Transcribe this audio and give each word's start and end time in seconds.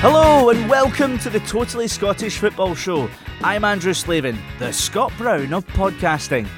Hello 0.00 0.50
and 0.50 0.68
welcome 0.68 1.16
to 1.20 1.30
the 1.30 1.38
Totally 1.46 1.86
Scottish 1.86 2.38
Football 2.38 2.74
Show. 2.74 3.08
I'm 3.42 3.64
Andrew 3.64 3.94
Slavin, 3.94 4.36
the 4.58 4.72
Scott 4.72 5.12
Brown 5.16 5.54
of 5.54 5.64
podcasting. 5.68 6.48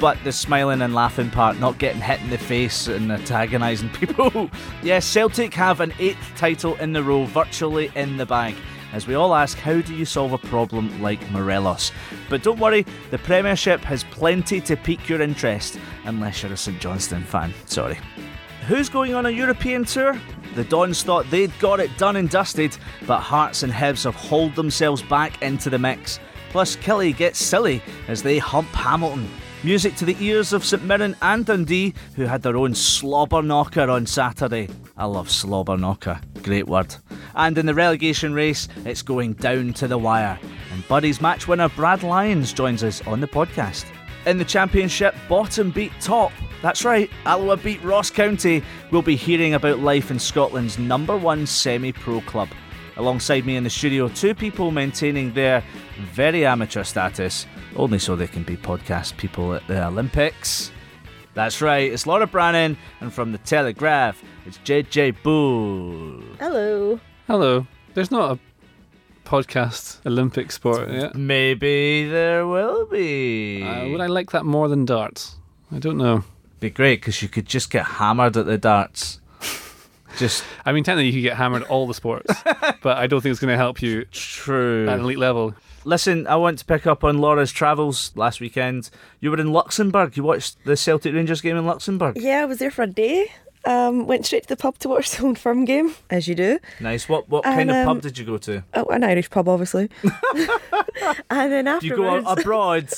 But 0.00 0.16
the 0.24 0.32
smiling 0.32 0.80
and 0.80 0.94
laughing 0.94 1.28
part, 1.28 1.58
not 1.58 1.76
getting 1.76 2.00
hit 2.00 2.22
in 2.22 2.30
the 2.30 2.38
face 2.38 2.88
and 2.88 3.12
antagonising 3.12 3.90
people. 3.94 4.50
yes, 4.82 5.04
Celtic 5.04 5.52
have 5.52 5.80
an 5.80 5.92
eighth 5.98 6.32
title 6.36 6.74
in 6.76 6.94
the 6.94 7.02
row, 7.02 7.26
virtually 7.26 7.90
in 7.94 8.16
the 8.16 8.24
bag. 8.24 8.54
As 8.96 9.06
we 9.06 9.14
all 9.14 9.34
ask, 9.34 9.58
how 9.58 9.82
do 9.82 9.94
you 9.94 10.06
solve 10.06 10.32
a 10.32 10.38
problem 10.38 11.02
like 11.02 11.20
Morelos? 11.30 11.92
But 12.30 12.42
don't 12.42 12.58
worry, 12.58 12.86
the 13.10 13.18
Premiership 13.18 13.82
has 13.82 14.04
plenty 14.04 14.58
to 14.62 14.74
pique 14.74 15.06
your 15.06 15.20
interest, 15.20 15.78
unless 16.04 16.42
you're 16.42 16.54
a 16.54 16.56
St 16.56 16.80
Johnstone 16.80 17.24
fan. 17.24 17.52
Sorry. 17.66 17.98
Who's 18.66 18.88
going 18.88 19.12
on 19.12 19.26
a 19.26 19.30
European 19.30 19.84
tour? 19.84 20.18
The 20.54 20.64
Dons 20.64 21.02
thought 21.02 21.30
they'd 21.30 21.52
got 21.58 21.78
it 21.78 21.90
done 21.98 22.16
and 22.16 22.30
dusted, 22.30 22.78
but 23.06 23.20
Hearts 23.20 23.62
and 23.64 23.70
Hibs 23.70 24.04
have 24.04 24.14
hauled 24.14 24.54
themselves 24.54 25.02
back 25.02 25.42
into 25.42 25.68
the 25.68 25.78
mix. 25.78 26.18
Plus, 26.48 26.74
Killie 26.74 27.14
gets 27.14 27.38
silly 27.38 27.82
as 28.08 28.22
they 28.22 28.38
hump 28.38 28.68
Hamilton. 28.68 29.28
Music 29.66 29.96
to 29.96 30.04
the 30.04 30.16
ears 30.20 30.52
of 30.52 30.64
St 30.64 30.84
Mirren 30.84 31.16
and 31.22 31.44
Dundee, 31.44 31.92
who 32.14 32.22
had 32.22 32.40
their 32.40 32.56
own 32.56 32.72
slobber 32.72 33.42
knocker 33.42 33.90
on 33.90 34.06
Saturday. 34.06 34.68
I 34.96 35.06
love 35.06 35.28
slobber 35.28 35.76
knocker, 35.76 36.20
great 36.44 36.68
word. 36.68 36.94
And 37.34 37.58
in 37.58 37.66
the 37.66 37.74
relegation 37.74 38.32
race, 38.32 38.68
it's 38.84 39.02
going 39.02 39.32
down 39.32 39.72
to 39.72 39.88
the 39.88 39.98
wire. 39.98 40.38
And 40.72 40.86
Buddy's 40.86 41.20
match 41.20 41.48
winner 41.48 41.68
Brad 41.70 42.04
Lyons 42.04 42.52
joins 42.52 42.84
us 42.84 43.04
on 43.08 43.18
the 43.18 43.26
podcast. 43.26 43.86
In 44.24 44.38
the 44.38 44.44
Championship, 44.44 45.16
bottom 45.28 45.72
beat 45.72 45.90
top. 46.00 46.30
That's 46.62 46.84
right, 46.84 47.10
Alloa 47.24 47.56
beat 47.56 47.82
Ross 47.82 48.08
County. 48.08 48.62
We'll 48.92 49.02
be 49.02 49.16
hearing 49.16 49.54
about 49.54 49.80
life 49.80 50.12
in 50.12 50.20
Scotland's 50.20 50.78
number 50.78 51.16
one 51.16 51.44
semi 51.44 51.90
pro 51.90 52.20
club. 52.20 52.50
Alongside 52.98 53.44
me 53.44 53.56
in 53.56 53.64
the 53.64 53.70
studio, 53.70 54.08
two 54.08 54.34
people 54.34 54.70
maintaining 54.70 55.34
their 55.34 55.62
very 56.12 56.46
amateur 56.46 56.82
status, 56.82 57.46
only 57.76 57.98
so 57.98 58.16
they 58.16 58.26
can 58.26 58.42
be 58.42 58.56
podcast 58.56 59.16
people 59.18 59.52
at 59.54 59.66
the 59.66 59.86
Olympics. 59.86 60.70
That's 61.34 61.60
right, 61.60 61.92
it's 61.92 62.06
Laura 62.06 62.26
Brannan, 62.26 62.78
and 63.02 63.12
from 63.12 63.32
the 63.32 63.38
Telegraph, 63.38 64.22
it's 64.46 64.56
JJ 64.58 65.22
Bull. 65.22 66.22
Hello. 66.38 66.98
Hello. 67.26 67.66
There's 67.92 68.10
not 68.10 68.32
a 68.32 69.28
podcast 69.28 70.00
Olympic 70.06 70.50
sport 70.50 70.90
yet. 70.90 71.14
Maybe 71.14 72.08
there 72.08 72.46
will 72.46 72.86
be. 72.86 73.62
Uh, 73.62 73.88
would 73.88 74.00
I 74.00 74.06
like 74.06 74.30
that 74.30 74.46
more 74.46 74.68
than 74.68 74.86
darts? 74.86 75.36
I 75.70 75.78
don't 75.78 75.98
know. 75.98 76.24
Be 76.60 76.70
great 76.70 77.00
because 77.00 77.20
you 77.20 77.28
could 77.28 77.46
just 77.46 77.70
get 77.70 77.84
hammered 77.84 78.36
at 78.38 78.46
the 78.46 78.56
darts. 78.56 79.20
Just 80.18 80.44
I 80.64 80.72
mean, 80.72 80.84
technically, 80.84 81.06
you 81.06 81.12
could 81.12 81.28
get 81.28 81.36
hammered 81.36 81.62
all 81.64 81.86
the 81.86 81.94
sports, 81.94 82.32
but 82.82 82.96
I 82.96 83.06
don't 83.06 83.20
think 83.20 83.32
it's 83.32 83.40
going 83.40 83.52
to 83.52 83.56
help 83.56 83.82
you 83.82 84.04
true. 84.06 84.88
at 84.88 84.94
an 84.98 85.00
elite 85.04 85.18
level. 85.18 85.54
Listen, 85.84 86.26
I 86.26 86.34
want 86.36 86.58
to 86.58 86.64
pick 86.64 86.86
up 86.86 87.04
on 87.04 87.18
Laura's 87.18 87.52
travels 87.52 88.10
last 88.16 88.40
weekend. 88.40 88.90
You 89.20 89.30
were 89.30 89.38
in 89.38 89.52
Luxembourg. 89.52 90.16
You 90.16 90.24
watched 90.24 90.56
the 90.64 90.76
Celtic 90.76 91.14
Rangers 91.14 91.40
game 91.40 91.56
in 91.56 91.64
Luxembourg. 91.66 92.16
Yeah, 92.18 92.40
I 92.42 92.44
was 92.46 92.58
there 92.58 92.70
for 92.72 92.82
a 92.82 92.86
day. 92.88 93.30
Um, 93.64 94.06
went 94.06 94.24
straight 94.26 94.44
to 94.44 94.48
the 94.48 94.56
pub 94.56 94.78
to 94.78 94.88
watch 94.88 95.10
the 95.16 95.24
Old 95.24 95.38
Firm 95.38 95.64
game, 95.64 95.94
as 96.08 96.26
you 96.28 96.34
do. 96.34 96.58
Nice. 96.80 97.08
What 97.08 97.28
what 97.28 97.44
kind 97.44 97.62
And, 97.62 97.70
of 97.70 97.76
um, 97.76 97.86
pub 97.96 98.02
did 98.02 98.16
you 98.18 98.24
go 98.24 98.38
to? 98.38 98.64
Oh, 98.74 98.84
an 98.86 99.04
Irish 99.04 99.28
pub, 99.30 99.48
obviously. 99.48 99.90
and 101.30 101.52
then 101.52 101.64
Do 101.80 101.86
you 101.86 101.96
go 101.96 102.16
afterwards, 102.16 102.40
abroad? 102.40 102.88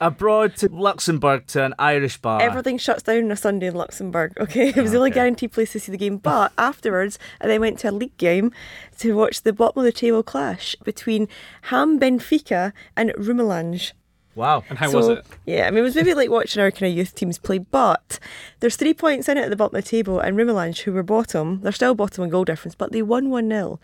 Abroad 0.00 0.56
to 0.56 0.68
Luxembourg 0.68 1.46
to 1.48 1.64
an 1.64 1.74
Irish 1.78 2.16
bar. 2.18 2.40
everything 2.40 2.78
shuts 2.78 3.02
down 3.02 3.24
on 3.24 3.30
a 3.30 3.36
Sunday 3.36 3.66
in 3.66 3.74
Luxembourg. 3.74 4.32
Okay, 4.40 4.68
it 4.74 4.76
was 4.76 4.92
the 4.92 4.96
only 4.98 5.10
Okay. 5.10 5.16
guaranteed 5.20 5.52
place 5.52 5.72
to 5.72 5.80
see 5.80 5.92
the 5.92 5.98
game. 5.98 6.16
But 6.16 6.52
afterwards, 6.58 7.18
I 7.40 7.46
then 7.46 7.60
went 7.60 7.78
to 7.80 7.90
a 7.90 7.92
league 7.92 8.16
game 8.16 8.52
to 8.98 9.14
watch 9.16 9.42
the 9.42 9.52
bottom 9.52 9.80
of 9.80 9.84
the 9.84 9.92
table 9.92 10.22
clash 10.22 10.74
between 10.84 11.28
Hamm 11.62 11.98
Benfica 12.00 12.72
and 12.96 13.10
Rumelange. 13.18 13.92
Wow. 14.36 14.62
And 14.68 14.78
how 14.78 14.92
was 14.92 15.08
it? 15.08 15.26
Yeah, 15.44 15.66
I 15.66 15.70
mean, 15.70 15.78
it 15.78 15.82
was 15.82 15.96
maybe 15.96 16.14
like 16.14 16.30
watching 16.30 16.62
our 16.62 16.70
kind 16.70 16.90
of 16.90 16.96
youth 16.96 17.14
teams 17.14 17.36
play, 17.36 17.58
but 17.58 18.18
there's 18.60 18.76
three 18.76 18.94
points 18.94 19.28
in 19.28 19.36
it 19.36 19.42
at 19.42 19.50
the 19.50 19.56
bottom 19.56 19.76
of 19.76 19.84
the 19.84 19.90
table, 19.90 20.20
and 20.20 20.36
Rumelange, 20.36 20.82
who 20.82 20.92
were 20.92 21.02
bottom, 21.02 21.60
they're 21.62 21.72
still 21.72 21.94
bottom 21.96 22.24
in 22.24 22.30
goal 22.30 22.44
difference, 22.44 22.74
but 22.76 22.92
they 22.92 23.02
won 23.02 23.28
1 23.28 23.48
0. 23.50 23.80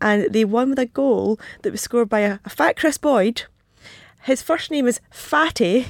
And 0.00 0.32
they 0.32 0.44
won 0.44 0.70
with 0.70 0.78
a 0.80 0.86
goal 0.86 1.38
that 1.60 1.70
was 1.70 1.82
scored 1.82 2.08
by 2.08 2.20
a, 2.20 2.38
a 2.44 2.50
fat 2.50 2.76
Chris 2.76 2.96
Boyd. 2.98 3.42
His 4.22 4.40
first 4.40 4.70
name 4.70 4.86
is 4.86 5.00
Fatty, 5.10 5.86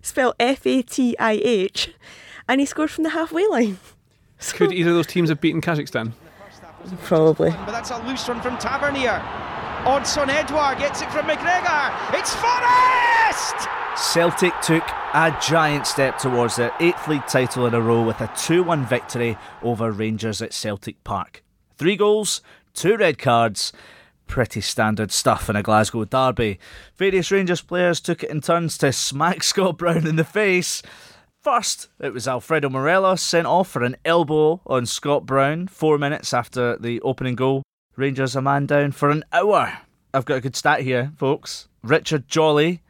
spelled 0.00 0.34
F 0.40 0.66
A 0.66 0.80
T 0.82 1.14
I 1.18 1.32
H, 1.42 1.92
and 2.48 2.60
he 2.60 2.66
scored 2.66 2.90
from 2.90 3.04
the 3.04 3.10
halfway 3.10 3.46
line. 3.46 3.78
So, 4.38 4.56
Could 4.56 4.72
either 4.72 4.90
of 4.90 4.96
those 4.96 5.06
teams 5.06 5.28
have 5.28 5.40
beaten 5.40 5.60
Kazakhstan? 5.60 6.12
probably. 7.02 7.50
But 7.50 7.72
that's 7.72 7.90
a 7.90 7.98
loose 8.06 8.28
one 8.28 8.40
from 8.42 8.58
Tavernier. 8.58 9.22
Odsonne 9.86 10.28
Edouard 10.28 10.78
gets 10.78 11.02
it 11.02 11.10
from 11.10 11.26
McGregor. 11.26 12.18
It's 12.18 12.34
Forrest! 12.34 13.68
Celtic 13.96 14.58
took 14.60 14.82
a 15.12 15.36
giant 15.46 15.86
step 15.86 16.18
towards 16.18 16.56
their 16.56 16.72
eighth 16.80 17.06
league 17.08 17.26
title 17.26 17.66
in 17.66 17.74
a 17.74 17.80
row 17.80 18.02
with 18.02 18.20
a 18.20 18.30
2 18.36 18.62
1 18.62 18.86
victory 18.86 19.36
over 19.62 19.92
Rangers 19.92 20.42
at 20.42 20.52
Celtic 20.52 21.02
Park. 21.04 21.42
Three 21.76 21.96
goals, 21.96 22.40
two 22.74 22.96
red 22.96 23.18
cards. 23.18 23.72
Pretty 24.26 24.60
standard 24.60 25.12
stuff 25.12 25.48
in 25.48 25.56
a 25.56 25.62
Glasgow 25.62 26.04
derby. 26.04 26.58
Various 26.96 27.30
Rangers 27.30 27.60
players 27.60 28.00
took 28.00 28.22
it 28.22 28.30
in 28.30 28.40
turns 28.40 28.78
to 28.78 28.92
smack 28.92 29.42
Scott 29.44 29.78
Brown 29.78 30.06
in 30.06 30.16
the 30.16 30.24
face. 30.24 30.82
First, 31.40 31.88
it 32.00 32.14
was 32.14 32.26
Alfredo 32.26 32.70
Morelos 32.70 33.20
sent 33.20 33.46
off 33.46 33.68
for 33.68 33.82
an 33.82 33.96
elbow 34.04 34.62
on 34.66 34.86
Scott 34.86 35.26
Brown 35.26 35.68
four 35.68 35.98
minutes 35.98 36.32
after 36.32 36.78
the 36.78 37.00
opening 37.02 37.34
goal. 37.34 37.62
Rangers 37.96 38.34
a 38.34 38.40
man 38.42 38.66
down 38.66 38.92
for 38.92 39.10
an 39.10 39.24
hour. 39.32 39.78
I've 40.14 40.24
got 40.24 40.38
a 40.38 40.40
good 40.40 40.56
stat 40.56 40.80
here, 40.80 41.12
folks. 41.16 41.68
Richard 41.82 42.28
Jolly 42.28 42.80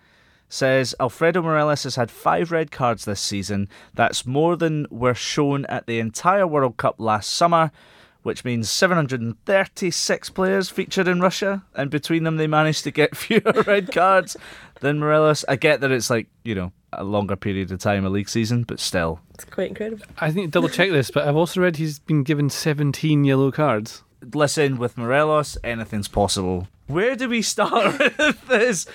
says 0.48 0.94
Alfredo 1.00 1.42
Morelos 1.42 1.82
has 1.82 1.96
had 1.96 2.10
five 2.10 2.52
red 2.52 2.70
cards 2.70 3.04
this 3.04 3.20
season. 3.20 3.68
That's 3.92 4.24
more 4.24 4.56
than 4.56 4.86
were 4.90 5.14
shown 5.14 5.66
at 5.66 5.86
the 5.86 5.98
entire 5.98 6.46
World 6.46 6.76
Cup 6.76 6.96
last 6.98 7.30
summer, 7.30 7.72
which 8.24 8.44
means 8.44 8.68
736 8.70 10.30
players 10.30 10.68
featured 10.70 11.06
in 11.06 11.20
Russia, 11.20 11.62
and 11.74 11.90
between 11.90 12.24
them 12.24 12.36
they 12.36 12.46
managed 12.46 12.82
to 12.84 12.90
get 12.90 13.16
fewer 13.16 13.62
red 13.66 13.92
cards 13.92 14.36
than 14.80 14.98
Morelos. 14.98 15.44
I 15.48 15.56
get 15.56 15.80
that 15.82 15.92
it's 15.92 16.10
like, 16.10 16.26
you 16.42 16.54
know, 16.54 16.72
a 16.92 17.04
longer 17.04 17.36
period 17.36 17.70
of 17.70 17.78
time, 17.78 18.04
a 18.04 18.10
league 18.10 18.28
season, 18.28 18.64
but 18.64 18.80
still. 18.80 19.20
It's 19.34 19.44
quite 19.44 19.68
incredible. 19.68 20.04
I 20.18 20.30
think 20.30 20.50
double 20.50 20.68
check 20.68 20.90
this, 20.90 21.10
but 21.10 21.28
I've 21.28 21.36
also 21.36 21.60
read 21.60 21.76
he's 21.76 21.98
been 21.98 22.22
given 22.22 22.50
17 22.50 23.24
yellow 23.24 23.52
cards. 23.52 24.02
Listen, 24.32 24.78
with 24.78 24.96
Morelos, 24.96 25.58
anything's 25.62 26.08
possible. 26.08 26.66
Where 26.86 27.16
do 27.16 27.28
we 27.28 27.42
start 27.42 27.98
with 28.18 28.46
this? 28.48 28.86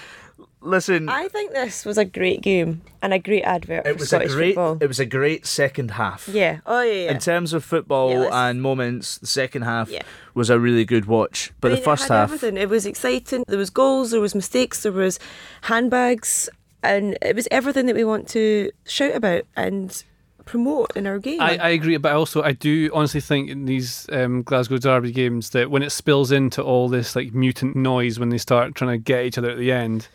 Listen, 0.62 1.08
I 1.08 1.30
think 1.30 1.54
this 1.54 1.86
was 1.86 1.98
a 1.98 2.04
great 2.04 2.42
game 2.42 2.82
and 3.02 3.14
a 3.14 3.20
great 3.20 3.44
advert 3.44 3.86
it 3.86 3.94
for 3.94 4.00
was 4.00 4.10
Scottish 4.10 4.32
a 4.32 4.36
great 4.36 4.56
football. 4.56 4.78
it 4.82 4.88
was 4.88 5.00
a 5.00 5.06
great 5.06 5.46
second 5.46 5.92
half. 5.92 6.28
yeah. 6.28 6.60
Oh, 6.66 6.82
yeah, 6.82 7.06
yeah. 7.06 7.12
In 7.12 7.20
terms 7.20 7.54
of 7.54 7.64
football 7.64 8.12
Yeah, 8.12 8.50
and 8.50 8.62
moments, 8.62 9.18
the 9.20 9.28
second 9.28 9.62
half 9.62 9.90
Yeah. 9.90 10.02
was 10.34 10.50
a 10.50 10.60
really 10.60 10.84
good 10.84 11.06
watch. 11.06 11.52
But 11.62 11.72
I 11.72 11.76
the 11.76 11.82
first 11.82 12.04
it 12.06 12.10
had 12.10 12.16
half, 12.20 12.30
everything. 12.34 12.58
It 12.58 12.68
was 12.68 12.86
exciting. 12.86 13.46
There 13.48 13.58
was 13.58 13.70
goals. 13.70 14.12
There 14.12 14.20
was 14.20 14.36
mistakes. 14.36 14.84
There 14.84 14.92
was 14.92 15.18
handbags, 15.62 16.50
and 16.84 17.18
it 17.22 17.36
was 17.36 17.48
everything 17.52 17.86
that 17.86 17.96
we 17.96 18.04
want 18.04 18.28
to 18.30 18.72
shout 18.86 19.16
about 19.16 19.44
and 19.56 20.04
promote 20.46 20.92
in 20.98 21.06
our 21.08 21.20
game. 21.20 21.40
I, 21.40 21.58
I 21.58 21.70
agree, 21.70 21.96
but 21.98 22.12
also 22.12 22.42
I 22.42 22.52
do 22.54 22.90
honestly 22.94 23.22
think 23.22 23.50
in 23.50 23.66
these 23.66 24.08
um, 24.12 24.42
Glasgow 24.44 24.78
Derby 24.80 25.12
games 25.12 25.52
that 25.52 25.70
when 25.70 25.84
it 25.84 25.92
spills 25.92 26.32
into 26.32 26.64
all 26.64 26.90
this 26.90 27.16
like 27.16 27.34
mutant 27.34 27.76
noise 27.76 28.20
when 28.20 28.30
they 28.30 28.40
start 28.40 28.74
trying 28.76 28.92
to 28.92 28.98
get 28.98 29.26
each 29.26 29.38
other 29.38 29.52
at 29.52 29.58
the 29.60 29.72
end, 29.72 30.08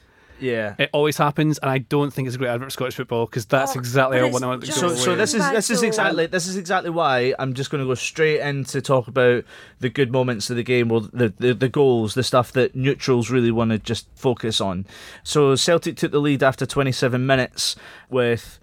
yeah. 0.45 0.75
it 0.79 0.91
always 0.93 1.17
happens, 1.17 1.59
and 1.59 1.71
I 1.71 1.79
don't 1.79 2.13
think 2.13 2.27
it's 2.27 2.37
a 2.37 2.39
great 2.39 2.49
advert 2.51 2.67
for 2.67 2.71
Scottish 2.71 2.97
football 2.97 3.27
because 3.27 3.47
that's 3.47 3.75
Oh, 3.75 3.79
exactly 3.79 4.23
what 4.23 4.43
I 4.43 4.47
want 4.47 4.61
to 4.61 4.67
just 4.67 4.81
go 4.81 4.89
So, 4.91 4.95
so 4.95 5.17
this 5.17 5.35
is 5.35 5.49
this 5.51 5.71
is 5.71 5.83
exactly 5.83 6.27
this 6.27 6.47
is 6.47 6.57
exactly 6.57 6.91
why 6.91 7.35
I'm 7.39 7.55
just 7.55 7.71
going 7.71 7.83
to 7.83 7.89
go 7.89 7.95
straight 7.95 8.41
in 8.41 8.65
to 8.65 8.81
talk 8.81 9.09
about 9.09 9.45
the 9.81 9.89
good 9.89 10.13
moments 10.13 10.51
of 10.51 10.57
the 10.57 10.63
game, 10.63 10.93
or 10.93 11.01
the, 11.01 11.33
the 11.39 11.55
the 11.55 11.69
goals, 11.69 12.15
the 12.15 12.23
stuff 12.23 12.53
that 12.53 12.75
neutrals 12.77 13.31
really 13.31 13.51
want 13.51 13.71
to 13.71 13.79
just 13.79 14.07
focus 14.15 14.61
on. 14.61 14.87
So 15.23 15.55
Celtic 15.55 15.97
took 15.97 16.13
the 16.13 16.21
lead 16.21 16.43
after 16.43 16.67
27 16.67 17.25
minutes 17.25 17.77
with 18.11 18.59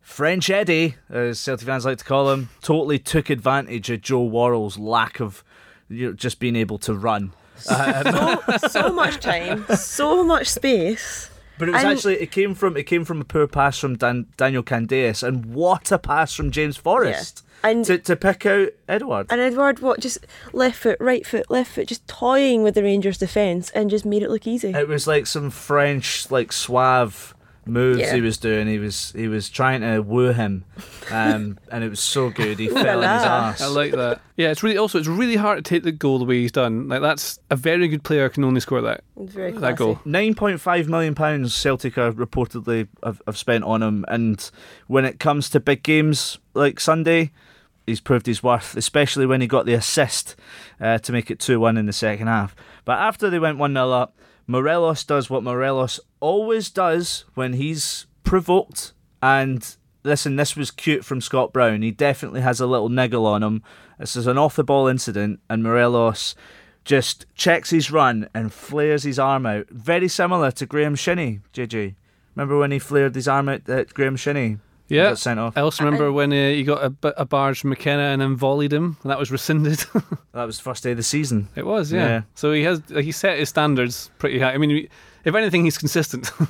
French 0.00 0.48
Eddie, 0.48 0.96
as 1.10 1.38
Celtic 1.38 1.66
fans 1.66 1.84
like 1.84 1.98
to 1.98 2.04
call 2.04 2.30
him, 2.30 2.48
totally 2.62 2.98
took 2.98 3.28
advantage 3.28 3.90
of 3.90 4.00
Joe 4.00 4.24
Worrall's 4.24 4.78
lack 4.78 5.20
of 5.20 5.44
you 5.88 6.06
know, 6.08 6.12
just 6.14 6.38
being 6.38 6.56
able 6.56 6.78
to 6.78 6.94
run. 6.94 7.32
Um, 7.68 8.38
so, 8.58 8.68
so 8.68 8.92
much 8.92 9.18
time, 9.20 9.64
so 9.76 10.24
much 10.24 10.46
space, 10.48 11.30
But 11.58 11.68
it 11.68 11.72
was 11.72 11.82
And- 11.82 11.92
actually 11.92 12.14
it 12.20 12.30
came 12.30 12.54
from 12.54 12.76
it 12.76 12.84
came 12.84 13.04
from 13.04 13.20
a 13.20 13.24
poor 13.24 13.46
pass 13.46 13.78
from 13.78 13.96
Dan, 13.96 14.26
Daniel 14.36 14.62
Candeias, 14.62 15.22
and 15.26 15.46
what 15.46 15.90
a 15.90 15.98
pass 15.98 16.34
from 16.34 16.50
James 16.50 16.76
Forrest 16.76 17.44
And- 17.64 17.84
to 17.86 17.98
to 17.98 18.14
pick 18.16 18.46
out 18.46 18.68
Edouard. 18.88 19.26
And 19.30 19.40
Edouard, 19.40 19.80
what, 19.80 19.98
just 20.00 20.18
left 20.52 20.76
foot, 20.78 20.96
right 21.00 21.26
foot, 21.26 21.50
left 21.50 21.72
foot, 21.72 21.88
just 21.88 22.06
toying 22.06 22.62
with 22.62 22.74
the 22.74 22.82
Rangers' 22.84 23.18
defence 23.18 23.70
and 23.70 23.90
just 23.90 24.04
made 24.06 24.22
it 24.22 24.30
look 24.30 24.46
easy. 24.46 24.70
It 24.72 24.86
was 24.88 25.06
like 25.08 25.26
some 25.26 25.50
French 25.50 26.30
like 26.30 26.52
suave 26.52 27.34
moves 27.68 28.00
Yeah. 28.00 28.14
he 28.14 28.20
was 28.20 28.38
doing. 28.38 28.66
He 28.66 28.78
was 28.78 29.12
he 29.12 29.28
was 29.28 29.48
trying 29.50 29.80
to 29.82 30.00
woo 30.00 30.32
him, 30.32 30.64
um, 31.10 31.58
and 31.70 31.84
it 31.84 31.88
was 31.88 32.00
so 32.00 32.30
good. 32.30 32.58
He 32.58 32.68
fell 32.68 33.02
on 33.04 33.18
his 33.18 33.24
ass. 33.26 33.60
I 33.60 33.66
like 33.66 33.92
that. 33.92 34.20
Yeah, 34.36 34.50
it's 34.50 34.62
really 34.62 34.78
also 34.78 34.98
it's 34.98 35.08
really 35.08 35.36
hard 35.36 35.64
to 35.64 35.68
take 35.68 35.82
the 35.82 35.92
goal 35.92 36.18
the 36.18 36.24
way 36.24 36.40
he's 36.40 36.52
done. 36.52 36.88
Like 36.88 37.02
that's 37.02 37.38
a 37.50 37.56
very 37.56 37.88
good 37.88 38.02
player 38.02 38.28
can 38.28 38.44
only 38.44 38.60
score 38.60 38.80
that. 38.82 39.02
Very 39.16 39.52
that 39.52 39.76
goal. 39.76 40.00
Nine 40.04 40.34
point 40.34 40.60
five 40.60 40.88
million 40.88 41.14
pounds 41.14 41.54
Celtic 41.54 41.98
are 41.98 42.12
reportedly 42.12 42.88
have, 43.04 43.20
have 43.26 43.36
spent 43.36 43.64
on 43.64 43.82
him, 43.82 44.04
and 44.08 44.50
when 44.86 45.04
it 45.04 45.18
comes 45.20 45.50
to 45.50 45.60
big 45.60 45.82
games 45.82 46.38
like 46.54 46.80
Sunday, 46.80 47.32
he's 47.86 48.00
proved 48.00 48.26
his 48.26 48.42
worth, 48.42 48.76
especially 48.76 49.26
when 49.26 49.40
he 49.40 49.46
got 49.46 49.66
the 49.66 49.74
assist 49.74 50.36
uh, 50.80 50.98
to 50.98 51.12
make 51.12 51.30
it 51.30 51.38
two 51.38 51.58
one 51.60 51.76
in 51.76 51.86
the 51.86 51.92
second 51.92 52.26
half. 52.26 52.54
But 52.84 52.98
after 52.98 53.28
they 53.28 53.38
went 53.38 53.58
one 53.58 53.74
0 53.74 53.90
up, 53.90 54.14
Morelos 54.50 55.04
does 55.04 55.28
what 55.28 55.44
Morelos 55.44 56.00
always 56.20 56.70
does 56.70 57.26
when 57.34 57.52
he's 57.52 58.06
provoked. 58.24 58.94
And 59.22 59.76
listen, 60.02 60.36
this 60.36 60.56
was 60.56 60.70
cute 60.70 61.04
from 61.04 61.20
Scott 61.20 61.52
Brown. 61.52 61.82
He 61.82 61.90
definitely 61.90 62.40
has 62.40 62.58
a 62.58 62.66
little 62.66 62.88
niggle 62.88 63.26
on 63.26 63.42
him. 63.42 63.62
This 63.98 64.16
is 64.16 64.26
an 64.26 64.38
off 64.38 64.56
the 64.56 64.64
ball 64.64 64.86
incident, 64.86 65.40
and 65.50 65.62
Morelos 65.62 66.34
just 66.84 67.26
checks 67.34 67.68
his 67.68 67.90
run 67.90 68.30
and 68.32 68.50
flares 68.50 69.02
his 69.02 69.18
arm 69.18 69.44
out. 69.44 69.68
Very 69.68 70.08
similar 70.08 70.50
to 70.52 70.64
Graeme 70.64 70.94
Shinnie, 70.94 71.40
JJ. 71.52 71.94
Remember 72.34 72.58
when 72.58 72.70
he 72.70 72.78
flared 72.78 73.14
his 73.14 73.28
arm 73.28 73.50
out 73.50 73.68
at 73.68 73.92
Graeme 73.92 74.16
Shinnie? 74.16 74.58
Yeah. 74.88 75.10
Got 75.10 75.18
sent 75.18 75.38
off. 75.40 75.56
I 75.56 75.60
also 75.60 75.84
remember 75.84 76.10
when 76.12 76.32
uh, 76.32 76.50
he 76.50 76.62
got 76.64 76.82
a, 77.02 77.20
a 77.20 77.24
barge 77.26 77.60
from 77.60 77.70
McKenna 77.70 78.04
and 78.04 78.22
then 78.22 78.36
volleyed 78.36 78.72
him, 78.72 78.96
and 79.02 79.10
that 79.10 79.18
was 79.18 79.30
rescinded. 79.30 79.84
That 80.32 80.44
was 80.44 80.56
the 80.58 80.62
first 80.62 80.84
day 80.84 80.92
of 80.92 80.96
the 80.96 81.02
season. 81.02 81.48
it 81.56 81.66
was, 81.66 81.90
yeah. 81.90 82.06
Yeah. 82.06 82.22
So 82.36 82.52
he 82.52 82.62
has 82.62 82.80
like, 82.90 83.04
he 83.04 83.10
set 83.10 83.38
his 83.40 83.48
standards 83.48 84.08
pretty 84.18 84.38
high. 84.38 84.52
I 84.52 84.58
mean, 84.58 84.88
if 85.24 85.34
anything, 85.34 85.64
he's 85.64 85.78
consistent. 85.78 86.30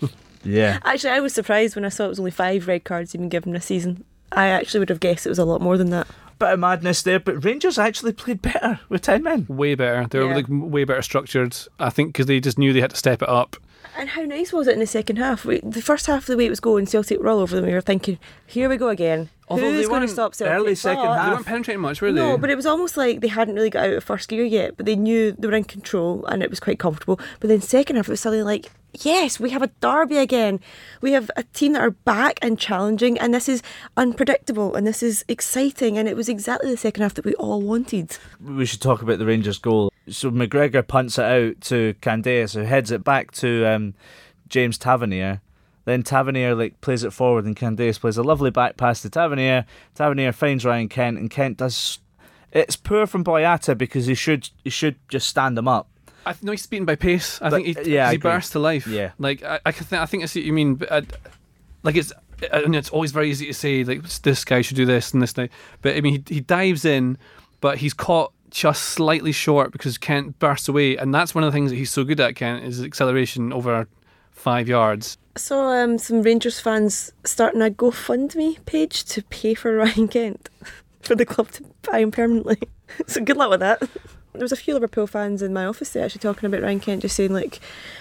Yeah. 0.44 0.78
Actually, 0.84 1.10
I 1.14 1.20
was 1.20 1.34
surprised 1.34 1.74
when 1.74 1.84
I 1.84 1.88
saw 1.88 2.04
it 2.04 2.08
was 2.08 2.18
only 2.20 2.30
five 2.30 2.68
red 2.68 2.84
cards 2.84 3.12
he'd 3.12 3.18
been 3.18 3.28
given 3.28 3.52
this 3.52 3.64
season. 3.66 4.04
I 4.32 4.48
actually 4.48 4.80
would 4.80 4.88
have 4.88 5.00
guessed 5.00 5.26
it 5.26 5.30
was 5.30 5.38
a 5.38 5.44
lot 5.44 5.60
more 5.60 5.76
than 5.76 5.90
that. 5.90 6.06
Bit 6.38 6.50
of 6.52 6.60
madness 6.60 7.02
there, 7.02 7.18
but 7.18 7.44
Rangers 7.44 7.78
actually 7.78 8.12
played 8.12 8.40
better 8.40 8.78
with 8.88 9.02
10 9.02 9.22
men. 9.24 9.46
way 9.48 9.74
better. 9.74 10.06
They 10.08 10.20
were 10.20 10.28
Yeah. 10.28 10.36
like 10.36 10.46
way 10.48 10.84
better 10.84 11.02
structured. 11.02 11.56
I 11.80 11.90
think 11.90 12.10
because 12.10 12.26
they 12.26 12.38
just 12.38 12.56
knew 12.58 12.72
they 12.72 12.80
had 12.80 12.90
to 12.90 12.96
step 12.96 13.20
it 13.22 13.28
up. 13.28 13.56
And 13.98 14.10
how 14.10 14.22
nice 14.22 14.52
was 14.52 14.68
it 14.68 14.74
in 14.74 14.78
the 14.78 14.86
second 14.86 15.16
half? 15.16 15.44
We, 15.44 15.58
the 15.58 15.82
first 15.82 16.06
half 16.06 16.20
of 16.22 16.26
the 16.26 16.36
way 16.36 16.46
it 16.46 16.50
was 16.50 16.60
going, 16.60 16.86
Celtic 16.86 17.18
were 17.18 17.28
all 17.28 17.40
over 17.40 17.56
them. 17.56 17.66
We 17.66 17.72
were 17.72 17.80
thinking, 17.80 18.20
here 18.46 18.68
we 18.68 18.76
go 18.76 18.90
again. 18.90 19.28
Although 19.48 19.72
they 19.72 19.78
Who's 19.78 19.88
going 19.88 20.02
to 20.02 20.08
stop 20.08 20.36
Celtic? 20.36 20.54
early 20.54 20.74
second 20.76 21.04
But- 21.04 21.24
They 21.24 21.30
weren't 21.32 21.46
penetrating 21.46 21.80
much, 21.80 22.00
were 22.00 22.12
they? 22.12 22.20
No, 22.20 22.38
but 22.38 22.48
it 22.48 22.54
was 22.54 22.64
almost 22.64 22.96
like 22.96 23.22
they 23.22 23.28
hadn't 23.28 23.56
really 23.56 23.70
got 23.70 23.86
out 23.86 23.94
of 23.94 24.04
first 24.04 24.28
gear 24.28 24.44
yet, 24.44 24.76
but 24.76 24.86
they 24.86 24.94
knew 24.94 25.32
they 25.32 25.48
were 25.48 25.54
in 25.54 25.64
control 25.64 26.24
and 26.26 26.44
it 26.44 26.50
was 26.50 26.60
quite 26.60 26.78
comfortable. 26.78 27.18
But 27.40 27.48
then 27.48 27.60
second 27.60 27.96
half, 27.96 28.06
it 28.08 28.12
was 28.12 28.20
suddenly 28.20 28.44
like, 28.44 28.70
yes, 28.92 29.40
we 29.40 29.50
have 29.50 29.62
a 29.62 29.70
derby 29.80 30.18
again. 30.18 30.60
We 31.00 31.10
have 31.10 31.28
a 31.36 31.42
team 31.42 31.72
that 31.72 31.82
are 31.82 31.90
back 31.90 32.38
and 32.40 32.56
challenging, 32.56 33.18
and 33.18 33.34
this 33.34 33.48
is 33.48 33.62
unpredictable 33.96 34.76
and 34.76 34.86
this 34.86 35.02
is 35.02 35.24
exciting. 35.26 35.98
And 35.98 36.08
it 36.08 36.14
was 36.16 36.28
exactly 36.28 36.70
the 36.70 36.76
second 36.76 37.02
half 37.02 37.14
that 37.14 37.24
we 37.24 37.34
all 37.34 37.60
wanted. 37.62 38.16
We 38.40 38.64
should 38.64 38.80
talk 38.80 39.02
about 39.02 39.18
the 39.18 39.26
Rangers 39.26 39.58
goal. 39.58 39.92
So 40.10 40.30
McGregor 40.30 40.86
punts 40.86 41.18
it 41.18 41.24
out 41.24 41.60
to 41.62 41.94
Candeias, 42.00 42.54
who 42.54 42.60
heads 42.60 42.90
it 42.90 43.04
back 43.04 43.32
to 43.32 43.64
um, 43.66 43.94
James 44.48 44.78
Tavernier. 44.78 45.40
Then 45.84 46.02
Tavernier 46.02 46.54
like 46.54 46.80
plays 46.80 47.02
it 47.04 47.12
forward, 47.12 47.44
and 47.46 47.56
Candeias 47.56 47.98
plays 48.00 48.18
a 48.18 48.22
lovely 48.22 48.50
back 48.50 48.76
pass 48.76 49.00
to 49.02 49.10
Tavernier. 49.10 49.64
Tavernier 49.94 50.32
finds 50.32 50.64
Ryan 50.64 50.88
Kent, 50.88 51.18
and 51.18 51.30
Kent 51.30 51.58
does. 51.58 51.98
It's 52.52 52.76
poor 52.76 53.06
from 53.06 53.24
Boyata 53.24 53.76
because 53.76 54.06
he 54.06 54.14
should 54.14 54.50
he 54.64 54.70
should 54.70 54.96
just 55.08 55.28
stand 55.28 55.56
him 55.56 55.68
up. 55.68 55.88
I 56.26 56.34
no, 56.42 56.52
he's 56.52 56.66
beaten 56.66 56.84
by 56.84 56.96
pace. 56.96 57.40
I 57.40 57.48
But, 57.50 57.62
think 57.62 57.66
he, 57.68 57.76
uh, 57.76 57.84
yeah, 57.86 58.10
he 58.10 58.16
agree. 58.16 58.30
burst 58.30 58.52
to 58.52 58.58
life. 58.58 58.86
Yeah. 58.86 59.12
like 59.18 59.42
I, 59.42 59.60
I, 59.64 59.72
th- 59.72 59.92
I 59.94 60.04
think 60.06 60.22
I 60.22 60.26
see 60.26 60.40
what 60.40 60.46
you 60.46 60.52
mean. 60.52 60.74
But 60.74 60.92
I, 60.92 61.02
like 61.82 61.96
it's, 61.96 62.12
uh, 62.12 62.46
I 62.52 62.62
mean, 62.62 62.74
it's 62.74 62.90
always 62.90 63.12
very 63.12 63.30
easy 63.30 63.46
to 63.46 63.54
say 63.54 63.84
like 63.84 64.02
this 64.02 64.44
guy 64.44 64.60
should 64.60 64.76
do 64.76 64.84
this 64.84 65.12
and 65.14 65.22
this 65.22 65.32
thing. 65.32 65.48
But 65.80 65.96
I 65.96 66.00
mean, 66.02 66.22
he 66.26 66.34
he 66.34 66.40
dives 66.40 66.84
in, 66.84 67.16
but 67.62 67.78
he's 67.78 67.94
caught 67.94 68.32
just 68.50 68.84
slightly 68.84 69.32
short 69.32 69.72
because 69.72 69.98
Kent 69.98 70.38
bursts 70.38 70.68
away, 70.68 70.96
and 70.96 71.14
that's 71.14 71.34
one 71.34 71.44
of 71.44 71.52
the 71.52 71.56
things 71.56 71.70
that 71.70 71.76
he's 71.76 71.90
so 71.90 72.04
good 72.04 72.20
at. 72.20 72.36
Kent 72.36 72.64
is 72.64 72.82
acceleration 72.82 73.52
over 73.52 73.88
five 74.30 74.68
yards. 74.68 75.18
I 75.36 75.40
saw 75.40 75.70
um, 75.72 75.98
some 75.98 76.22
Rangers 76.22 76.60
fans 76.60 77.12
starting 77.24 77.62
a 77.62 77.70
GoFundMe 77.70 78.64
page 78.64 79.04
to 79.04 79.22
pay 79.24 79.54
for 79.54 79.76
Ryan 79.76 80.08
Kent 80.08 80.48
for 81.00 81.14
the 81.14 81.26
club 81.26 81.50
to 81.52 81.64
buy 81.82 82.00
him 82.00 82.10
permanently. 82.10 82.58
so 83.06 83.20
good 83.20 83.36
luck 83.36 83.50
with 83.50 83.60
that. 83.60 83.80
There 84.32 84.44
was 84.44 84.52
a 84.52 84.56
few 84.56 84.74
Liverpool 84.74 85.06
fans 85.06 85.42
in 85.42 85.52
my 85.52 85.64
office 85.64 85.90
there 85.90 86.04
actually 86.04 86.20
talking 86.20 86.46
about 86.46 86.62
Ryan 86.62 86.80
Kent, 86.80 87.02
just 87.02 87.16
saying 87.16 87.32
like, 87.32 87.58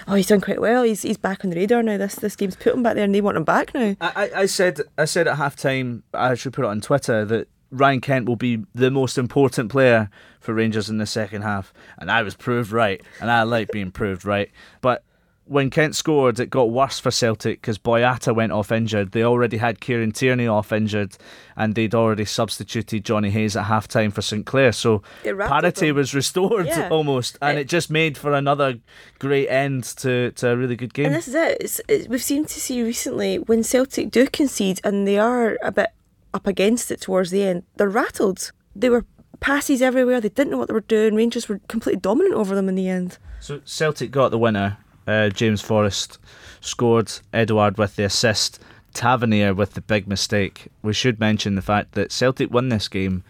"Oh, 0.08 0.14
he's 0.14 0.28
done 0.28 0.42
quite 0.42 0.62
well. 0.62 0.84
He's 0.84 1.02
he's 1.02 1.18
back 1.18 1.44
on 1.44 1.50
the 1.50 1.56
radar 1.56 1.82
now. 1.82 1.98
This 1.98 2.16
this 2.16 2.36
game's 2.36 2.56
put 2.56 2.76
him 2.76 2.84
back 2.84 2.94
there, 2.94 3.06
and 3.06 3.16
they 3.16 3.22
want 3.22 3.38
him 3.38 3.44
back 3.44 3.74
now." 3.74 3.96
I, 4.02 4.12
I 4.16 4.42
I 4.42 4.46
said 4.46 4.82
I 5.00 5.06
said 5.06 5.28
at 5.28 5.38
halftime 5.38 6.04
I 6.14 6.36
should 6.36 6.54
put 6.54 6.66
it 6.66 6.68
on 6.68 6.82
Twitter 6.82 7.26
that 7.26 7.48
Ryan 7.72 8.02
Kent 8.02 8.28
will 8.28 8.36
be 8.38 8.64
the 8.74 8.92
most 8.92 9.18
important 9.18 9.70
player 9.72 10.10
for 10.40 10.54
Rangers 10.54 10.90
in 10.90 10.98
the 10.98 11.06
second 11.06 11.42
half, 11.42 11.74
and 11.98 12.10
I 12.10 12.24
was 12.24 12.36
proved 12.36 12.72
right, 12.72 13.02
and 13.20 13.30
I 13.30 13.44
like 13.44 13.72
being 13.72 13.92
proved 13.92 14.24
right. 14.26 14.50
But 14.82 15.04
when 15.44 15.70
Kent 15.70 15.96
scored, 15.96 16.40
it 16.42 16.50
got 16.50 16.72
worse 16.72 17.00
for 17.00 17.10
Celtic 17.10 17.62
because 17.62 17.78
Boyata 17.78 18.36
went 18.36 18.52
off 18.52 18.70
injured. 18.70 19.14
They 19.14 19.24
already 19.24 19.56
had 19.58 19.80
Kieran 19.80 20.12
Tierney 20.12 20.46
off 20.46 20.74
injured, 20.74 21.18
and 21.56 21.74
they'd 21.74 21.96
already 21.96 22.26
substituted 22.26 23.06
Jonny 23.06 23.30
Hayes 23.30 23.56
at 23.56 23.66
halftime 23.66 24.12
for 24.12 24.22
Sinclair. 24.22 24.74
So 24.74 25.04
It 25.24 25.38
parity 25.38 25.92
was 25.94 26.14
restored 26.14 26.68
Yeah. 26.68 26.90
almost, 26.90 27.38
and 27.42 27.58
It- 27.58 27.62
it 27.62 27.68
just 27.70 27.90
made 27.90 28.18
for 28.18 28.34
another 28.34 28.80
great 29.20 29.48
end 29.48 29.86
to, 29.98 30.32
to 30.32 30.50
a 30.50 30.58
really 30.58 30.76
good 30.76 30.94
game. 30.94 31.08
And 31.08 31.16
this 31.16 31.30
is 31.30 31.36
it. 31.36 31.58
It's, 31.62 31.82
it. 31.88 32.10
We've 32.10 32.22
seemed 32.22 32.50
to 32.50 32.60
see 32.60 32.84
recently 32.84 33.38
when 33.38 33.64
Celtic 33.64 34.12
do 34.12 34.28
concede 34.28 34.82
and 34.84 35.08
they 35.08 35.18
are 35.18 35.58
a 35.62 35.72
bit 35.72 35.92
up 36.38 36.48
against 36.48 36.92
it 36.92 37.02
towards 37.02 37.32
the 37.32 37.44
end, 37.44 37.64
they're 37.76 37.90
rattled. 37.90 38.52
They 38.76 38.90
were 38.90 39.06
passes 39.40 39.82
everywhere. 39.82 40.22
They 40.22 40.30
didn't 40.30 40.52
know 40.52 40.58
what 40.58 40.68
they 40.68 40.74
were 40.74 40.82
doing. 40.82 41.16
Rangers 41.16 41.50
were 41.50 41.60
completely 41.68 42.00
dominant 42.00 42.36
over 42.36 42.56
them 42.56 42.70
in 42.70 42.76
the 42.76 42.88
end. 42.88 43.18
So 43.40 43.62
Celtic 43.66 44.12
got 44.12 44.30
the 44.30 44.38
winner. 44.38 44.78
Uh, 45.06 45.30
James 45.30 45.62
Forrest 45.62 46.20
scored. 46.62 47.12
Edouard 47.34 47.78
with 47.78 47.96
the 47.96 48.04
assist. 48.04 48.60
Tavernier 48.94 49.54
with 49.54 49.74
the 49.74 49.82
big 49.82 50.08
mistake. 50.08 50.68
We 50.82 50.94
should 50.94 51.20
mention 51.20 51.56
the 51.56 51.62
fact 51.62 51.94
that 51.94 52.12
Celtic 52.12 52.52
won 52.52 52.70
this 52.70 52.88
game 52.88 53.24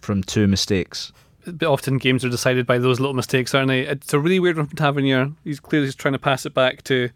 from 0.00 0.22
two 0.22 0.46
mistakes. 0.46 1.12
But 1.46 1.66
often 1.66 1.98
games 1.98 2.24
are 2.24 2.30
decided 2.30 2.66
by 2.66 2.78
those 2.78 3.00
little 3.00 3.14
mistakes, 3.14 3.54
aren't 3.54 3.68
they? 3.68 3.82
It's 3.82 4.14
a 4.14 4.18
really 4.18 4.40
weird 4.40 4.56
one 4.56 4.66
from 4.66 4.76
Tavernier. 4.76 5.32
He's 5.44 5.60
clearly 5.60 5.88
just 5.88 5.98
trying 5.98 6.12
to 6.12 6.18
pass 6.18 6.46
it 6.46 6.54
back 6.54 6.82
to 6.84 7.10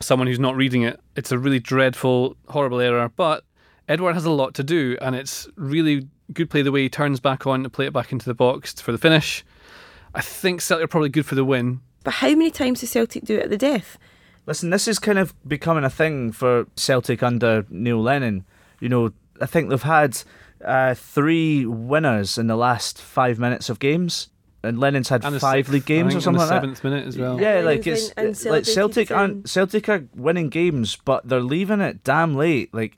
someone 0.00 0.28
who's 0.28 0.38
not 0.38 0.56
reading 0.56 0.82
it. 0.82 1.00
It's 1.16 1.32
a 1.32 1.38
really 1.38 1.58
dreadful, 1.60 2.36
horrible 2.48 2.80
error. 2.80 3.10
But 3.14 3.44
Edouard 3.88 4.14
has 4.14 4.24
a 4.24 4.30
lot 4.30 4.54
to 4.54 4.62
do, 4.62 4.96
and 5.00 5.14
it's 5.16 5.48
really 5.56 6.08
good 6.32 6.50
play 6.50 6.62
the 6.62 6.70
way 6.72 6.82
he 6.82 6.88
turns 6.88 7.20
back 7.20 7.46
on 7.46 7.62
to 7.62 7.70
play 7.70 7.86
it 7.86 7.92
back 7.92 8.12
into 8.12 8.26
the 8.26 8.34
box 8.34 8.74
for 8.80 8.92
the 8.92 8.98
finish. 8.98 9.44
I 10.14 10.20
think 10.20 10.60
Celtic 10.60 10.84
are 10.84 10.88
probably 10.88 11.08
good 11.08 11.26
for 11.26 11.34
the 11.34 11.44
win. 11.44 11.80
But 12.04 12.14
how 12.14 12.28
many 12.28 12.50
times 12.50 12.80
does 12.80 12.90
Celtic 12.90 13.24
do 13.24 13.36
it 13.38 13.44
at 13.44 13.50
the 13.50 13.58
death? 13.58 13.98
Listen, 14.46 14.70
this 14.70 14.88
is 14.88 14.98
kind 14.98 15.18
of 15.18 15.34
becoming 15.46 15.84
a 15.84 15.90
thing 15.90 16.32
for 16.32 16.66
Celtic 16.76 17.22
under 17.22 17.66
Neil 17.70 18.00
Lennon. 18.00 18.44
You 18.80 18.88
know, 18.88 19.12
I 19.40 19.46
think 19.46 19.68
they've 19.70 19.82
had 19.82 20.22
uh, 20.64 20.94
three 20.94 21.66
winners 21.66 22.38
in 22.38 22.46
the 22.46 22.56
last 22.56 23.00
five 23.00 23.38
minutes 23.38 23.68
of 23.68 23.78
games, 23.78 24.28
and 24.62 24.78
Lennon's 24.78 25.08
had 25.08 25.24
And 25.24 25.38
five 25.40 25.66
sixth, 25.66 25.72
league 25.72 25.84
games 25.86 26.12
think, 26.12 26.14
or 26.14 26.16
and 26.16 26.22
something 26.24 26.38
the 26.38 26.46
like 26.46 26.48
that. 26.48 26.62
seventh 26.62 26.84
minute 26.84 27.06
as 27.06 27.18
well. 27.18 27.40
Yeah, 27.40 27.56
And 27.58 27.66
like 27.66 27.84
he's 27.84 28.10
it's 28.16 28.44
and 28.44 28.52
like 28.52 28.64
Celtic 28.64 29.10
aren't 29.10 29.48
Celtic 29.48 29.88
are 29.88 30.04
winning 30.14 30.48
games, 30.48 30.96
but 30.96 31.28
they're 31.28 31.40
leaving 31.42 31.80
it 31.80 32.02
damn 32.02 32.34
late. 32.34 32.72
Like 32.72 32.96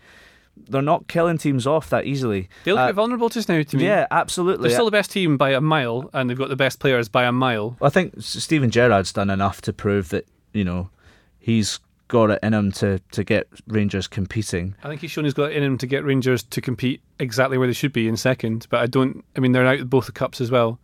they're 0.69 0.83
not 0.83 1.09
killing 1.09 1.39
teams 1.39 1.67
off 1.67 1.89
that 1.91 2.05
easily. 2.07 2.49
They 2.65 2.73
look 2.73 2.81
Uh, 2.81 2.85
a 2.85 2.87
bit 2.89 2.95
vulnerable 2.97 3.29
just 3.29 3.49
now 3.49 3.63
to 3.63 3.77
me. 3.77 3.85
yeah, 3.85 4.07
absolutely. 4.11 4.69
They're 4.69 4.77
still 4.77 4.85
the 4.87 4.91
best 4.91 5.11
team 5.13 5.37
by 5.37 5.51
a 5.51 5.61
mile, 5.61 6.11
and 6.13 6.29
they've 6.29 6.39
got 6.39 6.49
the 6.49 6.57
best 6.57 6.79
players 6.81 7.09
by 7.09 7.25
a 7.25 7.33
mile. 7.33 7.77
I 7.81 7.89
think 7.89 8.15
S- 8.19 8.43
Steven 8.43 8.71
Gerrard's 8.71 9.13
done 9.13 9.31
enough 9.31 9.61
to 9.63 9.73
prove 9.73 10.09
that 10.11 10.27
you 10.53 10.65
know 10.65 10.91
he's 11.39 11.79
got 12.09 12.29
it 12.31 12.41
in 12.43 12.53
him 12.55 12.73
to 12.73 12.99
to 13.13 13.23
get 13.25 13.47
Rangers 13.69 14.09
competing. 14.09 14.75
I 14.83 14.89
think 14.89 15.01
he's 15.01 15.11
shown 15.13 15.25
he's 15.25 15.35
got 15.35 15.53
it 15.53 15.57
in 15.57 15.63
him 15.63 15.79
to 15.79 15.87
get 15.87 16.05
Rangers 16.05 16.43
to 16.43 16.61
compete 16.61 17.01
exactly 17.19 17.57
where 17.59 17.67
they 17.69 17.73
should 17.73 17.93
be 17.93 18.09
in 18.09 18.17
second. 18.17 18.67
But 18.71 18.81
I 18.81 18.87
don't. 18.87 19.25
I 19.37 19.41
mean, 19.41 19.53
they're 19.53 19.67
out 19.67 19.81
of 19.81 19.91
both 19.91 20.07
the 20.07 20.13
cups 20.13 20.41
as 20.41 20.51
well. 20.51 20.79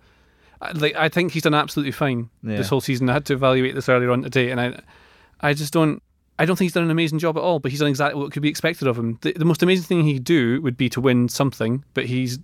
I, 0.62 0.71
like 0.73 0.95
I 0.97 1.09
think 1.09 1.33
he's 1.33 1.42
done 1.42 1.52
absolutely 1.54 1.92
fine 1.92 2.30
Yeah. 2.42 2.56
this 2.56 2.68
whole 2.68 2.80
season. 2.80 3.11
I 3.11 3.14
had 3.14 3.26
to 3.26 3.35
evaluate 3.35 3.75
this 3.75 3.88
earlier 3.88 4.11
on 4.11 4.23
today, 4.23 4.50
and 4.50 4.61
I, 4.61 4.80
I 5.40 5.52
just 5.52 5.73
don't. 5.73 6.02
I 6.38 6.45
don't 6.45 6.57
think 6.57 6.66
he's 6.66 6.75
done 6.75 6.85
an 6.85 6.90
amazing 6.90 7.19
job 7.19 7.37
at 7.38 7.40
all, 7.43 7.59
but 7.61 7.71
he's 7.71 7.81
done 7.81 7.88
exactly 7.88 8.21
what 8.21 8.31
could 8.33 8.43
be 8.43 8.49
expected 8.50 8.87
of 8.88 8.99
him. 8.99 9.19
The, 9.23 9.33
the 9.33 9.45
most 9.47 9.62
amazing 9.62 9.85
thing 9.85 10.05
he 10.05 10.14
could 10.14 10.25
do 10.25 10.61
would 10.61 10.76
be 10.76 10.88
to 10.90 11.00
win 11.00 11.28
something, 11.31 11.83
but 11.95 12.05
he's 12.07 12.38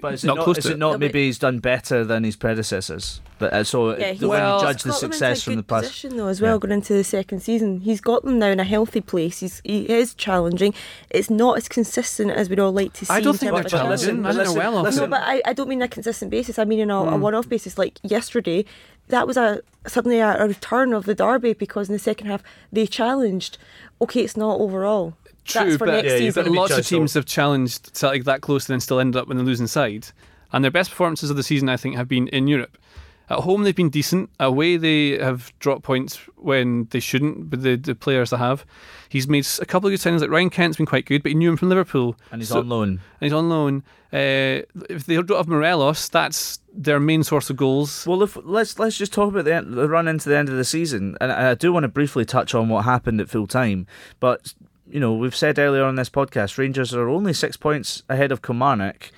But 0.00 0.14
is 0.14 0.24
not 0.24 0.34
it 0.34 0.36
not, 0.36 0.44
close 0.44 0.58
is 0.58 0.64
to 0.64 0.70
it 0.70 0.74
it. 0.74 0.78
not 0.78 0.98
maybe 1.00 1.24
he's 1.26 1.38
done 1.38 1.58
better 1.60 2.04
than 2.04 2.24
his 2.24 2.36
predecessors? 2.36 3.20
But, 3.38 3.52
uh, 3.54 3.64
so 3.64 3.96
Yeah, 3.96 4.06
uh, 4.10 4.14
he- 4.14 4.26
when 4.26 4.40
Well- 4.40 4.60
you 4.60 4.66
judge 4.66 4.82
the 4.82 4.92
success 4.92 5.46
in 5.46 5.52
from 5.52 5.56
the 5.56 5.62
past. 5.62 5.84
position 5.88 6.16
though 6.18 6.26
as 6.28 6.40
well 6.42 6.56
Yeah. 6.56 6.58
going 6.58 6.72
into 6.72 6.92
the 6.92 7.04
second 7.04 7.40
season. 7.40 7.80
He's 7.80 8.00
got 8.02 8.22
them 8.24 8.38
now 8.38 8.48
in 8.48 8.60
a 8.60 8.64
healthy 8.64 9.00
place. 9.00 9.40
He's 9.40 9.62
he 9.64 9.88
is 9.88 10.14
challenging. 10.14 10.74
It's 11.10 11.30
not 11.30 11.56
as 11.56 11.68
consistent 11.68 12.30
as 12.32 12.50
we'd 12.50 12.60
all 12.60 12.72
like 12.72 12.92
to 12.94 13.06
see. 13.06 13.12
I 13.14 13.20
don't 13.20 13.32
think 13.38 13.52
terms 13.52 13.70
they're 13.70 13.80
of 13.80 13.86
challenging. 13.86 14.26
I 14.26 14.32
think 14.32 14.38
listen, 14.40 14.54
they're 14.54 14.62
well 14.70 14.76
off. 14.78 14.84
listen. 14.84 15.04
No, 15.04 15.08
but 15.16 15.22
I, 15.24 15.40
I 15.46 15.52
don't 15.54 15.68
mean 15.68 15.80
a 15.82 15.88
consistent 15.88 16.30
basis. 16.30 16.58
I 16.58 16.64
mean 16.64 16.90
on 16.90 17.08
a, 17.08 17.14
a 17.14 17.16
one-off 17.18 17.48
basis. 17.48 17.78
Like 17.78 17.98
yesterday, 18.02 18.64
that 19.08 19.26
was 19.26 19.36
a 19.36 19.60
suddenly 19.86 20.20
a, 20.20 20.42
a 20.42 20.48
return 20.48 20.92
of 20.92 21.04
the 21.04 21.14
derby 21.14 21.52
because 21.52 21.88
in 21.88 21.92
the 21.92 21.98
second 21.98 22.28
half 22.28 22.42
they 22.70 22.86
challenged. 22.86 23.58
Okay, 24.00 24.22
it's 24.22 24.36
not 24.36 24.60
overall. 24.60 25.14
True, 25.44 25.64
That's 25.64 25.76
for 25.76 25.86
but, 25.86 25.92
next 25.92 26.06
Yeah, 26.06 26.16
you've 26.16 26.34
season. 26.34 26.52
got 26.52 26.52
lots 26.60 26.70
of 26.70 26.76
judged 26.78 26.88
teams 26.88 27.14
have 27.14 27.26
challenged 27.26 27.94
to 27.94 28.06
like 28.06 28.24
that 28.24 28.42
close 28.42 28.68
and 28.68 28.74
then 28.74 28.80
still 28.80 29.00
ended 29.00 29.20
up 29.20 29.30
in 29.30 29.36
the 29.36 29.42
losing 29.42 29.66
side. 29.66 30.06
And 30.52 30.62
their 30.62 30.70
best 30.70 30.90
performances 30.90 31.30
of 31.30 31.36
the 31.36 31.42
season, 31.42 31.68
I 31.68 31.76
think, 31.76 31.96
have 31.96 32.08
been 32.08 32.28
in 32.28 32.46
Europe. 32.46 32.76
At 33.30 33.40
home, 33.40 33.62
they've 33.62 33.74
been 33.74 33.88
decent. 33.90 34.30
Away, 34.40 34.76
they 34.76 35.10
have 35.18 35.52
dropped 35.58 35.82
points 35.84 36.16
when 36.36 36.86
they 36.90 37.00
shouldn't, 37.00 37.48
but 37.50 37.62
the, 37.62 37.76
the 37.76 37.94
players 37.94 38.30
that 38.30 38.38
have. 38.38 38.66
He's 39.08 39.26
made 39.28 39.46
a 39.60 39.64
couple 39.66 39.88
of 39.88 39.92
good 39.92 40.00
signings. 40.00 40.20
Like 40.20 40.30
Ryan 40.30 40.50
Kent's 40.50 40.76
been 40.76 40.86
quite 40.86 41.06
good, 41.06 41.22
but 41.22 41.30
he 41.30 41.34
knew 41.34 41.50
him 41.50 41.56
from 41.56 41.68
Liverpool. 41.70 42.16
And 42.30 42.40
he's 42.42 42.48
So- 42.50 42.58
on 42.58 42.68
loan. 42.68 42.88
And 42.88 43.00
he's 43.20 43.32
on 43.32 43.48
loan. 43.48 43.82
Uh, 44.12 44.60
if 44.90 45.06
they 45.06 45.14
don't 45.14 45.30
have 45.30 45.48
Morelos, 45.48 46.08
that's 46.10 46.60
their 46.74 47.00
main 47.00 47.22
source 47.22 47.48
of 47.48 47.56
goals. 47.56 48.06
Well, 48.06 48.22
if, 48.22 48.36
let's 48.42 48.78
let's 48.78 48.98
just 48.98 49.12
talk 49.14 49.30
about 49.30 49.46
the, 49.46 49.54
end, 49.54 49.72
the 49.72 49.88
run 49.88 50.06
into 50.06 50.28
the 50.28 50.36
end 50.36 50.50
of 50.50 50.56
the 50.56 50.64
season, 50.64 51.16
and 51.18 51.32
I, 51.32 51.52
I 51.52 51.54
do 51.54 51.72
want 51.72 51.84
to 51.84 51.88
briefly 51.88 52.26
touch 52.26 52.54
on 52.54 52.68
what 52.68 52.84
happened 52.84 53.22
at 53.22 53.30
full 53.30 53.46
time. 53.46 53.86
But 54.20 54.52
you 54.86 55.00
know, 55.00 55.14
we've 55.14 55.34
said 55.34 55.58
earlier 55.58 55.84
on 55.84 55.94
this 55.94 56.10
podcast, 56.10 56.58
Rangers 56.58 56.92
are 56.92 57.08
only 57.08 57.32
six 57.32 57.56
points 57.56 58.02
ahead 58.10 58.32
of 58.32 58.42
Kilmarnock. 58.42 59.10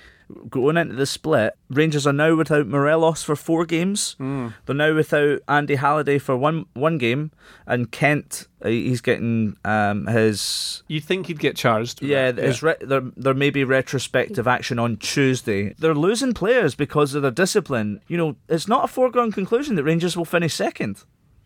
Going 0.49 0.75
into 0.77 0.95
the 0.95 1.05
split, 1.05 1.55
Rangers 1.69 2.07
are 2.07 2.13
now 2.13 2.35
without 2.35 2.65
Morelos 2.67 3.21
for 3.21 3.35
four 3.35 3.65
games. 3.65 4.15
They're 4.17 4.75
now 4.75 4.95
without 4.95 5.39
Andy 5.47 5.75
Halliday 5.75 6.17
for 6.17 6.35
one 6.35 6.65
one 6.73 6.97
game, 6.97 7.31
and 7.67 7.91
Kent 7.91 8.47
uh, 8.63 8.69
he's 8.69 9.01
getting 9.01 9.55
um, 9.65 10.07
his 10.07 10.81
You 10.87 10.99
think 10.99 11.27
he'd 11.27 11.37
get 11.39 11.55
charged? 11.55 11.99
for 11.99 12.05
yeah, 12.05 12.31
his 12.31 12.63
Re- 12.63 12.75
there, 12.81 13.01
there 13.15 13.35
may 13.35 13.51
be 13.51 13.63
retrospective 13.63 14.47
action 14.47 14.79
on 14.79 14.97
Tuesday. 14.97 15.75
They're 15.77 15.93
losing 15.93 16.33
players 16.33 16.73
because 16.73 17.13
of 17.13 17.21
their 17.21 17.29
discipline. 17.31 18.01
You 18.07 18.17
know, 18.17 18.35
it's 18.49 18.67
not 18.67 18.83
a 18.85 18.87
foregone 18.87 19.31
conclusion 19.31 19.75
that 19.75 19.83
Rangers 19.83 20.17
will 20.17 20.25
finish 20.25 20.55
second. 20.55 21.03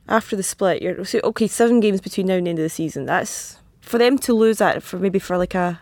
after 0.08 0.36
the 0.38 0.44
split, 0.44 0.82
you're 0.82 1.04
so, 1.04 1.20
okay. 1.24 1.48
Seven 1.48 1.82
games 1.82 2.00
between 2.00 2.28
now 2.28 2.36
and 2.36 2.46
the 2.48 2.52
end 2.52 2.60
of 2.60 2.64
the 2.64 2.70
season. 2.70 3.06
That's 3.06 3.58
for 3.82 3.98
them 3.98 4.18
to 4.20 4.34
lose 4.34 4.60
that 4.60 4.84
for 4.84 4.98
maybe 5.00 5.20
for 5.20 5.38
like 5.38 5.54
a 5.56 5.82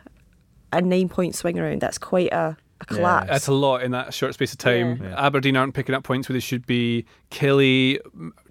a 0.74 0.82
nine 0.82 1.08
point 1.10 1.36
swing 1.36 1.58
around. 1.60 1.82
That's 1.82 1.98
quite 1.98 2.34
a, 2.34 2.58
a 2.82 2.86
collapse. 2.86 3.28
That's 3.30 3.48
a 3.48 3.54
lot 3.54 3.82
in 3.84 3.92
that 3.92 4.14
short 4.14 4.34
space 4.34 4.52
of 4.52 4.60
time. 4.60 5.02
Yeah. 5.02 5.26
Aberdeen 5.26 5.58
aren't 5.58 5.74
picking 5.74 5.96
up 5.96 6.04
points 6.04 6.30
where 6.30 6.34
they 6.34 6.40
should 6.40 6.66
be. 6.66 7.06
Killie 7.32 8.00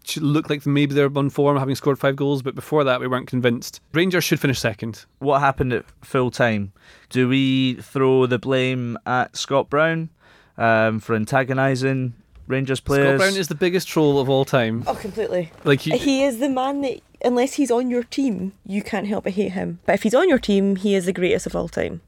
should 0.05 0.23
look 0.23 0.49
like 0.51 0.65
maybe 0.67 0.95
they're 0.95 1.11
on 1.17 1.31
form, 1.31 1.57
having 1.57 1.75
scored 1.75 1.99
five 1.99 2.17
goals, 2.17 2.43
but 2.43 2.55
before 2.55 2.85
that 2.85 3.01
we 3.01 3.07
weren't 3.07 3.27
convinced. 3.27 3.81
Rangers 3.93 4.25
should 4.25 4.41
finish 4.41 4.59
second. 4.59 5.05
What 5.19 5.41
happened 5.41 5.73
at 5.73 5.85
full 6.03 6.31
time? 6.31 6.73
Do 7.11 7.29
we 7.29 7.75
throw 7.75 8.27
the 8.27 8.39
blame 8.39 8.99
at 9.07 9.37
Scott 9.37 9.69
Brown 9.71 10.11
um, 10.59 11.01
for 11.01 11.15
antagonising 11.15 12.15
Rangers 12.47 12.81
players? 12.81 13.19
Scott 13.19 13.19
Brown 13.19 13.39
is 13.39 13.49
the 13.49 13.55
biggest 13.55 13.89
troll 13.89 14.19
of 14.21 14.29
all 14.29 14.45
time. 14.45 14.85
oh, 14.87 14.95
completely. 14.95 15.53
Like 15.65 15.81
he, 15.81 15.97
He 15.99 16.25
is 16.25 16.39
the 16.39 16.49
man 16.49 16.83
that 16.83 17.01
unless 17.25 17.55
he's 17.55 17.71
on 17.71 17.91
your 17.91 18.05
team, 18.05 18.53
you 18.65 18.83
can't 18.83 19.07
help 19.07 19.25
but 19.25 19.33
hate 19.35 19.53
him. 19.53 19.81
But 19.87 19.95
if 19.95 20.03
he's 20.05 20.15
on 20.15 20.29
your 20.29 20.39
team, 20.39 20.77
he 20.77 20.95
is 20.95 21.07
the 21.07 21.13
greatest 21.13 21.47
of 21.47 21.57
all 21.57 21.69
time. 21.69 22.01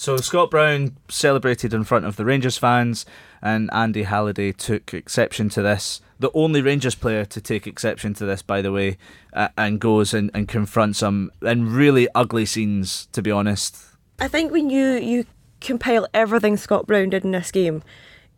So 0.00 0.16
Scott 0.16 0.50
Brown 0.50 0.96
celebrated 1.10 1.74
in 1.74 1.84
front 1.84 2.06
of 2.06 2.16
the 2.16 2.24
Rangers 2.24 2.56
fans, 2.56 3.04
and 3.42 3.68
Andy 3.70 4.04
Halliday 4.04 4.50
took 4.50 4.94
exception 4.94 5.50
to 5.50 5.60
this. 5.60 6.00
The 6.18 6.30
only 6.32 6.62
Rangers 6.62 6.94
player 6.94 7.26
to 7.26 7.38
take 7.38 7.66
exception 7.66 8.14
to 8.14 8.24
this, 8.24 8.40
by 8.40 8.62
the 8.62 8.72
way, 8.72 8.96
uh, 9.34 9.48
and 9.58 9.78
goes 9.78 10.14
and, 10.14 10.30
and 10.32 10.48
confronts 10.48 11.02
him 11.02 11.30
in 11.42 11.70
really 11.70 12.08
ugly 12.14 12.46
scenes. 12.46 13.08
To 13.12 13.20
be 13.20 13.30
honest, 13.30 13.76
I 14.18 14.26
think 14.26 14.50
when 14.50 14.70
you 14.70 14.92
you 14.92 15.26
compile 15.60 16.08
everything 16.14 16.56
Scott 16.56 16.86
Brown 16.86 17.10
did 17.10 17.22
in 17.22 17.32
this 17.32 17.50
game, 17.50 17.82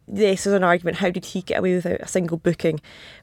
this 0.09 0.49
is 0.49 0.54
an 0.54 0.64
argument. 0.64 0.97
How 0.97 1.11
did 1.11 1.26
he 1.26 1.42
get 1.42 1.61
away 1.61 1.76
without 1.76 2.00
a 2.00 2.09
single 2.09 2.38
booking? 2.38 2.81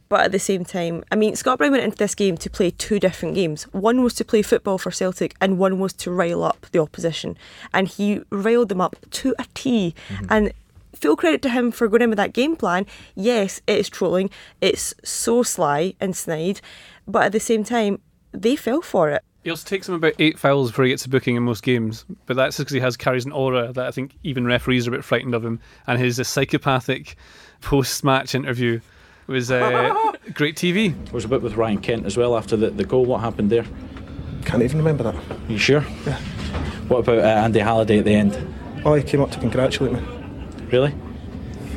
But 0.10 0.22
at 0.22 0.32
the 0.32 0.40
same 0.40 0.66
time, 0.66 1.04
I 1.12 1.16
mean, 1.16 1.36
Scott 1.36 1.60
Brown 1.60 1.72
went 1.72 1.84
into 1.84 1.98
this 1.98 2.16
game 2.16 2.36
to 2.38 2.50
play 2.50 2.72
two 2.72 3.00
different 3.00 3.36
games. 3.36 3.64
One 3.72 4.04
was 4.04 4.16
to 4.16 4.26
play 4.26 4.42
football 4.42 4.80
for 4.80 4.90
Celtic, 4.90 5.36
and 5.40 5.60
one 5.60 5.78
was 5.78 5.94
to 5.94 6.12
rile 6.12 6.44
up 6.44 6.66
the 6.72 6.80
opposition. 6.80 7.38
And 7.74 7.88
he 7.88 8.22
riled 8.32 8.70
them 8.70 8.82
up 8.82 8.96
to 9.12 9.36
a 9.38 9.46
T. 9.54 9.94
Mm-hmm. 10.10 10.26
And 10.30 10.52
full 10.96 11.16
credit 11.16 11.44
to 11.44 11.50
him 11.50 11.72
for 11.72 11.88
going 11.88 12.02
in 12.02 12.10
with 12.10 12.18
that 12.18 12.34
game 12.34 12.56
plan. 12.56 12.88
Yes, 13.16 13.62
it 13.68 13.78
is 13.78 13.88
trolling. 13.88 14.32
It's 14.62 14.96
so 15.04 15.44
sly 15.44 15.94
and 16.00 16.16
snide, 16.16 16.60
but 17.08 17.24
at 17.24 17.32
the 17.32 17.40
same 17.40 17.64
time, 17.64 18.02
they 18.32 18.56
fell 18.56 18.82
for 18.82 19.12
it. 19.12 19.24
He 19.44 19.50
also 19.50 19.68
takes 19.68 19.88
him 19.88 19.96
about 19.96 20.14
eight 20.20 20.38
fouls 20.38 20.72
before 20.72 20.86
he 20.86 20.92
gets 20.92 21.06
a 21.06 21.10
booking 21.10 21.36
in 21.36 21.44
most 21.44 21.64
games, 21.64 22.04
but 22.26 22.36
that's 22.36 22.58
just 22.58 22.66
because 22.66 22.74
he 22.74 22.82
has 22.82 22.98
carries 22.98 23.26
an 23.26 23.32
aura 23.32 23.72
that 23.72 23.86
I 23.86 23.92
think 23.92 24.18
even 24.24 24.46
referees 24.46 24.86
are 24.86 24.90
a 24.90 24.98
bit 24.98 25.06
frightened 25.06 25.34
of 25.34 25.46
him. 25.46 25.60
And 25.88 25.98
his 25.98 26.20
psychopathic 26.28 27.16
post-match 27.62 28.36
interview 28.36 28.82
was 29.30 29.52
uh, 29.52 29.94
great 30.34 30.56
TV. 30.56 30.94
There 31.06 31.14
was 31.14 31.26
a 31.26 31.28
bit 31.28 31.42
with 31.42 31.56
Ryan 31.56 31.80
Kent 31.80 32.06
as 32.06 32.18
well 32.18 32.36
after 32.38 32.56
the, 32.56 32.70
the 32.70 32.84
goal. 32.84 33.06
What 33.06 33.22
happened 33.22 33.50
there? 33.50 33.66
Can't 34.46 34.64
even 34.64 34.78
remember 34.78 35.04
that. 35.04 35.16
you 35.50 35.58
sure? 35.58 35.84
Yeah. 36.06 36.18
What 36.88 37.00
about 37.00 37.20
uh, 37.20 37.22
Andy 37.22 37.60
Halliday 37.60 38.00
at 38.00 38.06
the 38.06 38.14
end? 38.16 38.56
Oh, 38.86 38.94
he 38.96 39.04
came 39.04 39.22
up 39.22 39.32
to 39.32 39.40
congratulate 39.40 39.94
me. 39.94 40.00
Really? 40.72 40.96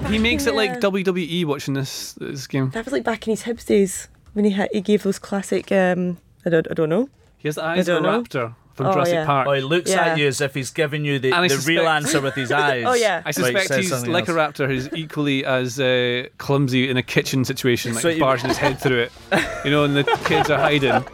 He 0.08 0.18
makes 0.18 0.46
it 0.46 0.54
like 0.54 0.70
Yeah. 0.70 0.80
WWE 0.80 1.44
watching 1.44 1.74
this 1.74 2.12
this 2.14 2.46
game. 2.46 2.70
That 2.70 2.84
was 2.84 2.92
like 2.92 3.04
back 3.04 3.26
in 3.26 3.32
his 3.32 3.42
Hibs 3.42 3.66
days 3.66 4.08
when 4.32 4.44
he 4.44 4.52
had, 4.52 4.68
he 4.72 4.80
gave 4.80 5.02
those 5.02 5.18
classic. 5.18 5.70
Um, 5.72 6.18
I 6.46 6.50
don't 6.50 6.66
I 6.70 6.74
don't 6.74 6.88
know. 6.88 7.08
He 7.38 7.48
has 7.48 7.56
the 7.56 7.64
eyes 7.64 7.88
I 7.88 7.92
of 7.92 7.98
a 7.98 8.06
don't 8.06 8.12
know. 8.12 8.22
raptor 8.22 8.54
from 8.74 8.86
Oh, 8.86 8.92
Jurassic 8.92 9.14
yeah. 9.14 9.26
Park. 9.26 9.48
oh, 9.48 9.52
he 9.52 9.60
looks 9.60 9.90
Yeah. 9.90 10.00
at 10.06 10.18
you 10.18 10.26
as 10.28 10.40
if 10.40 10.54
he's 10.54 10.70
giving 10.70 11.04
you 11.04 11.18
the, 11.18 11.28
And 11.32 11.44
I 11.44 11.48
the 11.48 11.62
real 11.66 11.86
answer 11.88 12.20
with 12.20 12.34
his 12.34 12.50
eyes. 12.66 12.84
Oh, 12.86 12.94
yeah. 12.94 13.22
I 13.24 13.30
suspect 13.30 13.68
says 13.68 13.76
he's 13.78 13.88
something 13.90 14.12
like 14.12 14.28
a 14.28 14.32
raptor 14.32 14.66
who's 14.66 14.92
equally 14.94 15.44
as 15.44 15.78
uh, 15.80 16.26
clumsy 16.38 16.88
in 16.88 16.96
a 16.96 17.02
kitchen 17.02 17.44
situation, 17.44 17.94
like 17.94 18.02
So 18.02 18.08
you- 18.08 18.20
barging 18.20 18.48
his 18.48 18.58
head 18.58 18.78
through 18.80 19.00
it. 19.00 19.12
You 19.64 19.70
know, 19.70 19.84
and 19.84 19.96
the 19.96 20.04
kids 20.24 20.50
are 20.50 20.58
hiding. 20.58 21.04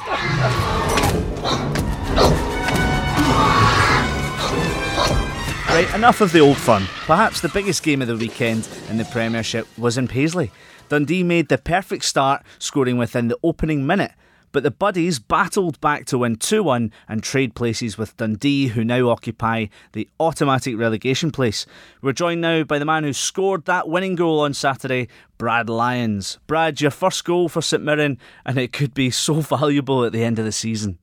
Right, 5.68 5.94
enough 5.94 6.20
of 6.22 6.32
the 6.32 6.40
old 6.40 6.56
fun. 6.56 6.86
Perhaps 7.06 7.40
the 7.42 7.48
biggest 7.50 7.82
game 7.82 8.00
of 8.02 8.08
the 8.08 8.16
weekend 8.16 8.66
in 8.88 8.96
the 8.96 9.04
Premiership 9.04 9.66
was 9.78 9.96
in 9.98 10.08
Paisley. 10.08 10.50
Dundee 10.88 11.22
made 11.22 11.48
the 11.50 11.58
perfect 11.58 12.04
start, 12.04 12.42
scoring 12.58 12.96
within 12.96 13.28
the 13.28 13.36
opening 13.44 13.86
minute. 13.86 14.12
But 14.52 14.62
the 14.62 14.70
Buddies 14.70 15.18
battled 15.18 15.80
back 15.80 16.06
to 16.06 16.18
win 16.18 16.36
2 16.36 16.62
1 16.62 16.92
and 17.08 17.22
trade 17.22 17.54
places 17.54 17.98
with 17.98 18.16
Dundee, 18.16 18.68
who 18.68 18.84
now 18.84 19.08
occupy 19.08 19.66
the 19.92 20.08
automatic 20.18 20.78
relegation 20.78 21.30
place. 21.30 21.66
We're 22.02 22.12
joined 22.12 22.40
now 22.40 22.64
by 22.64 22.78
the 22.78 22.84
man 22.84 23.04
who 23.04 23.12
scored 23.12 23.64
that 23.66 23.88
winning 23.88 24.14
goal 24.14 24.40
on 24.40 24.54
Saturday, 24.54 25.08
Brad 25.36 25.68
Lyons. 25.68 26.38
Brad, 26.46 26.80
your 26.80 26.90
first 26.90 27.24
goal 27.24 27.48
for 27.48 27.62
St 27.62 27.82
Mirren, 27.82 28.18
and 28.44 28.58
it 28.58 28.72
could 28.72 28.94
be 28.94 29.10
so 29.10 29.34
valuable 29.40 30.04
at 30.04 30.12
the 30.12 30.24
end 30.24 30.38
of 30.38 30.44
the 30.44 30.52
season. 30.52 30.98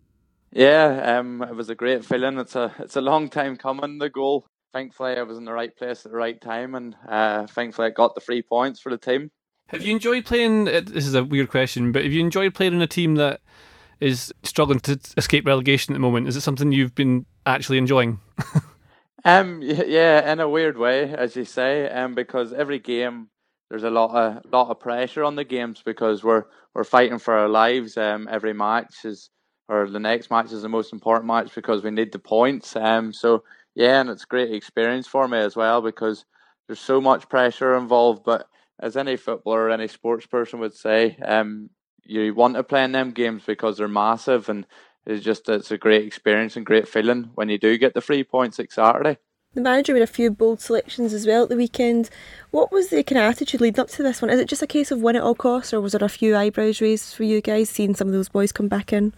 Yeah, 0.52 1.18
um, 1.20 1.42
it 1.42 1.56
was 1.56 1.70
a 1.70 1.76
great 1.76 2.06
feeling. 2.06 2.40
It's 2.40 2.56
a 2.56 2.74
it's 2.80 2.96
a 2.96 3.02
long 3.02 3.30
time 3.30 3.58
coming. 3.58 3.98
The 3.98 4.10
goal. 4.10 4.48
Thankfully, 4.74 5.16
I 5.18 5.24
was 5.24 5.38
in 5.38 5.46
the 5.46 5.54
right 5.54 5.76
place 5.76 6.06
at 6.06 6.12
the 6.12 6.18
right 6.18 6.40
time, 6.40 6.76
and 6.76 6.96
uh, 7.08 7.46
thankfully, 7.48 7.88
I 7.88 7.92
got 7.92 8.16
the 8.16 8.22
three 8.22 8.42
points 8.42 8.80
for 8.80 8.90
the 8.90 8.98
team. 8.98 9.32
Have 9.68 9.84
you 9.84 9.94
enjoyed 9.94 10.26
playing? 10.26 10.68
uh, 10.68 10.82
This 10.86 11.08
is 11.08 11.16
a 11.16 11.24
weird 11.24 11.50
question, 11.50 11.92
but 11.92 12.04
have 12.04 12.14
you 12.14 12.22
enjoyed 12.22 12.54
playing 12.54 12.74
in 12.74 12.82
a 12.82 12.88
team 12.88 13.16
that 13.16 13.42
is 14.00 14.34
struggling 14.44 14.80
to 14.82 15.00
escape 15.18 15.46
relegation 15.46 15.94
at 15.94 15.96
the 15.96 16.02
moment? 16.02 16.28
Is 16.28 16.36
it 16.36 16.42
something 16.42 16.72
you've 16.72 16.96
been 16.96 17.26
actually 17.46 17.78
enjoying? 17.78 18.20
Um, 19.24 19.62
yeah, 19.64 20.32
in 20.32 20.40
a 20.40 20.48
weird 20.48 20.78
way, 20.78 21.12
as 21.14 21.36
you 21.36 21.46
say, 21.46 21.90
um, 21.90 22.14
because 22.14 22.54
every 22.54 22.78
game 22.80 23.30
there's 23.70 23.84
a 23.84 23.90
lot 23.90 24.12
of 24.16 24.46
lot 24.52 24.70
of 24.70 24.80
pressure 24.80 25.24
on 25.24 25.36
the 25.36 25.44
games 25.44 25.82
because 25.84 26.24
we're 26.24 26.44
we're 26.76 26.84
fighting 26.84 27.18
for 27.18 27.34
our 27.36 27.50
lives. 27.50 27.98
Um, 27.98 28.28
every 28.30 28.54
match 28.54 29.04
is 29.04 29.32
or 29.68 29.90
the 29.90 30.00
next 30.00 30.30
match 30.30 30.52
is 30.52 30.62
the 30.62 30.70
most 30.70 30.94
important 30.94 31.26
match 31.26 31.56
because 31.56 31.84
we 31.84 31.90
need 31.90 32.12
the 32.12 32.20
points. 32.20 32.76
Um, 32.76 33.12
so 33.12 33.44
yeah, 33.74 34.00
and 34.00 34.12
it's 34.12 34.24
a 34.24 34.28
great 34.28 34.54
experience 34.54 35.08
for 35.08 35.28
me 35.28 35.40
as 35.40 35.56
well 35.56 35.82
because 35.82 36.24
there's 36.68 36.80
so 36.80 37.02
much 37.02 37.28
pressure 37.28 37.76
involved. 37.76 38.24
But 38.24 38.48
as 38.80 38.98
any 38.98 39.16
footballer 39.16 39.66
or 39.66 39.70
any 39.70 39.88
sports 39.88 40.26
person 40.26 40.60
would 40.60 40.74
say, 40.74 41.18
um, 41.24 41.70
you 42.04 42.34
want 42.34 42.56
to 42.56 42.64
play 42.64 42.84
in 42.84 42.92
them 42.92 43.12
games 43.12 43.44
because 43.46 43.78
they're 43.78 43.88
massive 43.88 44.50
and 44.50 44.66
it's 45.06 45.24
just 45.24 45.48
it's 45.50 45.72
a 45.72 45.78
great 45.78 46.06
experience 46.06 46.56
and 46.56 46.66
great 46.66 46.88
feeling 46.88 47.32
when 47.36 47.50
you 47.50 47.58
do 47.58 47.78
get 47.78 47.94
the 47.94 48.02
three 48.02 48.24
points 48.24 48.60
like 48.60 48.72
Saturday. 48.72 49.18
The 49.54 49.62
manager 49.62 49.94
made 49.94 50.02
a 50.02 50.08
few 50.08 50.32
bold 50.32 50.60
selections 50.60 51.14
as 51.14 51.26
well 51.26 51.44
at 51.44 51.50
the 51.50 51.56
weekend. 51.56 52.10
What 52.52 52.72
was 52.72 52.90
the 52.90 53.04
kind 53.04 53.20
of 53.20 53.32
attitude 53.32 53.62
leading 53.62 53.80
up 53.80 53.88
to 53.90 54.04
this 54.04 54.22
one? 54.22 54.30
Is 54.30 54.40
it 54.40 54.50
just 54.50 54.62
a 54.62 54.68
case 54.68 54.92
of 54.92 55.02
win 55.02 55.16
at 55.16 55.22
all 55.22 55.36
costs, 55.36 55.74
or 55.74 55.80
was 55.80 55.94
there 55.94 56.04
a 56.04 56.10
few 56.10 56.36
eyebrows 56.36 56.82
raised 56.82 57.16
for 57.16 57.24
you 57.24 57.40
guys 57.40 57.70
seeing 57.70 57.96
some 57.96 58.08
of 58.08 58.14
those 58.14 58.28
boys 58.28 58.52
come 58.52 58.68
back 58.68 58.92
in? 58.92 59.14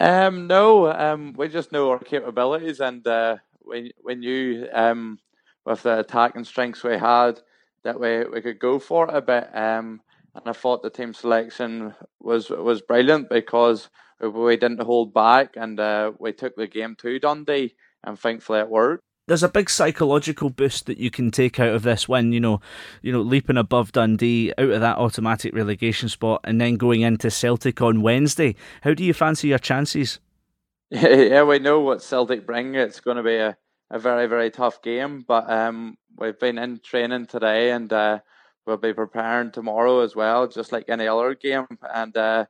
Um, 0.00 0.46
no, 0.46 0.90
um, 0.90 1.34
we 1.36 1.48
just 1.48 1.70
know 1.70 1.90
our 1.90 1.98
capabilities, 1.98 2.80
and 2.80 3.06
uh, 3.06 3.36
we 3.62 3.92
we 4.02 4.14
knew 4.14 4.68
um, 4.72 5.18
with 5.66 5.82
the 5.82 5.98
attacking 5.98 6.44
strengths 6.44 6.82
we 6.82 6.96
had 6.96 7.40
that 7.86 8.00
we, 8.00 8.24
we 8.24 8.42
could 8.42 8.58
go 8.58 8.78
for 8.78 9.08
it 9.08 9.14
a 9.14 9.22
bit. 9.22 9.48
Um, 9.56 10.00
and 10.34 10.44
I 10.44 10.52
thought 10.52 10.82
the 10.82 10.90
team 10.90 11.14
selection 11.14 11.94
was 12.20 12.50
was 12.50 12.82
brilliant 12.82 13.30
because 13.30 13.88
we, 14.20 14.56
didn't 14.56 14.82
hold 14.82 15.14
back 15.14 15.56
and 15.56 15.78
uh, 15.80 16.12
we 16.18 16.32
took 16.32 16.56
the 16.56 16.66
game 16.66 16.94
to 17.00 17.18
Dundee, 17.18 17.74
and 18.04 18.18
thankfully 18.18 18.60
it 18.60 18.68
worked. 18.68 19.02
There's 19.28 19.42
a 19.42 19.48
big 19.48 19.68
psychological 19.68 20.50
boost 20.50 20.86
that 20.86 20.98
you 20.98 21.10
can 21.10 21.30
take 21.30 21.58
out 21.58 21.74
of 21.74 21.82
this 21.82 22.08
win. 22.08 22.32
You 22.32 22.40
know, 22.40 22.60
you 23.02 23.12
know, 23.12 23.22
leaping 23.22 23.56
above 23.56 23.92
Dundee 23.92 24.52
out 24.58 24.70
of 24.70 24.80
that 24.80 24.98
automatic 24.98 25.54
relegation 25.54 26.08
spot, 26.08 26.40
and 26.44 26.60
then 26.60 26.76
going 26.76 27.00
into 27.00 27.30
Celtic 27.30 27.80
on 27.80 28.02
Wednesday. 28.02 28.56
How 28.82 28.94
do 28.94 29.04
you 29.04 29.14
fancy 29.14 29.48
your 29.48 29.58
chances? 29.58 30.20
yeah, 30.90 31.42
we 31.42 31.58
know 31.58 31.80
what 31.80 32.02
Celtic 32.02 32.46
bring. 32.46 32.74
It's 32.74 33.00
going 33.00 33.16
to 33.16 33.22
be 33.22 33.36
a, 33.36 33.56
a 33.90 33.98
very 33.98 34.26
very 34.26 34.50
tough 34.50 34.82
game, 34.82 35.24
but 35.26 35.50
um, 35.50 35.96
we've 36.16 36.38
been 36.38 36.58
in 36.58 36.80
training 36.80 37.26
today 37.26 37.70
and. 37.70 37.92
Uh, 37.92 38.18
we'll 38.66 38.76
be 38.76 38.92
preparing 38.92 39.52
tomorrow 39.52 40.00
as 40.00 40.14
well, 40.14 40.46
just 40.48 40.72
like 40.72 40.88
any 40.88 41.06
other 41.06 41.34
game. 41.34 41.66
And 41.94 42.16
uh, 42.16 42.46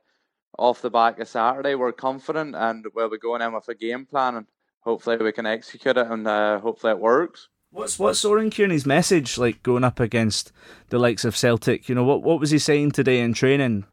off 0.57 0.81
the 0.81 0.89
back 0.89 1.19
of 1.19 1.27
Saturday, 1.27 1.75
we're 1.75 1.91
confident 1.91 2.55
and 2.55 2.85
we'll 2.93 3.09
be 3.09 3.17
going 3.17 3.41
in 3.41 3.53
with 3.53 3.67
a 3.69 3.75
game 3.75 4.05
plan 4.05 4.35
and 4.35 4.47
hopefully 4.81 5.17
we 5.17 5.31
can 5.31 5.45
execute 5.45 5.97
it 5.97 6.07
and 6.07 6.27
uh, 6.27 6.59
hopefully 6.59 6.91
it 6.93 6.99
works. 6.99 7.47
What's 7.69 7.99
what's 7.99 8.23
Oran 8.23 8.49
Kearney's 8.49 8.85
message 8.85 9.37
like 9.37 9.61
going 9.61 9.83
up 9.83 9.99
against 9.99 10.53
the 10.89 10.97
likes 10.97 11.25
of 11.25 11.35
Celtic? 11.35 11.89
You 11.89 11.95
know 11.95 12.05
what 12.05 12.23
what 12.23 12.39
was 12.39 12.49
he 12.49 12.59
saying 12.59 12.91
today 12.91 13.19
in 13.19 13.33
training? 13.33 13.85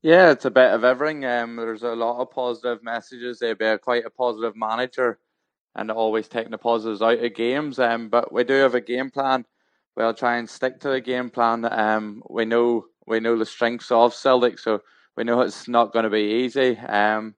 Yeah, 0.00 0.30
it's 0.30 0.46
a 0.46 0.50
bit 0.50 0.70
of 0.70 0.84
everything. 0.84 1.26
Um, 1.26 1.56
there's 1.56 1.82
a 1.82 1.94
lot 1.94 2.22
of 2.22 2.30
positive 2.30 2.82
messages. 2.82 3.38
They'd 3.38 3.58
be 3.58 3.66
a, 3.66 3.78
quite 3.78 4.06
a 4.06 4.10
positive 4.10 4.56
manager, 4.56 5.18
and 5.74 5.90
always 5.90 6.28
taking 6.28 6.50
the 6.50 6.58
positives 6.58 7.02
out 7.02 7.24
of 7.24 7.34
games. 7.34 7.78
Um, 7.78 8.08
but 8.08 8.32
we 8.32 8.44
do 8.44 8.54
have 8.54 8.74
a 8.74 8.80
game 8.80 9.10
plan 9.10 9.44
we'll 9.96 10.14
try 10.14 10.36
and 10.36 10.48
stick 10.48 10.80
to 10.80 10.88
the 10.88 11.00
game 11.00 11.30
plan. 11.30 11.64
Um, 11.70 12.22
we 12.28 12.44
know 12.44 12.86
we 13.06 13.20
know 13.20 13.38
the 13.38 13.46
strengths 13.46 13.90
of 13.90 14.14
Celtic, 14.14 14.58
so 14.58 14.82
we 15.16 15.24
know 15.24 15.40
it's 15.40 15.68
not 15.68 15.92
going 15.92 16.04
to 16.04 16.10
be 16.10 16.44
easy. 16.44 16.78
Um, 16.78 17.34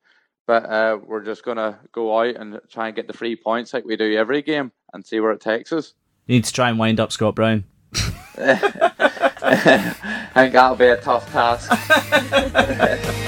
but 0.47 0.65
uh, 0.67 0.99
we're 1.05 1.25
just 1.25 1.45
going 1.45 1.57
to 1.57 1.79
go 1.93 2.19
out 2.19 2.37
and 2.37 2.61
try 2.71 2.89
and 2.89 2.97
get 2.97 3.07
the 3.07 3.13
three 3.13 3.37
points 3.37 3.73
like 3.73 3.85
we 3.85 3.97
do 3.97 4.17
every 4.17 4.43
game 4.43 4.73
and 4.93 5.05
see 5.05 5.21
where 5.21 5.31
it 5.33 5.41
takes 5.41 5.73
us. 5.73 5.95
You 6.27 6.37
need 6.37 6.45
to 6.45 6.53
try 6.53 6.69
and 6.69 6.79
wind 6.79 7.01
up 7.01 7.13
Scott 7.13 7.35
Brown. 7.35 7.65
I 8.39 10.31
think 10.35 10.53
that'll 10.53 10.77
be 10.77 10.87
a 10.87 11.01
tough 11.01 11.31
task. 11.33 11.71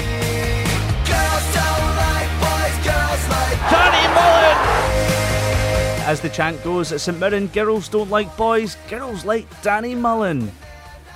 As 6.05 6.21
the 6.21 6.29
chant 6.29 6.63
goes 6.63 6.91
at 6.91 7.01
St 7.01 7.19
Mirren, 7.19 7.47
girls 7.47 7.87
don't 7.89 8.11
like 8.11 8.37
boys, 8.37 8.77
girls 8.89 9.25
like 9.25 9.45
Danny 9.63 9.95
Mullen. 9.95 10.51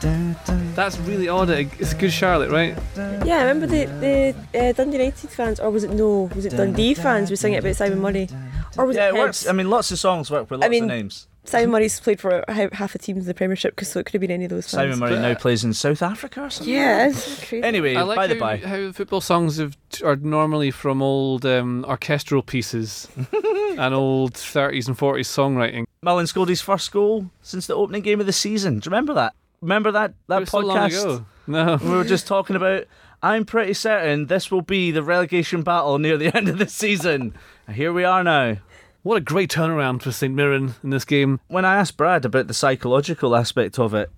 That's 0.01 0.97
really 0.99 1.29
odd. 1.29 1.51
It's 1.51 1.91
a 1.91 1.95
good 1.95 2.11
Charlotte, 2.11 2.49
right? 2.49 2.75
Yeah, 3.23 3.37
I 3.37 3.43
remember 3.43 3.67
the, 3.67 3.85
the 3.85 4.59
uh, 4.59 4.71
Dundee 4.71 4.97
United 4.97 5.29
fans, 5.29 5.59
or 5.59 5.69
was 5.69 5.83
it 5.83 5.91
no? 5.91 6.29
Was 6.33 6.45
it 6.45 6.57
Dundee 6.57 6.95
fans 6.95 7.29
were 7.29 7.35
singing 7.35 7.57
it 7.57 7.59
about 7.59 7.75
Simon 7.75 7.99
Murray? 7.99 8.29
Or 8.77 8.85
was 8.85 8.95
Yeah, 8.95 9.09
it 9.09 9.15
it 9.15 9.19
works. 9.19 9.47
I 9.47 9.51
mean, 9.51 9.69
lots 9.69 9.91
of 9.91 9.99
songs 9.99 10.31
work 10.31 10.49
with 10.49 10.61
lots 10.61 10.71
mean, 10.71 10.83
of 10.83 10.89
names. 10.89 11.27
Simon 11.45 11.71
Murray's 11.71 11.99
played 11.99 12.19
for 12.19 12.43
half 12.47 12.93
the 12.93 12.99
teams 12.99 13.21
in 13.21 13.25
the 13.25 13.33
Premiership, 13.33 13.75
cause 13.75 13.87
so 13.87 13.99
it 13.99 14.05
could 14.05 14.13
have 14.13 14.21
been 14.21 14.31
any 14.31 14.45
of 14.45 14.51
those 14.51 14.69
fans. 14.69 14.95
Simon 14.95 14.99
Murray 14.99 15.19
now 15.19 15.33
plays 15.33 15.63
in 15.63 15.73
South 15.73 16.01
Africa 16.01 16.43
or 16.43 16.49
something. 16.49 16.73
Yeah, 16.73 17.09
it's 17.09 17.47
crazy. 17.47 17.63
Anyway, 17.63 17.95
I 17.95 18.03
like 18.03 18.17
by 18.17 18.27
how, 18.27 18.33
the 18.33 18.39
by, 18.39 18.57
how 18.57 18.91
football 18.91 19.21
songs 19.21 19.57
have, 19.57 19.75
are 20.03 20.15
normally 20.17 20.69
from 20.69 21.01
old 21.01 21.45
um, 21.45 21.85
orchestral 21.87 22.43
pieces 22.43 23.07
and 23.77 23.93
old 23.93 24.33
30s 24.33 24.87
and 24.87 24.97
40s 24.97 25.25
songwriting. 25.25 25.85
Mullen 26.03 26.27
scored 26.27 26.49
his 26.49 26.61
first 26.61 26.91
goal 26.91 27.31
since 27.41 27.67
the 27.67 27.75
opening 27.75 28.01
game 28.03 28.19
of 28.19 28.25
the 28.25 28.33
season. 28.33 28.79
Do 28.79 28.87
you 28.87 28.91
remember 28.91 29.13
that? 29.15 29.33
Remember 29.61 29.91
that 29.91 30.13
that 30.27 30.37
It 30.37 30.39
was 30.41 30.49
so 30.49 30.59
long 30.59 30.77
podcast 30.77 31.03
ago. 31.03 31.25
No. 31.47 31.75
we 31.81 31.89
were 31.89 32.03
just 32.03 32.27
talking 32.27 32.55
about? 32.55 32.85
I'm 33.21 33.43
pretty 33.43 33.73
certain 33.73 34.27
this 34.27 34.49
will 34.49 34.61
be 34.61 34.91
the 34.91 35.03
relegation 35.03 35.61
battle 35.63 35.99
near 35.99 36.17
the 36.17 36.27
end 36.35 36.47
of 36.47 36.57
the 36.57 36.67
season. 36.69 37.33
Here 37.69 37.91
we 37.91 38.03
are 38.03 38.23
now. 38.23 38.57
What 39.01 39.15
a 39.15 39.21
great 39.21 39.49
turnaround 39.49 40.01
for 40.01 40.11
St 40.11 40.33
Mirren 40.33 40.75
in 40.83 40.89
this 40.89 41.05
game. 41.05 41.39
when 41.47 41.63
I 41.63 41.77
asked 41.77 41.95
Brad 41.95 42.25
about 42.25 42.47
the 42.47 42.53
psychological 42.53 43.35
aspect 43.35 43.79
of 43.79 43.93
it, 43.93 44.11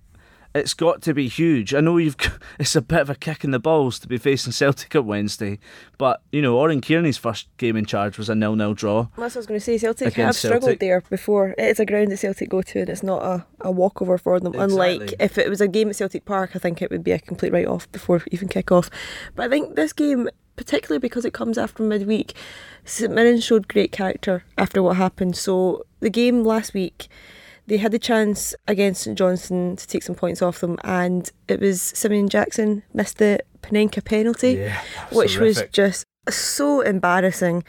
it's 0.54 0.74
got 0.74 1.00
to 1.02 1.14
be 1.14 1.28
huge. 1.28 1.72
I 1.72 1.80
know 1.80 1.96
you've 1.96 2.16
it's 2.58 2.76
a 2.76 2.82
bit 2.82 3.00
of 3.00 3.10
a 3.10 3.14
kick 3.14 3.44
in 3.44 3.52
the 3.52 3.58
balls 3.58 3.98
to 4.00 4.08
be 4.08 4.18
facing 4.18 4.52
Celtic 4.52 4.94
at 4.94 5.04
Wednesday, 5.04 5.58
but 5.98 6.22
you 6.30 6.42
know, 6.42 6.58
Oran 6.58 6.80
Kearney's 6.80 7.16
first 7.16 7.48
game 7.56 7.76
in 7.76 7.86
charge 7.86 8.18
was 8.18 8.28
a 8.28 8.34
nil-nil 8.34 8.74
draw. 8.74 9.08
That's 9.16 9.34
what 9.34 9.36
I 9.36 9.38
was 9.38 9.46
going 9.46 9.60
to 9.60 9.64
say. 9.64 9.78
Celtic 9.78 10.14
have 10.14 10.34
struggled 10.36 10.62
Celtic. 10.62 10.80
there 10.80 11.00
before. 11.00 11.54
It 11.56 11.64
is 11.64 11.80
a 11.80 11.86
ground 11.86 12.10
that 12.10 12.18
Celtic 12.18 12.50
go 12.50 12.62
to, 12.62 12.80
and 12.80 12.88
it's 12.88 13.02
not 13.02 13.22
a, 13.22 13.46
a 13.60 13.70
walkover 13.70 14.18
for 14.18 14.38
them. 14.40 14.54
Unlike 14.54 15.14
if 15.20 15.38
it 15.38 15.48
was 15.48 15.60
a 15.60 15.68
game 15.68 15.88
at 15.88 15.96
Celtic 15.96 16.24
Park, 16.24 16.50
I 16.54 16.58
think 16.58 16.82
it 16.82 16.90
would 16.90 17.04
be 17.04 17.12
a 17.12 17.18
complete 17.18 17.52
write 17.52 17.66
off 17.66 17.90
before 17.92 18.22
even 18.30 18.48
kick 18.48 18.70
off. 18.70 18.90
But 19.34 19.46
I 19.46 19.48
think 19.48 19.76
this 19.76 19.92
game, 19.92 20.28
particularly 20.56 20.98
because 20.98 21.24
it 21.24 21.32
comes 21.32 21.58
after 21.58 21.82
midweek, 21.82 22.34
St 22.84 23.12
Mirren 23.12 23.40
showed 23.40 23.68
great 23.68 23.92
character 23.92 24.44
after 24.58 24.82
what 24.82 24.96
happened. 24.96 25.36
So 25.36 25.84
the 26.00 26.10
game 26.10 26.44
last 26.44 26.74
week. 26.74 27.08
They 27.68 27.76
had 27.76 27.92
the 27.92 27.98
chance 27.98 28.56
against 28.66 29.02
St 29.02 29.16
Johnstone 29.16 29.76
to 29.76 29.86
take 29.86 30.02
some 30.02 30.16
points 30.16 30.42
off 30.42 30.58
them, 30.58 30.78
and 30.82 31.30
it 31.46 31.60
was 31.60 31.80
Simeon 31.80 32.28
Jackson 32.28 32.82
missed 32.92 33.18
the 33.18 33.38
Panenka 33.62 34.04
penalty, 34.04 34.68
which 35.12 35.38
was 35.38 35.58
horrific. 35.58 35.72
just 35.72 36.04
so 36.28 36.80
embarrassing. 36.80 37.62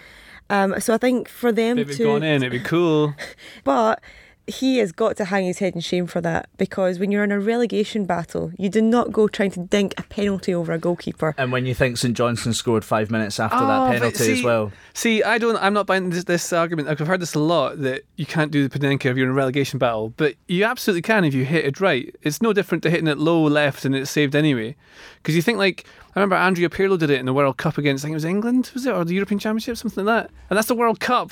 Um, 0.50 0.80
so 0.80 0.96
I 0.96 0.98
think 0.98 1.30
for 1.30 1.52
them 1.52 1.78
If 1.78 1.90
it 1.90 1.92
had 1.92 1.98
to, 1.98 2.04
gone 2.06 2.24
in, 2.24 2.44
it'd 2.44 2.52
be 2.52 2.60
cool. 2.68 3.14
but 3.64 4.02
he 4.48 4.78
has 4.80 4.92
got 4.92 5.16
to 5.18 5.26
hang 5.26 5.46
his 5.46 5.60
head 5.60 5.74
in 5.74 5.82
shame 5.82 6.06
for 6.06 6.20
that 6.22 6.50
because 6.58 7.00
when 7.00 7.12
you're 7.12 7.24
in 7.24 7.32
a 7.32 7.40
relegation 7.40 8.06
battle, 8.06 8.52
you 8.58 8.70
do 8.70 8.82
not 8.82 9.12
go 9.12 9.28
trying 9.28 9.52
to 9.52 9.62
dink 9.62 9.94
a 9.98 10.04
penalty 10.04 10.54
over 10.54 10.74
a 10.74 10.78
goalkeeper. 10.78 11.34
And 11.38 11.52
when 11.52 11.66
you 11.66 11.74
think 11.74 11.98
St 11.98 12.16
Johnstone 12.16 12.54
scored 12.54 12.84
five 12.84 13.10
minutes 13.10 13.40
after 13.40 13.58
Oh, 13.58 13.68
that 13.68 13.88
but 13.88 13.92
penalty 14.00 14.34
as 14.40 14.44
well, 14.44 14.72
See, 14.94 15.24
I 15.24 15.38
don't. 15.38 15.56
I'm 15.58 15.74
not 15.74 15.88
buying 15.88 16.10
this, 16.10 16.26
this 16.26 16.52
argument. 16.52 16.88
Like, 16.88 17.00
I've 17.00 17.08
heard 17.08 17.22
this 17.22 17.36
a 17.36 17.40
lot 17.40 17.80
that 17.82 18.04
you 18.18 18.26
can't 18.26 18.52
do 18.52 18.68
the 18.68 18.80
Panenka 18.80 19.06
if 19.06 19.18
you're 19.18 19.26
in 19.26 19.32
a 19.32 19.34
relegation 19.34 19.80
battle, 19.80 20.14
but 20.18 20.36
you 20.48 20.66
absolutely 20.66 21.02
can 21.02 21.24
if 21.24 21.34
you 21.34 21.46
hit 21.46 21.66
it 21.66 21.80
right. 21.80 22.14
It's 22.22 22.42
no 22.42 22.52
different 22.54 22.84
to 22.84 22.90
hitting 22.90 23.08
it 23.08 23.18
low 23.18 23.42
left 23.44 23.86
and 23.86 23.96
it's 23.96 24.12
saved 24.12 24.36
anyway. 24.36 24.76
Because 25.22 25.36
you 25.36 25.42
think 25.42 25.58
like 25.58 25.86
I 26.16 26.20
remember 26.20 26.36
Andrea 26.36 26.70
Pirlo 26.70 27.00
did 27.00 27.10
it 27.10 27.20
in 27.20 27.26
the 27.26 27.34
World 27.34 27.58
Cup 27.58 27.78
against 27.78 28.04
I 28.04 28.08
think 28.08 28.14
it 28.14 28.16
was 28.16 28.26
England, 28.26 28.72
was 28.74 28.86
it, 28.86 28.94
or 28.94 29.06
the 29.06 29.14
European 29.16 29.40
Championship, 29.40 29.78
something 29.78 30.04
like 30.06 30.26
that. 30.28 30.32
And 30.50 30.58
that's 30.58 30.68
the 30.68 30.76
World 30.76 31.00
Cup. 31.00 31.32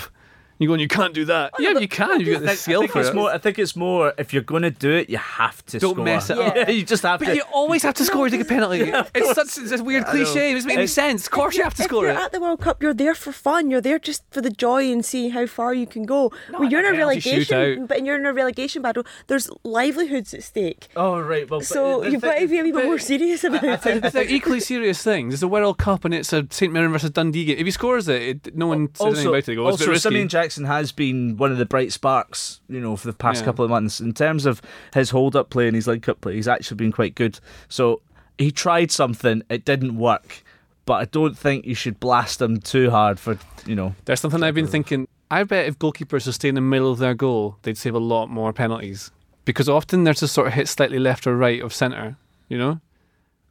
You 0.61 0.67
go 0.67 0.73
and 0.73 0.81
you 0.81 0.87
can't 0.87 1.13
do 1.13 1.25
that. 1.25 1.51
Oh, 1.57 1.61
yeah, 1.61 1.71
you 1.79 1.87
can 1.87 2.21
if 2.21 2.27
you 2.27 2.33
got 2.33 2.43
the 2.43 2.51
I 2.51 2.55
skill 2.55 2.81
think 2.81 2.91
for 2.91 2.99
it's 2.99 3.09
it. 3.09 3.15
more. 3.15 3.31
I 3.31 3.39
think 3.39 3.57
it's 3.57 3.75
more. 3.75 4.13
If 4.19 4.31
you're 4.31 4.43
going 4.43 4.61
to 4.61 4.69
do 4.69 4.91
it, 4.91 5.09
you 5.09 5.17
have 5.17 5.65
to 5.65 5.79
Don't 5.79 5.95
score. 5.95 6.05
mess 6.05 6.29
it 6.29 6.37
up. 6.37 6.55
Yeah, 6.55 6.69
you 6.69 6.83
just 6.83 7.01
have 7.01 7.19
to. 7.19 7.25
But 7.25 7.35
you 7.35 7.41
always 7.51 7.81
have 7.81 7.95
to 7.95 8.05
score 8.05 8.29
to 8.29 8.31
take 8.31 8.41
a 8.45 8.47
penalty. 8.47 8.91
it's 9.15 9.33
such 9.33 9.57
it's 9.57 9.71
a 9.71 9.83
weird 9.83 10.05
cliche. 10.05 10.51
It 10.51 10.53
doesn't 10.53 10.67
make 10.67 10.77
any 10.77 10.85
sense. 10.85 11.25
Of 11.25 11.31
course, 11.31 11.57
you 11.57 11.63
have 11.63 11.73
to 11.75 11.81
if 11.81 11.87
score 11.89 12.03
you're 12.03 12.11
it. 12.13 12.17
at 12.17 12.31
the 12.31 12.39
World 12.39 12.61
Cup, 12.61 12.83
you're 12.83 12.93
there 12.93 13.15
for 13.15 13.31
fun. 13.31 13.71
You're 13.71 13.81
there 13.81 13.97
just 13.97 14.23
for 14.29 14.39
the 14.41 14.51
joy 14.51 14.91
and 14.91 15.03
seeing 15.03 15.31
how 15.31 15.47
far 15.47 15.73
you 15.73 15.87
can 15.87 16.03
go. 16.03 16.31
when 16.55 16.69
you're 16.69 16.81
in 16.81 16.85
a 16.85 16.89
penalty 16.95 17.19
relegation, 17.31 17.57
shootout. 17.57 17.87
but 17.87 18.05
you're 18.05 18.17
in 18.19 18.25
a 18.27 18.31
relegation 18.33 18.83
battle, 18.83 19.03
there's 19.25 19.49
livelihoods 19.63 20.31
at 20.35 20.43
stake. 20.43 20.89
oh 20.95 21.19
right, 21.19 21.49
well, 21.49 21.61
but 21.61 21.65
So 21.65 22.01
the 22.01 22.11
you've 22.11 22.21
got 22.21 22.37
to 22.37 22.47
be 22.47 22.59
a 22.59 22.63
wee 22.63 22.71
bit 22.71 22.85
more 22.85 22.99
serious 22.99 23.43
about 23.43 23.63
it. 23.63 24.03
It's 24.03 24.13
like 24.13 24.29
equally 24.29 24.59
serious 24.59 25.01
things. 25.01 25.33
There's 25.33 25.43
a 25.43 25.47
World 25.47 25.79
Cup 25.79 26.05
and 26.05 26.13
it's 26.13 26.31
a 26.33 26.45
St 26.51 26.71
Mirren 26.71 26.91
versus 26.91 27.09
Dundee 27.09 27.45
game. 27.45 27.57
If 27.57 27.65
he 27.65 27.71
scores 27.71 28.07
it, 28.07 28.21
it 28.21 28.55
no 28.55 28.67
one 28.67 28.89
oh, 28.99 29.05
says 29.11 29.25
anything 29.25 29.27
about 29.27 29.37
it. 29.39 29.45
They 29.47 29.55
go, 29.55 29.67
it's 29.69 29.77
a 29.77 29.79
bit 29.79 29.83
also 29.87 29.91
risky. 29.91 30.09
Simeon 30.09 30.27
Jackson 30.27 30.50
has 30.57 30.91
been 30.91 31.37
one 31.37 31.51
of 31.51 31.57
the 31.57 31.65
bright 31.65 31.91
sparks, 31.91 32.61
you 32.69 32.79
know, 32.79 32.95
for 32.95 33.07
the 33.07 33.13
past 33.13 33.41
Yeah. 33.41 33.45
couple 33.45 33.65
of 33.65 33.71
months. 33.71 33.99
In 33.99 34.13
terms 34.13 34.45
of 34.45 34.61
his 34.93 35.09
hold-up 35.09 35.49
play 35.49 35.67
and 35.67 35.75
his 35.75 35.87
link-up 35.87 36.21
play, 36.21 36.35
he's 36.35 36.47
actually 36.47 36.77
been 36.77 36.91
quite 36.91 37.15
good. 37.15 37.39
So 37.67 38.01
he 38.37 38.51
tried 38.51 38.91
something, 38.91 39.43
it 39.49 39.65
didn't 39.65 39.97
work, 39.97 40.43
but 40.85 40.93
I 40.93 41.05
don't 41.05 41.37
think 41.37 41.65
you 41.65 41.75
should 41.75 41.99
blast 41.99 42.41
him 42.41 42.59
too 42.59 42.89
hard 42.89 43.19
for, 43.19 43.37
you 43.65 43.75
know. 43.75 43.95
There's 44.05 44.19
something 44.19 44.43
I've 44.43 44.55
been 44.55 44.67
thinking. 44.67 45.07
I 45.29 45.43
bet 45.43 45.67
if 45.67 45.79
goalkeepers 45.79 46.25
would 46.25 46.35
stay 46.35 46.49
in 46.49 46.55
the 46.55 46.61
middle 46.61 46.91
of 46.91 46.99
their 46.99 47.13
goal, 47.13 47.57
they'd 47.61 47.77
save 47.77 47.95
a 47.95 47.99
lot 47.99 48.29
more 48.29 48.51
penalties. 48.51 49.11
Because 49.45 49.69
often 49.69 50.03
they're 50.03 50.13
just 50.13 50.33
sort 50.33 50.47
of 50.47 50.53
hit 50.53 50.67
slightly 50.67 50.99
left 50.99 51.25
or 51.25 51.37
right 51.37 51.61
of 51.61 51.73
centre, 51.73 52.17
you 52.49 52.57
know? 52.57 52.81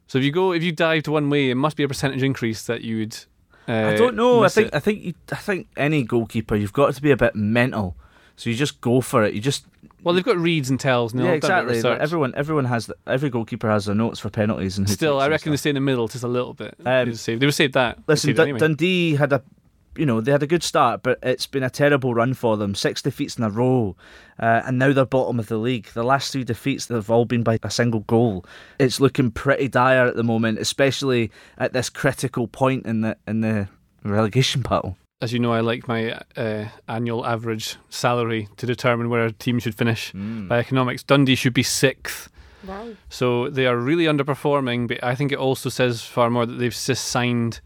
So 0.07 0.17
if 0.19 0.25
you 0.25 0.31
go, 0.31 0.51
if 0.51 0.61
you 0.61 0.71
dived 0.73 1.07
one 1.07 1.29
way, 1.29 1.49
it 1.49 1.55
must 1.55 1.77
be 1.77 1.83
a 1.83 1.87
percentage 1.87 2.21
increase 2.21 2.65
that 2.65 2.81
you 2.81 2.97
would. 2.97 3.17
Uh, 3.67 3.71
I 3.71 3.95
don't 3.95 4.15
know. 4.15 4.43
I 4.43 4.49
think 4.49 4.67
it. 4.67 4.75
I 4.75 4.79
think 4.79 5.03
you, 5.03 5.13
I 5.31 5.35
think 5.35 5.67
any 5.77 6.03
goalkeeper, 6.03 6.55
you've 6.55 6.73
got 6.73 6.93
to 6.95 7.01
be 7.01 7.11
a 7.11 7.17
bit 7.17 7.35
mental. 7.35 7.95
So 8.35 8.49
you 8.49 8.55
just 8.55 8.81
go 8.81 9.01
for 9.01 9.23
it. 9.23 9.33
You 9.33 9.41
just 9.41 9.65
Well, 10.03 10.15
they've 10.15 10.23
got 10.23 10.37
reads 10.37 10.69
and 10.71 10.79
tells. 10.79 11.13
And 11.13 11.21
yeah, 11.23 11.31
they've 11.31 11.41
done 11.41 11.51
a 11.51 11.61
bit 11.63 11.69
of 11.71 11.75
exactly. 11.77 12.01
Everyone 12.01 12.33
everyone 12.35 12.65
has 12.65 12.87
the, 12.87 12.95
every 13.05 13.29
goalkeeper 13.29 13.69
has 13.69 13.85
their 13.85 13.95
notes 13.95 14.19
for 14.19 14.29
penalties 14.29 14.77
and 14.77 14.89
Still, 14.89 15.19
I 15.19 15.27
reckon 15.27 15.51
they 15.51 15.57
stay 15.57 15.69
in 15.69 15.75
the 15.75 15.81
middle 15.81 16.07
just 16.07 16.23
a 16.23 16.27
little 16.27 16.53
bit. 16.53 16.75
Um, 16.79 17.05
they 17.05 17.35
would 17.35 17.53
save 17.53 17.73
that. 17.73 17.99
Listen, 18.07 18.29
save 18.29 18.33
it 18.33 18.37
Dun- 18.37 18.43
anyway. 18.47 18.59
Dundee 18.59 19.15
had 19.15 19.33
a, 19.33 19.43
you 20.01 20.07
know, 20.07 20.19
they 20.19 20.31
had 20.31 20.41
a 20.41 20.47
good 20.47 20.63
start, 20.63 21.03
but 21.03 21.19
it's 21.21 21.45
been 21.45 21.61
a 21.61 21.69
terrible 21.69 22.15
run 22.15 22.33
for 22.33 22.57
them. 22.57 22.73
Six 22.73 23.03
defeats 23.03 23.37
in 23.37 23.43
a 23.43 23.51
row, 23.51 23.95
uh, 24.39 24.63
and 24.65 24.79
now 24.79 24.93
they're 24.93 25.05
bottom 25.05 25.39
of 25.39 25.45
the 25.45 25.59
league. 25.59 25.89
The 25.93 26.01
last 26.01 26.31
three 26.31 26.43
defeats 26.43 26.87
they've 26.87 27.11
all 27.11 27.25
been 27.25 27.43
by 27.43 27.59
a 27.61 27.69
single 27.69 27.99
goal. 27.99 28.43
It's 28.79 28.99
looking 28.99 29.29
pretty 29.29 29.67
dire 29.67 30.07
at 30.07 30.15
the 30.15 30.23
moment, 30.23 30.57
especially 30.57 31.29
at 31.59 31.73
this 31.73 31.91
critical 31.91 32.47
point 32.47 32.87
in 32.87 33.01
the 33.01 33.15
in 33.27 33.41
the 33.41 33.67
relegation 34.03 34.63
battle. 34.63 34.97
As 35.21 35.33
you 35.33 35.37
know, 35.37 35.53
I 35.53 35.59
like 35.59 35.87
my 35.87 36.19
uh, 36.35 36.69
annual 36.87 37.23
average 37.23 37.75
salary 37.91 38.49
to 38.57 38.65
determine 38.65 39.07
where 39.07 39.25
a 39.25 39.31
team 39.31 39.59
should 39.59 39.75
finish 39.75 40.11
by 40.13 40.57
economics. 40.57 41.03
Dundee 41.03 41.35
should 41.35 41.53
be 41.53 41.61
sixth. 41.61 42.27
Wow. 42.65 42.95
So 43.09 43.51
they 43.51 43.67
are 43.67 43.77
really 43.77 44.05
underperforming, 44.05 44.87
but 44.87 45.03
I 45.03 45.13
think 45.13 45.31
it 45.31 45.37
also 45.37 45.69
says 45.69 46.01
far 46.01 46.31
more 46.31 46.47
that 46.47 46.55
they've 46.55 46.73
just 46.73 47.05
signed 47.05 47.61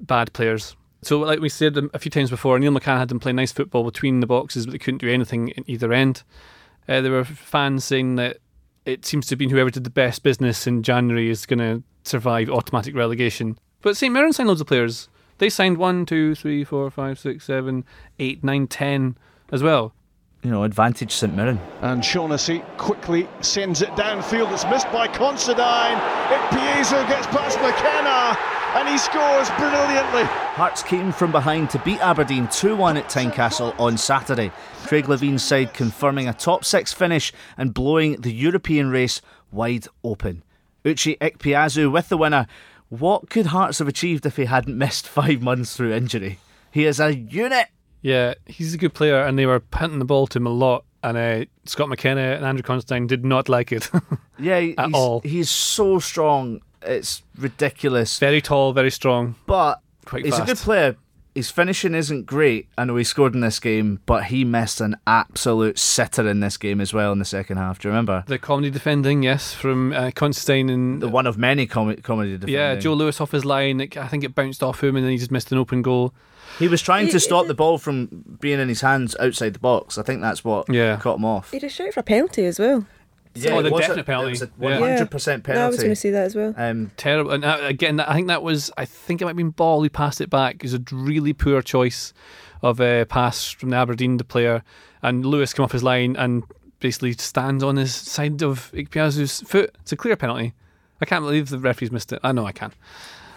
bad 0.00 0.32
players. 0.32 0.74
So, 1.06 1.18
like 1.20 1.40
we 1.40 1.48
said 1.48 1.76
a 1.92 1.98
few 1.98 2.10
times 2.10 2.30
before, 2.30 2.58
Neil 2.58 2.72
McCann 2.72 2.98
had 2.98 3.08
them 3.08 3.20
play 3.20 3.32
nice 3.32 3.52
football 3.52 3.84
between 3.84 4.20
the 4.20 4.26
boxes, 4.26 4.66
but 4.66 4.72
they 4.72 4.78
couldn't 4.78 4.98
do 4.98 5.10
anything 5.10 5.48
in 5.48 5.64
either 5.66 5.92
end. 5.92 6.22
Uh, 6.88 7.00
there 7.00 7.12
were 7.12 7.24
fans 7.24 7.84
saying 7.84 8.16
that 8.16 8.38
it 8.84 9.04
seems 9.04 9.26
to 9.26 9.32
have 9.32 9.38
been 9.38 9.50
whoever 9.50 9.70
did 9.70 9.84
the 9.84 9.90
best 9.90 10.22
business 10.22 10.66
in 10.66 10.82
January 10.82 11.30
is 11.30 11.46
going 11.46 11.58
to 11.58 11.82
survive 12.04 12.50
automatic 12.50 12.94
relegation. 12.94 13.58
But 13.82 13.96
St 13.96 14.12
Mirren 14.12 14.32
signed 14.32 14.48
loads 14.48 14.60
of 14.60 14.66
players. 14.66 15.08
They 15.38 15.50
signed 15.50 15.78
one, 15.78 16.06
two, 16.06 16.34
three, 16.34 16.64
four, 16.64 16.90
five, 16.90 17.18
six, 17.18 17.44
seven, 17.44 17.84
eight, 18.18 18.44
nine, 18.44 18.66
ten 18.66 19.16
as 19.50 19.62
well. 19.62 19.94
You 20.42 20.50
know, 20.50 20.64
advantage 20.64 21.12
St 21.12 21.34
Mirren. 21.34 21.58
And 21.80 22.04
Shaughnessy 22.04 22.62
quickly 22.76 23.26
sends 23.40 23.80
it 23.80 23.88
downfield. 23.90 24.52
It's 24.52 24.66
missed 24.66 24.90
by 24.92 25.08
Considine. 25.08 25.96
Ikpeazu 26.28 27.08
gets 27.08 27.26
past 27.28 27.58
McKenna 27.60 28.63
and 28.74 28.88
he 28.88 28.98
scores 28.98 29.48
brilliantly. 29.58 30.24
Hearts 30.54 30.82
came 30.82 31.12
from 31.12 31.32
behind 31.32 31.70
to 31.70 31.78
beat 31.80 32.00
Aberdeen 32.00 32.48
2 32.48 32.76
1 32.76 32.96
at 32.96 33.08
Tynecastle 33.08 33.78
on 33.78 33.96
Saturday. 33.96 34.50
Craig 34.84 35.08
Levein's 35.08 35.42
side 35.42 35.72
confirming 35.74 36.28
a 36.28 36.34
top 36.34 36.64
six 36.64 36.92
finish 36.92 37.32
and 37.56 37.72
blowing 37.74 38.20
the 38.20 38.32
European 38.32 38.90
race 38.90 39.20
wide 39.50 39.86
open. 40.02 40.42
Uche 40.84 41.18
Ikpeazu 41.18 41.90
with 41.90 42.08
the 42.08 42.16
winner. 42.18 42.46
What 42.90 43.30
could 43.30 43.46
Hearts 43.46 43.78
have 43.78 43.88
achieved 43.88 44.26
if 44.26 44.36
he 44.36 44.44
hadn't 44.44 44.76
missed 44.78 45.08
five 45.08 45.42
months 45.42 45.76
through 45.76 45.92
injury? 45.92 46.38
He 46.70 46.84
is 46.84 47.00
a 47.00 47.14
unit. 47.16 47.68
Yeah, 48.02 48.34
he's 48.46 48.74
a 48.74 48.78
good 48.78 48.92
player, 48.92 49.22
and 49.22 49.38
they 49.38 49.46
were 49.46 49.60
punting 49.60 49.98
the 49.98 50.04
ball 50.04 50.26
to 50.28 50.38
him 50.38 50.46
a 50.46 50.50
lot. 50.50 50.84
And 51.02 51.16
uh, 51.16 51.44
Scott 51.64 51.88
McKenna 51.88 52.20
and 52.20 52.44
Andrew 52.44 52.62
Considine 52.62 53.06
did 53.06 53.24
not 53.24 53.48
like 53.48 53.72
it. 53.72 53.90
Yeah, 54.36 54.58
he's, 54.58 54.74
At 54.76 54.92
all. 54.94 55.20
he's 55.20 55.48
so 55.48 56.00
strong. 56.00 56.60
It's 56.86 57.22
ridiculous. 57.38 58.18
very 58.18 58.40
tall, 58.40 58.72
very 58.72 58.90
strong. 58.90 59.36
But 59.46 59.80
Quite 60.04 60.24
he's 60.26 60.38
a 60.38 60.44
good 60.44 60.56
player. 60.58 60.96
His 61.34 61.50
finishing 61.50 61.96
isn't 61.96 62.26
great. 62.26 62.68
I 62.78 62.84
know 62.84 62.94
he 62.94 63.02
scored 63.02 63.34
in 63.34 63.40
this 63.40 63.58
game, 63.58 63.98
but 64.06 64.26
he 64.26 64.44
missed 64.44 64.80
an 64.80 64.94
absolute 65.04 65.80
sitter 65.80 66.28
in 66.28 66.38
this 66.38 66.56
game 66.56 66.80
as 66.80 66.94
well 66.94 67.10
in 67.10 67.18
the 67.18 67.24
second 67.24 67.56
half. 67.56 67.80
Do 67.80 67.88
you 67.88 67.90
remember? 67.90 68.22
The 68.28 68.38
comedy 68.38 68.70
defending, 68.70 69.24
yes, 69.24 69.52
from 69.52 69.92
uh, 69.92 70.12
Considine 70.14 70.70
and 70.70 71.02
The 71.02 71.08
one 71.08 71.26
of 71.26 71.36
many 71.36 71.66
com- 71.66 71.96
comedy 71.96 72.32
defending. 72.34 72.54
yeah, 72.54 72.76
Joe 72.76 72.94
Lewis 72.94 73.20
off 73.20 73.32
his 73.32 73.44
line. 73.44 73.80
it- 73.80 73.96
I 73.96 74.06
think 74.06 74.22
it 74.22 74.36
bounced 74.36 74.62
off 74.62 74.84
him, 74.84 74.94
and 74.94 75.04
then 75.04 75.10
he 75.10 75.18
just 75.18 75.32
missed 75.32 75.50
an 75.50 75.58
open 75.58 75.82
goal. 75.82 76.14
He 76.60 76.68
was 76.68 76.80
trying 76.80 77.06
He- 77.06 77.12
to 77.12 77.18
stop 77.18 77.48
the 77.48 77.54
ball 77.54 77.78
from 77.78 78.36
being 78.38 78.60
in 78.60 78.68
his 78.68 78.82
hands 78.82 79.16
outside 79.18 79.54
the 79.54 79.58
box. 79.58 79.98
I 79.98 80.04
think 80.04 80.20
that's 80.20 80.44
what 80.44 80.68
Yeah. 80.72 80.98
caught 80.98 81.18
him 81.18 81.24
off. 81.24 81.50
He 81.50 81.56
had 81.56 81.64
a 81.64 81.68
shout 81.68 81.94
for 81.94 82.00
a 82.00 82.04
penalty 82.04 82.44
as 82.46 82.60
well. 82.60 82.86
Yeah, 83.34 83.50
Oh, 83.52 83.58
it 83.58 83.62
the 83.64 83.70
was 83.70 83.84
a- 83.84 83.88
definite 83.88 84.06
penalty. 84.06 84.28
It 84.28 84.30
was 84.30 84.42
a 84.42 84.50
Yeah. 84.60 84.98
100% 85.04 85.48
No, 85.48 85.64
I 85.64 85.66
was 85.68 85.76
going 85.78 85.88
to 85.90 85.96
say 85.96 86.10
that 86.10 86.24
as 86.24 86.34
well. 86.36 86.54
Um, 86.56 86.90
Terrible. 86.96 87.32
And 87.32 87.44
uh, 87.44 87.58
again, 87.62 87.98
I 88.00 88.14
think 88.14 88.28
that 88.28 88.42
was. 88.42 88.70
I 88.76 88.84
think 88.84 89.20
it 89.20 89.24
might 89.24 89.30
have 89.30 89.36
been 89.36 89.50
Ball 89.50 89.82
who 89.82 89.90
passed 89.90 90.20
it 90.20 90.30
back. 90.30 90.56
It 90.56 90.62
was 90.62 90.74
a 90.74 90.82
really 90.92 91.32
poor 91.32 91.60
choice 91.62 92.12
of 92.62 92.80
a 92.80 93.04
pass 93.06 93.50
from 93.50 93.70
the 93.70 93.76
Aberdeen 93.76 94.18
player, 94.18 94.62
and 95.02 95.26
Lewis 95.26 95.52
came 95.52 95.64
off 95.64 95.72
his 95.72 95.82
line 95.82 96.16
and 96.16 96.44
basically 96.80 97.12
stands 97.14 97.62
on 97.64 97.76
his 97.76 97.94
side 97.94 98.42
of 98.42 98.70
Ikpeazu's 98.72 99.40
foot. 99.42 99.74
It's 99.80 99.92
a 99.92 99.96
clear 99.96 100.16
penalty. 100.16 100.54
I 101.00 101.04
can't 101.04 101.24
believe 101.24 101.48
the 101.50 101.58
referees 101.58 101.90
missed 101.90 102.12
it. 102.12 102.20
I 102.22 102.32
know 102.32 102.46
I 102.46 102.52
can. 102.52 102.72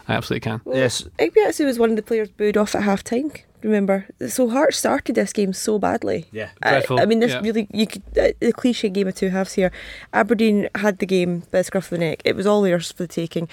I 0.07 0.13
absolutely 0.13 0.41
can. 0.49 0.61
yes, 0.65 1.03
Ikpeazu 1.19 1.65
was 1.65 1.77
one 1.79 1.89
of 1.89 1.95
the 1.97 2.01
players 2.01 2.29
booed 2.29 2.55
off 2.55 2.75
at 2.75 2.83
half 2.83 3.03
time. 3.03 3.31
Remember, 3.63 4.05
so 4.27 4.49
Hearts 4.49 4.77
started 4.77 5.15
this 5.15 5.33
game 5.33 5.51
so 5.51 5.79
badly. 5.79 6.27
Yeah. 6.31 6.49
I, 6.61 6.69
Dreadful, 6.69 6.99
I 6.99 7.05
mean, 7.05 7.19
this 7.19 7.31
yeah. 7.31 7.41
really 7.41 7.67
you 7.71 7.87
could 7.87 8.03
uh, 8.17 8.29
the 8.39 8.53
cliche 8.53 8.89
game 8.89 9.07
of 9.07 9.15
two 9.15 9.29
halves 9.29 9.53
here. 9.53 9.71
Aberdeen 10.13 10.69
had 10.75 10.99
the 10.99 11.07
game 11.07 11.39
by 11.51 11.59
the 11.59 11.63
scruff 11.63 11.85
of 11.85 11.89
the 11.91 11.97
neck. 11.97 12.21
It 12.23 12.35
was 12.35 12.45
all 12.45 12.61
theirs 12.61 12.91
for 12.91 13.03
the 13.03 13.07
taking, 13.07 13.49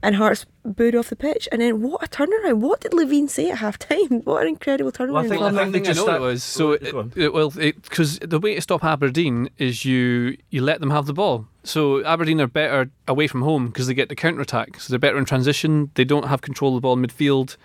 and 0.00 0.14
Hearts 0.14 0.46
booed 0.64 0.94
off 0.94 1.08
the 1.08 1.16
pitch. 1.16 1.48
And 1.50 1.60
then 1.60 1.82
what 1.82 2.04
a 2.04 2.08
turnaround! 2.08 2.58
What 2.58 2.80
did 2.80 2.94
Levine 2.94 3.26
say 3.26 3.50
at 3.50 3.58
half 3.58 3.78
time? 3.78 3.98
What 4.28 4.42
an 4.42 4.48
incredible 4.48 4.92
turnaround! 4.92 5.12
Well, 5.12 5.24
I 5.24 5.28
think- 5.28 5.40
from 5.42 5.56
I 5.56 5.60
I 5.60 5.62
think 5.64 5.72
think 5.72 5.84
they 5.86 5.92
just 5.92 6.06
know 6.06 6.14
it 6.14 6.20
was. 6.20 6.44
So, 6.44 6.72
it, 6.72 6.94
it, 7.16 7.32
well, 7.32 7.50
because 7.50 8.20
the 8.20 8.38
way 8.38 8.54
to 8.54 8.60
stop 8.60 8.84
Aberdeen 8.84 9.50
is 9.58 9.84
you 9.84 10.36
you 10.50 10.62
let 10.62 10.78
them 10.80 10.90
have 10.90 11.06
the 11.06 11.14
ball. 11.14 11.46
So 11.64 12.04
Aberdeen 12.04 12.40
are 12.40 12.46
better 12.46 12.90
away 13.08 13.26
from 13.26 13.42
home 13.42 13.66
because 13.66 13.88
they 13.88 13.94
get 13.94 14.08
the 14.08 14.14
counter 14.14 14.40
attack. 14.40 14.80
So 14.80 14.92
they're 14.92 14.98
better 15.00 15.18
in 15.18 15.24
transition. 15.24 15.90
They 15.94 16.04
don't 16.04 16.28
have 16.28 16.42
control 16.42 16.76
of 16.76 16.76
the 16.76 16.80
ball 16.82 16.94
in 16.94 17.04
midfield. 17.04 17.56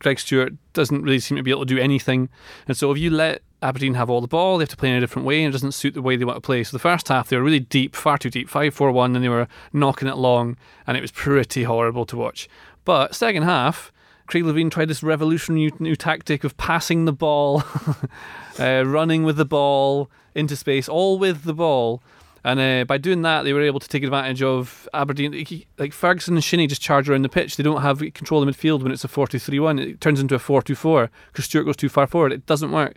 Greg 0.00 0.18
Stewart 0.18 0.54
doesn't 0.72 1.02
really 1.02 1.20
seem 1.20 1.36
to 1.36 1.42
be 1.42 1.50
able 1.50 1.64
to 1.64 1.74
do 1.74 1.80
anything. 1.80 2.28
And 2.66 2.76
so 2.76 2.90
if 2.90 2.98
you 2.98 3.10
let 3.10 3.42
Aberdeen 3.62 3.94
have 3.94 4.10
all 4.10 4.20
the 4.20 4.26
ball, 4.26 4.58
they 4.58 4.62
have 4.62 4.70
to 4.70 4.76
play 4.76 4.90
in 4.90 4.96
a 4.96 5.00
different 5.00 5.26
way, 5.26 5.44
and 5.44 5.50
it 5.50 5.52
doesn't 5.52 5.72
suit 5.72 5.94
the 5.94 6.02
way 6.02 6.16
they 6.16 6.24
want 6.24 6.36
to 6.36 6.40
play. 6.40 6.64
So 6.64 6.76
the 6.76 6.80
first 6.80 7.08
half 7.08 7.28
they 7.28 7.36
were 7.36 7.42
really 7.42 7.60
deep, 7.60 7.94
far 7.94 8.18
too 8.18 8.30
deep, 8.30 8.48
5-4-1 8.48 9.14
and 9.14 9.24
they 9.24 9.28
were 9.28 9.46
knocking 9.72 10.08
it 10.08 10.16
long, 10.16 10.56
and 10.86 10.96
it 10.96 11.00
was 11.02 11.12
pretty 11.12 11.62
horrible 11.62 12.06
to 12.06 12.16
watch. 12.16 12.48
But 12.84 13.14
second 13.14 13.44
half. 13.44 13.92
Craig 14.26 14.44
Levein 14.44 14.70
tried 14.70 14.86
this 14.86 15.02
revolutionary 15.02 15.72
new, 15.80 15.96
tactic 15.96 16.44
of 16.44 16.56
passing 16.56 17.04
the 17.04 17.12
ball, 17.12 17.64
uh, 18.60 18.84
running 18.86 19.24
with 19.24 19.36
the 19.36 19.44
ball 19.44 20.08
into 20.36 20.54
space, 20.54 20.88
all 20.88 21.18
with 21.18 21.42
the 21.42 21.52
ball. 21.52 22.00
And 22.42 22.60
uh, 22.60 22.84
by 22.84 22.98
doing 22.98 23.22
that, 23.22 23.42
they 23.42 23.52
were 23.52 23.62
able 23.62 23.80
to 23.80 23.88
take 23.88 24.02
advantage 24.02 24.42
of 24.42 24.88
Aberdeen. 24.94 25.64
Like 25.78 25.92
Ferguson 25.92 26.34
and 26.34 26.44
Shinnie 26.44 26.66
just 26.66 26.80
charge 26.80 27.08
around 27.08 27.22
the 27.22 27.28
pitch. 27.28 27.56
They 27.56 27.62
don't 27.62 27.82
have 27.82 27.98
control 28.14 28.42
of 28.42 28.46
the 28.46 28.52
midfield 28.52 28.82
when 28.82 28.92
it's 28.92 29.04
a 29.04 29.08
4 29.08 29.26
2 29.26 29.38
3 29.38 29.60
1. 29.60 29.78
It 29.78 30.00
turns 30.00 30.20
into 30.20 30.34
a 30.34 30.38
4 30.38 30.62
2 30.62 30.74
4 30.74 31.10
because 31.28 31.44
Stewart 31.44 31.66
goes 31.66 31.76
too 31.76 31.88
far 31.88 32.06
forward. 32.06 32.32
It 32.32 32.46
doesn't 32.46 32.72
work. 32.72 32.96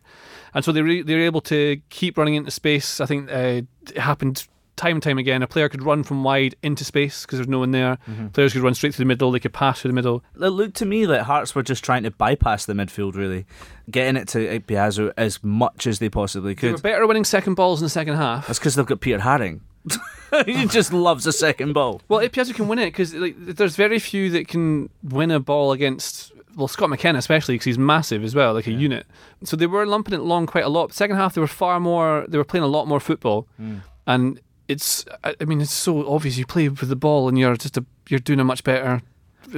And 0.53 0.63
so 0.63 0.71
they, 0.71 0.81
re- 0.81 1.01
they 1.01 1.15
were 1.15 1.21
able 1.21 1.41
to 1.41 1.81
keep 1.89 2.17
running 2.17 2.35
into 2.35 2.51
space. 2.51 3.01
I 3.01 3.05
think 3.05 3.31
uh, 3.31 3.63
it 3.81 3.97
happened 3.97 4.47
time 4.75 4.97
and 4.97 5.03
time 5.03 5.17
again. 5.17 5.41
A 5.41 5.47
player 5.47 5.69
could 5.69 5.83
run 5.83 6.03
from 6.03 6.23
wide 6.23 6.55
into 6.63 6.83
space 6.83 7.25
because 7.25 7.39
there's 7.39 7.47
no 7.47 7.59
one 7.59 7.71
there. 7.71 7.97
Mm-hmm. 8.07 8.27
Players 8.27 8.53
could 8.53 8.61
run 8.61 8.73
straight 8.73 8.95
through 8.95 9.03
the 9.03 9.07
middle. 9.07 9.31
They 9.31 9.39
could 9.39 9.53
pass 9.53 9.81
through 9.81 9.89
the 9.89 9.95
middle. 9.95 10.23
It 10.35 10.47
looked 10.47 10.75
to 10.77 10.85
me 10.85 11.05
like 11.05 11.21
Hearts 11.21 11.55
were 11.55 11.63
just 11.63 11.83
trying 11.83 12.03
to 12.03 12.11
bypass 12.11 12.65
the 12.65 12.73
midfield, 12.73 13.15
really, 13.15 13.45
getting 13.89 14.15
it 14.15 14.27
to 14.29 14.59
Ikpeazu 14.59 15.13
as 15.17 15.43
much 15.43 15.87
as 15.87 15.99
they 15.99 16.09
possibly 16.09 16.53
They 16.53 16.69
were 16.69 16.75
could. 16.75 16.83
better 16.83 17.07
winning 17.07 17.25
second 17.25 17.55
balls 17.55 17.81
in 17.81 17.85
the 17.85 17.89
second 17.89 18.15
half. 18.15 18.47
That's 18.47 18.59
because 18.59 18.75
they've 18.75 18.85
got 18.85 19.01
Peter 19.01 19.19
Haring. 19.19 19.61
he 20.45 20.65
just 20.65 20.93
loves 20.93 21.27
a 21.27 21.33
second 21.33 21.73
ball. 21.73 22.01
Well, 22.07 22.27
Piazza 22.29 22.53
can 22.53 22.67
win 22.67 22.79
it 22.79 22.87
because 22.87 23.13
like, 23.13 23.35
there's 23.37 23.75
very 23.75 23.99
few 23.99 24.29
that 24.31 24.47
can 24.47 24.89
win 25.03 25.31
a 25.31 25.39
ball 25.39 25.71
against. 25.71 26.31
Well, 26.55 26.67
Scott 26.67 26.89
McKenna 26.89 27.17
especially 27.17 27.55
because 27.55 27.65
he's 27.65 27.79
massive 27.79 28.23
as 28.23 28.35
well, 28.35 28.53
like 28.53 28.67
a 28.67 28.71
unit. 28.71 29.07
So 29.43 29.57
they 29.57 29.65
were 29.65 29.85
lumping 29.87 30.13
it 30.13 30.21
long 30.21 30.45
quite 30.45 30.63
a 30.63 30.69
lot. 30.69 30.93
Second 30.93 31.15
half, 31.15 31.33
they 31.33 31.41
were 31.41 31.47
far 31.47 31.79
more. 31.79 32.25
They 32.27 32.37
were 32.37 32.43
playing 32.43 32.63
a 32.63 32.67
lot 32.67 32.87
more 32.87 32.99
football, 32.99 33.47
mm. 33.59 33.81
and 34.05 34.39
it's. 34.67 35.05
I 35.23 35.45
mean, 35.45 35.61
it's 35.61 35.71
so 35.73 36.07
obvious. 36.13 36.37
You 36.37 36.45
play 36.45 36.69
with 36.69 36.89
the 36.89 36.95
ball, 36.95 37.27
and 37.27 37.37
you're 37.37 37.55
just 37.55 37.77
a. 37.77 37.85
You're 38.09 38.19
doing 38.19 38.39
a 38.39 38.43
much 38.43 38.63
better 38.63 39.01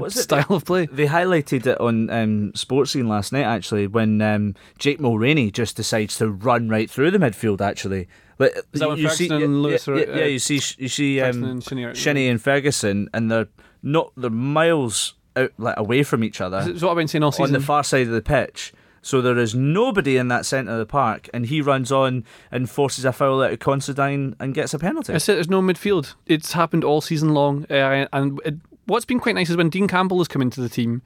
style 0.09 0.45
of 0.49 0.65
play. 0.65 0.85
They 0.87 1.07
highlighted 1.07 1.65
it 1.65 1.79
on 1.79 2.09
um, 2.09 2.51
Sportscene 2.53 3.07
last 3.07 3.31
night, 3.31 3.43
actually, 3.43 3.87
when 3.87 4.21
um, 4.21 4.55
Jake 4.77 4.99
Mulraney 4.99 5.51
just 5.51 5.75
decides 5.75 6.17
to 6.17 6.29
run 6.29 6.69
right 6.69 6.89
through 6.89 7.11
the 7.11 7.17
midfield. 7.17 7.61
Actually, 7.61 8.07
but 8.37 8.53
Is 8.73 8.81
that 8.81 8.89
you, 8.97 9.03
you 9.03 9.09
see, 9.09 9.29
and 9.29 9.39
yeah, 9.41 9.47
Lewis 9.47 9.87
yeah, 9.87 9.93
are- 9.93 9.97
yeah, 10.17 10.23
uh, 10.23 10.27
you 10.27 10.39
see, 10.39 10.61
you 10.77 10.89
see 10.89 11.21
um, 11.21 11.43
and 11.43 11.63
Shinnie 11.97 12.27
and 12.27 12.41
Ferguson, 12.41 13.09
and 13.13 13.31
they're 13.31 13.47
not 13.83 14.11
they're 14.17 14.29
miles 14.29 15.13
out, 15.35 15.51
like 15.57 15.77
away 15.77 16.01
from 16.03 16.23
each 16.23 16.41
other 16.41 16.63
It's 16.67 16.81
what 16.81 16.91
I've 16.91 16.97
been 16.97 17.07
saying 17.07 17.23
all 17.23 17.31
season. 17.31 17.55
on 17.55 17.59
the 17.61 17.65
far 17.65 17.83
side 17.83 18.07
of 18.07 18.13
the 18.13 18.21
pitch. 18.21 18.73
So 19.05 19.21
there 19.21 19.37
is 19.37 19.53
nobody 19.53 20.17
in 20.17 20.29
that 20.29 20.47
centre 20.47 20.71
of 20.71 20.79
the 20.79 20.85
park, 20.87 21.29
and 21.31 21.45
he 21.45 21.61
runs 21.61 21.91
on 21.91 22.23
and 22.49 22.67
forces 22.67 23.05
a 23.05 23.13
foul 23.13 23.43
out 23.43 23.53
of 23.53 23.59
Considine 23.59 24.35
and 24.39 24.55
gets 24.55 24.73
a 24.73 24.79
penalty. 24.79 25.13
I 25.13 25.19
said 25.19 25.35
there's 25.35 25.47
no 25.47 25.61
midfield. 25.61 26.15
It's 26.25 26.53
happened 26.53 26.83
all 26.83 27.01
season 27.01 27.35
long, 27.35 27.67
uh, 27.69 28.07
and 28.11 28.41
it, 28.43 28.55
what's 28.87 29.05
been 29.05 29.19
quite 29.19 29.35
nice 29.35 29.51
is 29.51 29.57
when 29.57 29.69
Dean 29.69 29.87
Campbell 29.87 30.17
has 30.17 30.27
come 30.27 30.41
into 30.41 30.59
the 30.59 30.69
team, 30.69 31.03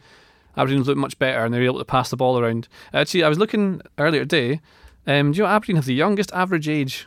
Aberdeen's 0.55 0.87
looked 0.87 0.97
much 0.97 1.19
better, 1.19 1.43
and 1.43 1.53
they're 1.53 1.61
able 1.61 1.79
to 1.79 1.83
pass 1.83 2.09
the 2.09 2.15
ball 2.15 2.39
around. 2.39 2.69
Actually, 2.93 3.25
I 3.25 3.27
was 3.27 3.37
looking 3.37 3.81
earlier 3.97 4.21
today. 4.21 4.61
Um, 5.05 5.33
do 5.33 5.39
you 5.39 5.43
know 5.43 5.49
Aberdeen 5.49 5.75
have 5.75 5.83
the 5.83 5.93
youngest 5.93 6.31
average 6.31 6.69
age 6.69 7.05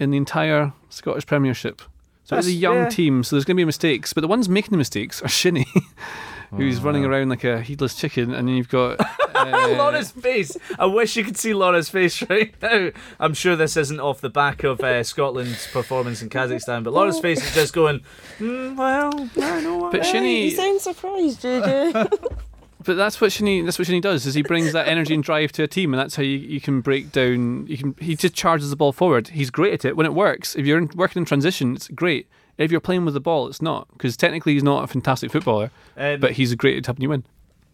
in 0.00 0.10
the 0.10 0.16
entire 0.16 0.72
Scottish 0.88 1.26
Premiership? 1.26 1.80
So 2.24 2.36
it's 2.36 2.48
a 2.48 2.52
young 2.52 2.78
yeah. 2.78 2.88
team, 2.88 3.22
so 3.22 3.36
there's 3.36 3.44
going 3.44 3.54
to 3.54 3.60
be 3.60 3.64
mistakes, 3.64 4.12
but 4.12 4.22
the 4.22 4.26
ones 4.26 4.48
making 4.48 4.72
the 4.72 4.76
mistakes 4.76 5.22
are 5.22 5.28
Shinnie, 5.28 5.68
Who's 6.50 6.80
running 6.80 7.04
around 7.04 7.28
like 7.28 7.44
a 7.44 7.60
heedless 7.60 7.94
chicken, 7.94 8.34
and 8.34 8.48
then 8.48 8.56
you've 8.56 8.68
got 8.68 8.98
uh, 9.54 9.68
Laura's 9.68 10.10
face. 10.10 10.56
I 10.78 10.86
wish 10.86 11.16
you 11.16 11.24
could 11.24 11.36
see 11.36 11.54
Laura's 11.54 11.88
face 11.88 12.22
right 12.30 12.54
now. 12.62 12.90
I'm 13.18 13.34
sure 13.34 13.56
this 13.56 13.76
isn't 13.76 14.00
off 14.00 14.20
the 14.20 14.30
back 14.30 14.64
of 14.64 14.80
uh, 14.80 15.02
Scotland's 15.04 15.66
performance 15.68 16.22
in 16.22 16.28
Kazakhstan, 16.30 16.84
but 16.84 16.92
Laura's 16.92 17.20
face 17.20 17.44
is 17.44 17.54
just 17.54 17.72
going, 17.72 18.00
mm, 18.38 18.76
well, 18.76 19.28
I 19.42 19.60
know 19.60 19.76
what. 19.76 19.92
But 19.92 20.04
You 20.04 20.12
Shinnie, 20.12 20.50
sound 20.50 20.80
surprised, 20.80 21.42
JJ. 21.42 22.32
But 22.86 22.96
that's 22.96 23.20
what 23.20 23.32
Shinnie 23.32 23.62
That's 23.62 23.80
what 23.80 23.86
Shinnie 23.86 24.00
does. 24.00 24.26
Is 24.26 24.34
he 24.34 24.42
brings 24.42 24.72
that 24.72 24.86
energy 24.86 25.12
and 25.12 25.22
drive 25.22 25.50
to 25.52 25.64
a 25.64 25.66
team, 25.66 25.92
and 25.92 26.00
that's 26.00 26.14
how 26.14 26.22
you, 26.22 26.38
you 26.38 26.60
can 26.60 26.80
break 26.80 27.10
down. 27.10 27.66
You 27.66 27.76
can. 27.76 27.96
He 28.00 28.14
just 28.14 28.34
charges 28.34 28.70
the 28.70 28.76
ball 28.76 28.92
forward. 28.92 29.28
He's 29.28 29.50
great 29.50 29.72
at 29.74 29.84
it 29.84 29.96
when 29.96 30.06
it 30.06 30.14
works. 30.14 30.54
If 30.54 30.66
you're 30.66 30.78
in, 30.78 30.88
working 30.94 31.20
in 31.20 31.26
transition, 31.26 31.74
it's 31.74 31.88
great. 31.88 32.28
If 32.58 32.70
you're 32.70 32.80
playing 32.80 33.04
with 33.04 33.14
the 33.14 33.20
ball, 33.20 33.48
it's 33.48 33.60
not 33.60 33.88
because 33.92 34.16
technically 34.16 34.52
he's 34.54 34.62
not 34.62 34.84
a 34.84 34.86
fantastic 34.86 35.32
footballer, 35.32 35.72
Um, 35.96 36.20
but 36.20 36.32
he's 36.32 36.54
great 36.54 36.78
at 36.78 36.86
helping 36.86 37.02
you 37.02 37.08
win. 37.08 37.24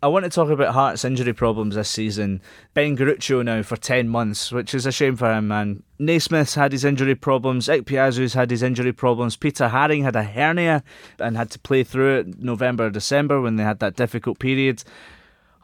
I 0.03 0.09
want 0.09 0.25
to 0.25 0.31
talk 0.31 0.51
about 0.51 0.75
Hearts' 0.75 1.05
injury 1.05 1.33
problems 1.33 1.77
this 1.77 1.89
season. 1.89 2.43
Ben 2.75 2.97
Garuccio 2.97 3.45
now 3.45 3.63
for 3.63 3.77
10 3.77 4.09
months, 4.09 4.51
which 4.51 4.75
is 4.75 4.85
a 4.85 4.91
shame 4.91 5.15
for 5.15 5.33
him, 5.33 5.47
man. 5.47 5.85
Naismith's 6.01 6.57
had 6.57 6.73
his 6.73 6.85
injury 6.85 7.15
problems. 7.15 7.69
Ikpeazu's 7.69 8.35
had 8.35 8.51
his 8.51 8.65
injury 8.65 8.93
problems. 8.93 9.37
Peter 9.37 9.69
Haring 9.69 10.03
had 10.03 10.17
a 10.17 10.25
hernia 10.25 10.83
and 11.21 11.37
had 11.37 11.53
to 11.53 11.59
play 11.61 11.85
through 11.85 12.19
it 12.19 12.43
November, 12.43 12.91
December 12.91 13.41
when 13.41 13.55
they 13.55 13.63
had 13.63 13.79
that 13.79 13.95
difficult 13.95 14.41
period. 14.41 14.83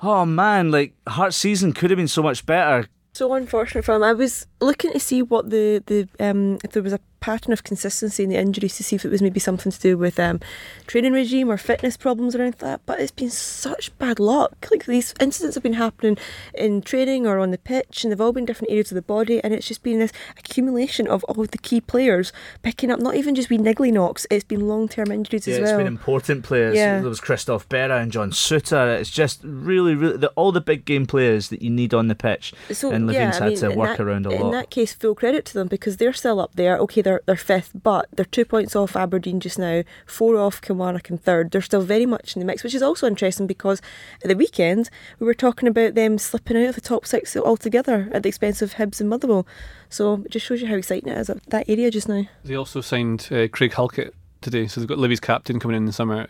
Oh 0.05 0.25
man, 0.25 0.71
like 0.71 0.95
Hearts' 1.09 1.37
season 1.37 1.73
could 1.73 1.91
have 1.91 1.97
been 1.97 2.07
so 2.07 2.23
much 2.23 2.47
better. 2.47 2.87
So 3.15 3.35
unfortunate 3.35 3.85
for 3.85 3.97
him. 3.97 4.05
I 4.05 4.13
was 4.13 4.47
looking 4.61 4.93
to 4.93 5.01
see 5.01 5.21
what 5.21 5.51
the 5.51 5.83
the 5.87 6.09
um 6.25 6.59
if 6.63 6.71
there 6.71 6.85
was 6.85 6.93
a 6.93 7.01
pattern 7.21 7.53
of 7.53 7.65
consistency 7.65 8.25
in 8.25 8.31
the 8.31 8.37
injuries 8.37 8.77
to 8.77 8.85
see 8.85 8.97
if 8.97 9.05
it 9.05 9.11
was 9.11 9.23
maybe 9.23 9.41
something 9.41 9.73
to 9.73 9.81
do 9.81 9.97
with 9.97 10.19
um, 10.19 10.41
training 10.87 11.13
regime 11.13 11.51
or 11.51 11.57
fitness 11.57 11.97
problems 11.97 12.35
or 12.35 12.43
anything 12.43 12.69
like 12.69 12.81
that. 12.81 12.87
But 12.87 13.01
it's 13.01 13.11
been 13.11 13.31
such 13.31 13.97
bad 13.99 14.21
luck. 14.21 14.69
Like 14.71 14.87
these 14.87 15.15
incidents 15.21 15.55
have 15.55 15.63
been 15.63 15.75
happening 15.75 16.19
in 16.55 16.83
training 16.83 17.27
or 17.27 17.39
on 17.39 17.51
the 17.51 17.59
pitch, 17.59 18.05
and 18.05 18.13
they've 18.13 18.21
all 18.21 18.33
been 18.33 18.45
different 18.45 18.71
areas 18.71 18.91
of 18.91 18.97
the 18.97 19.03
body, 19.03 19.43
and 19.43 19.53
it's 19.53 19.67
just 19.67 19.83
been 19.83 19.99
this 19.99 20.13
accumulation 20.39 21.07
of 21.09 21.25
all 21.25 21.43
of 21.43 21.51
the 21.51 21.59
key 21.59 21.81
players 21.81 22.33
picking 22.63 22.91
up. 22.91 23.01
Not 23.01 23.15
even 23.15 23.35
just 23.35 23.49
been 23.49 23.63
niggly 23.63 23.93
knocks; 23.93 24.27
it's 24.31 24.45
been 24.45 24.69
long 24.69 24.89
term 24.89 25.11
injuries 25.11 25.47
yeah, 25.47 25.55
as 25.55 25.61
well. 25.61 25.71
It's 25.71 25.79
been 25.79 25.87
important 25.87 26.45
players. 26.45 26.77
Yeah. 26.77 27.01
There 27.01 27.09
was 27.09 27.21
Christophe 27.21 27.69
Berra 27.69 28.03
and 28.03 28.13
John 28.13 28.31
Souttar. 28.31 28.99
It's 28.99 29.11
just 29.11 29.41
really, 29.43 29.95
really 29.95 30.17
the, 30.17 30.29
all 30.31 30.53
the 30.53 30.61
big 30.61 30.85
game 30.85 31.07
players 31.07 31.49
that 31.49 31.63
you 31.63 31.71
need 31.71 31.95
on 31.95 32.09
the 32.09 32.15
pitch. 32.15 32.55
So 32.73 32.91
and 32.91 33.11
yeah, 33.11 33.29
Levein's 33.29 33.37
I 33.37 33.45
had 33.45 33.49
mean, 33.51 33.59
to 33.59 33.71
in 33.71 33.79
work 33.79 33.97
that, 33.97 34.03
around 34.03 34.27
a 34.27 34.31
in 34.31 34.41
lot. 34.41 34.53
that 34.53 34.71
case, 34.71 34.93
full 34.93 35.15
credit 35.15 35.45
to 35.47 35.55
them 35.55 35.69
because 35.69 35.97
they're 35.97 36.13
still 36.13 36.41
up 36.41 36.55
there. 36.55 36.77
Okay, 36.79 37.03
they're 37.09 37.23
they're 37.25 37.37
fifth, 37.37 37.71
but 37.83 38.07
they're 38.13 38.25
two 38.27 38.45
points 38.45 38.77
off 38.77 38.95
Aberdeen 38.95 39.41
just 39.41 39.59
now, 39.59 39.83
four 40.05 40.37
off 40.37 40.61
Kilmarnock 40.61 41.09
in 41.09 41.17
third. 41.17 41.51
They're 41.51 41.63
still 41.63 41.81
very 41.81 42.05
much 42.05 42.37
in 42.37 42.41
the 42.41 42.47
mix, 42.47 42.63
which 42.63 42.75
is 42.75 42.83
also 42.83 43.07
interesting 43.07 43.47
because 43.47 43.81
at 44.23 44.29
the 44.29 44.37
weekend 44.37 44.91
we 45.19 45.27
were 45.27 45.35
talking 45.35 45.69
about 45.69 45.95
them 45.95 46.19
slipping 46.19 46.59
out 46.59 46.69
of 46.69 46.75
the 46.75 46.81
top 46.83 47.07
six 47.07 47.35
altogether 47.37 48.11
at 48.13 48.23
the 48.23 48.29
expense 48.29 48.61
of 48.61 48.75
Hibs 48.75 49.01
and 49.01 49.09
Motherwell. 49.09 49.47
So 49.89 50.23
it 50.25 50.31
just 50.31 50.45
shows 50.45 50.61
you 50.61 50.69
how 50.69 50.75
exciting 50.75 51.09
it 51.09 51.19
is 51.19 51.31
at 51.31 51.45
that 51.47 51.69
area 51.69 51.91
just 51.91 52.09
now. 52.09 52.25
They 52.45 52.57
also 52.57 52.83
signed 52.83 53.29
uh, 53.31 53.49
Craig 53.49 53.73
Halkett 53.73 54.15
today, 54.43 54.67
so 54.67 54.81
they've 54.81 54.89
got 54.89 54.99
Livi's 54.99 55.21
captain 55.21 55.59
coming 55.59 55.77
in 55.77 55.87
the 55.87 55.93
summer. 55.93 56.27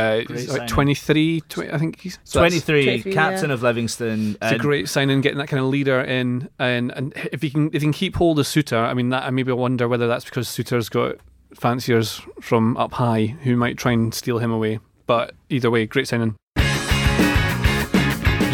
Uh, 0.00 0.24
like 0.48 0.68
23, 0.68 1.42
20, 1.48 1.70
I 1.70 1.78
think 1.78 2.00
he's 2.00 2.18
so 2.24 2.40
23, 2.40 2.84
23, 2.84 3.12
captain 3.12 3.50
yeah. 3.50 3.54
of 3.54 3.62
Livingston. 3.62 4.36
It's 4.40 4.52
a 4.52 4.58
great 4.58 4.88
signing, 4.88 5.20
getting 5.20 5.38
that 5.38 5.48
kind 5.48 5.62
of 5.62 5.68
leader 5.68 6.00
in, 6.00 6.48
and 6.58 6.90
and 6.92 7.12
if 7.32 7.42
he 7.42 7.50
can 7.50 7.66
if 7.68 7.82
he 7.82 7.86
can 7.86 7.92
keep 7.92 8.16
hold 8.16 8.38
of 8.38 8.46
Souttar, 8.46 8.84
I 8.84 8.94
mean 8.94 9.10
that 9.10 9.24
I 9.24 9.30
maybe 9.30 9.52
wonder 9.52 9.88
whether 9.88 10.06
that's 10.06 10.24
because 10.24 10.48
Souttar's 10.48 10.88
got 10.88 11.16
fanciers 11.54 12.22
from 12.40 12.76
up 12.76 12.92
high 12.92 13.36
who 13.42 13.56
might 13.56 13.76
try 13.76 13.92
and 13.92 14.14
steal 14.14 14.38
him 14.38 14.50
away. 14.50 14.78
But 15.06 15.34
either 15.48 15.70
way, 15.70 15.86
great 15.86 16.08
signing. 16.08 16.36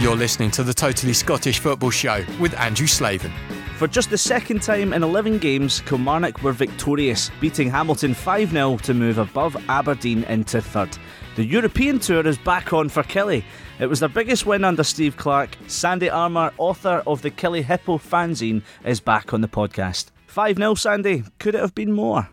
You're 0.00 0.16
listening 0.16 0.50
to 0.52 0.62
the 0.62 0.74
Totally 0.74 1.12
Scottish 1.12 1.58
Football 1.58 1.90
Show 1.90 2.24
with 2.38 2.54
Andrew 2.54 2.86
Slavin. 2.86 3.32
For 3.76 3.86
just 3.86 4.08
the 4.08 4.16
second 4.16 4.62
time 4.62 4.94
in 4.94 5.02
11 5.02 5.36
games, 5.36 5.80
Kilmarnock 5.82 6.42
were 6.42 6.52
victorious, 6.52 7.30
beating 7.42 7.70
Hamilton 7.70 8.14
5 8.14 8.50
0 8.50 8.78
to 8.78 8.94
move 8.94 9.18
above 9.18 9.54
Aberdeen 9.68 10.24
into 10.24 10.62
third. 10.62 10.96
The 11.34 11.44
European 11.44 11.98
tour 11.98 12.26
is 12.26 12.38
back 12.38 12.72
on 12.72 12.88
for 12.88 13.02
Killie. 13.02 13.44
It 13.78 13.84
was 13.84 14.00
their 14.00 14.08
biggest 14.08 14.46
win 14.46 14.64
under 14.64 14.82
Steve 14.82 15.18
Clarke. 15.18 15.58
Sandy 15.66 16.08
Armour, 16.08 16.54
author 16.56 17.02
of 17.06 17.20
the 17.20 17.30
Killie 17.30 17.62
Hippo 17.62 17.98
fanzine, 17.98 18.62
is 18.82 18.98
back 18.98 19.34
on 19.34 19.42
the 19.42 19.48
podcast. 19.48 20.06
5 20.28 20.56
0, 20.56 20.74
Sandy. 20.76 21.24
Could 21.38 21.54
it 21.54 21.60
have 21.60 21.74
been 21.74 21.92
more? 21.92 22.30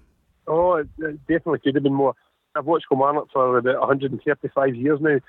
Oh, 0.47 0.75
it, 0.75 0.87
it 0.99 1.19
definitely 1.27 1.59
could 1.59 1.75
have 1.75 1.83
been 1.83 1.93
more. 1.93 2.15
I've 2.55 2.65
watched 2.65 2.87
Kilmarnock 2.87 3.27
for 3.33 3.57
about 3.57 3.79
135 3.81 4.75
years 4.75 5.01
now, 5.01 5.19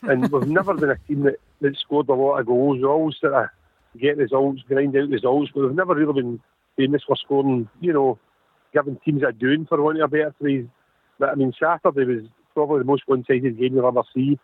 and 0.00 0.32
we've 0.32 0.48
never 0.48 0.72
been 0.72 0.90
a 0.90 0.98
team 1.06 1.24
that, 1.24 1.36
that 1.60 1.76
scored 1.76 2.08
a 2.08 2.14
lot 2.14 2.38
of 2.38 2.46
goals. 2.46 2.78
We 2.78 2.84
always 2.84 3.16
sort 3.20 3.34
of 3.34 3.48
get 3.98 4.16
results, 4.16 4.62
grind 4.68 4.96
out 4.96 5.08
results, 5.08 5.50
but 5.54 5.62
we've 5.62 5.74
never 5.74 5.94
really 5.94 6.12
been 6.12 6.40
famous 6.76 7.02
for 7.06 7.16
scoring, 7.16 7.68
you 7.80 7.92
know, 7.92 8.18
giving 8.72 8.98
teams 9.04 9.22
a 9.22 9.32
doing, 9.32 9.66
for 9.66 9.82
want 9.82 10.00
of 10.00 10.04
a 10.04 10.08
better 10.08 10.34
phrase. 10.40 10.66
But 11.18 11.30
I 11.30 11.34
mean, 11.34 11.52
Saturday 11.58 12.04
was 12.04 12.24
probably 12.54 12.78
the 12.78 12.84
most 12.84 13.02
one 13.06 13.24
sided 13.26 13.58
game 13.58 13.74
you'll 13.74 13.86
ever 13.86 14.02
see. 14.14 14.38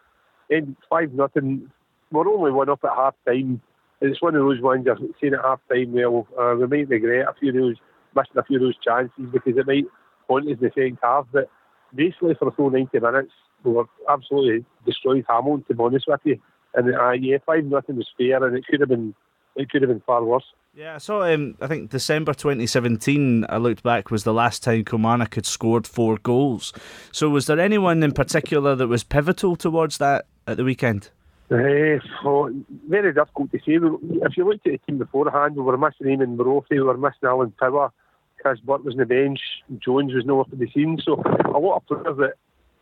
And 0.51 0.77
5 0.91 1.15
nothing. 1.15 1.71
We're 2.11 2.29
only 2.29 2.53
one 2.53 2.69
up 2.69 2.85
at 2.85 2.97
half 2.97 3.15
time. 3.27 3.61
It's 4.01 4.21
one 4.21 4.35
of 4.35 4.43
those 4.43 4.61
ones 4.61 4.85
you're 4.85 4.99
saying 5.21 5.35
at 5.35 5.45
half 5.45 5.61
time, 5.73 5.93
well, 5.93 6.27
uh, 6.39 6.55
we 6.57 6.67
might 6.67 6.89
regret 6.89 7.29
a 7.29 7.35
few 7.39 7.51
of 7.51 7.55
those, 7.55 7.77
missing 8.15 8.37
a 8.37 8.45
few 8.45 8.57
of 8.57 8.63
those 8.63 8.79
chances 8.85 9.33
because 9.33 9.57
it 9.57 9.67
might 9.67 9.87
haunt 10.29 10.47
us 10.47 10.59
in 10.61 10.61
the 10.61 10.71
second 10.71 10.99
half. 11.03 11.27
But 11.33 11.49
basically, 11.95 12.35
for 12.35 12.47
the 12.47 12.51
full 12.51 12.71
90 12.71 13.01
minutes, 13.01 13.33
we 13.65 13.73
were 13.73 13.87
absolutely 14.09 14.65
destroyed 14.85 15.25
Hamilton, 15.29 15.65
to 15.69 15.75
be 15.75 15.83
honest 15.83 16.07
with 16.07 16.21
you. 16.25 16.41
And 16.75 16.95
uh, 16.95 17.13
yeah, 17.13 17.39
5 17.47 17.65
nothing 17.65 17.97
was 17.97 18.09
fair, 18.19 18.45
and 18.45 18.57
it 18.57 18.67
could 18.69 18.81
have 18.81 18.89
been 18.89 19.15
it 19.57 19.71
could 19.71 19.83
have 19.83 19.89
been 19.89 20.01
far 20.01 20.25
worse. 20.25 20.45
Yeah, 20.75 20.97
I 20.97 20.99
saw. 20.99 21.23
Um, 21.23 21.57
I 21.61 21.69
think 21.69 21.91
December 21.91 22.35
2017. 22.35 23.47
I 23.49 23.59
looked 23.59 23.85
back 23.85 24.11
was 24.11 24.25
the 24.25 24.33
last 24.33 24.63
time 24.63 24.85
Kilmarnock 24.85 25.37
had 25.37 25.47
scored 25.47 25.87
four 25.87 26.19
goals. 26.19 26.73
So, 27.13 27.29
was 27.29 27.47
there 27.47 27.61
anyone 27.61 28.03
in 28.03 28.13
particular 28.13 28.75
that 28.75 28.89
was 28.89 29.05
pivotal 29.05 29.55
towards 29.55 29.99
that 29.99 30.27
at 30.49 30.57
the 30.57 30.65
weekend? 30.65 31.11
Uh, 31.49 32.03
so, 32.23 32.51
very 32.89 33.13
difficult 33.13 33.53
to 33.53 33.59
say. 33.59 33.79
If 33.79 34.37
you 34.37 34.49
looked 34.49 34.67
at 34.67 34.73
the 34.73 34.79
team 34.79 34.99
beforehand, 34.99 35.55
we 35.55 35.63
were 35.63 35.79
missing 35.79 36.07
Eamonn 36.07 36.37
Brophy, 36.37 36.81
we 36.81 36.81
were 36.81 36.97
missing 36.97 37.29
Alan 37.29 37.53
Power, 37.53 37.93
Chris 38.41 38.61
Burke 38.61 38.85
was 38.85 38.95
on 38.95 38.99
the 38.99 39.07
bench, 39.07 39.41
Jones 39.79 40.13
was 40.13 40.25
nowhere 40.25 40.45
to 40.45 40.57
be 40.57 40.71
seen. 40.71 40.99
So 41.03 41.23
a 41.47 41.59
lot 41.59 41.77
of 41.77 41.87
players 41.87 42.17
that 42.19 42.35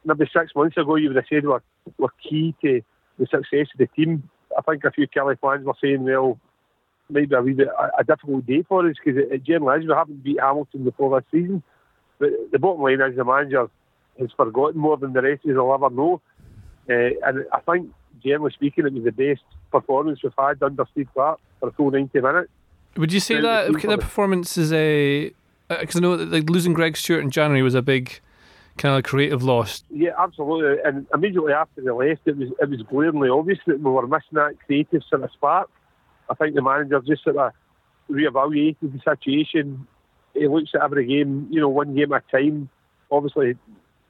maybe 0.04 0.30
six 0.32 0.52
months 0.56 0.76
ago 0.76 0.96
you 0.96 1.08
would 1.08 1.16
have 1.16 1.26
said 1.28 1.44
were, 1.44 1.62
were 1.98 2.12
key 2.22 2.54
to 2.62 2.80
the 3.18 3.26
success 3.26 3.68
of 3.72 3.78
the 3.78 3.87
team. 3.88 4.28
I 4.56 4.62
think 4.62 4.85
a 4.85 4.90
few 4.90 5.06
Killie 5.06 5.38
fans 5.40 5.64
were 5.64 5.74
saying, 5.80 6.04
well, 6.04 6.38
maybe 7.12 7.35
a 7.35 7.42
wee 7.42 7.53
bit 7.53 7.68
a, 7.68 8.01
a 8.01 8.05
difficult 8.05 8.46
day 8.46 8.62
for 8.62 8.88
us 8.88 8.96
because 9.03 9.20
it, 9.20 9.33
it 9.33 9.44
generally 9.44 9.81
is. 9.81 9.88
We 9.88 9.94
haven't 9.94 10.22
beat 10.22 10.40
Hamilton 10.40 10.85
before 10.85 11.20
this 11.20 11.29
season. 11.31 11.62
But 12.18 12.31
the 12.51 12.59
bottom 12.59 12.83
line 12.83 13.01
is 13.01 13.16
the 13.16 13.25
manager 13.25 13.68
has 14.18 14.31
forgotten 14.37 14.81
more 14.81 14.96
than 14.96 15.12
the 15.12 15.22
rest 15.22 15.44
of 15.44 15.51
us 15.51 15.57
will 15.57 15.75
ever 15.75 15.90
know. 15.90 16.20
Uh, 16.88 17.14
and 17.27 17.44
I 17.53 17.61
think, 17.61 17.92
generally 18.22 18.53
speaking, 18.53 18.87
it 18.87 18.92
was 18.92 19.05
the 19.05 19.12
best 19.12 19.42
performance 19.70 20.20
we've 20.22 20.33
had 20.38 20.62
under 20.62 20.85
Steve 20.92 21.09
Clarke 21.12 21.40
for 21.61 21.68
a 21.68 21.72
full 21.72 21.90
90 21.90 22.20
minutes. 22.20 22.51
Would 22.96 23.12
you 23.12 23.20
say 23.20 23.40
that 23.40 23.72
the 23.72 23.88
that 23.88 24.01
performance 24.01 24.59
is 24.59 24.72
a 24.72 25.33
because 25.68 25.96
I 25.96 26.01
know 26.01 26.16
that 26.16 26.31
like 26.31 26.51
losing 26.51 26.75
Greg 26.75 26.96
Stewart 26.96 27.22
in 27.22 27.31
January 27.31 27.62
was 27.62 27.75
a 27.75 27.81
big 27.81 28.20
kind 28.79 28.96
of 28.96 29.05
creative 29.05 29.42
loss. 29.42 29.83
Yeah, 29.90 30.11
absolutely. 30.18 30.83
And 30.85 31.07
immediately 31.14 31.53
after 31.53 31.81
they 31.81 31.90
left, 31.90 32.22
it 32.27 32.37
was 32.37 32.48
it 32.61 32.68
was 32.68 32.83
glaringly 32.83 33.29
obvious 33.29 33.59
that 33.66 33.81
we 33.81 33.90
were 33.90 34.07
missing 34.07 34.35
that 34.35 34.57
creative 34.66 35.03
sort 35.09 35.22
of 35.22 35.31
spark. 35.33 35.70
I 36.30 36.35
think 36.35 36.54
the 36.54 36.62
manager 36.62 37.00
just 37.00 37.24
sort 37.24 37.37
of 37.37 37.52
reevaluated 38.11 38.76
the 38.80 39.00
situation. 39.04 39.87
He 40.35 40.48
looks 40.48 40.70
at 40.74 40.82
every 40.82 41.06
game, 41.06 41.48
you 41.50 41.61
know, 41.61 41.68
one 41.68 41.94
game 41.94 42.12
at 42.12 42.24
a 42.28 42.37
time. 42.37 42.68
Obviously, 43.11 43.56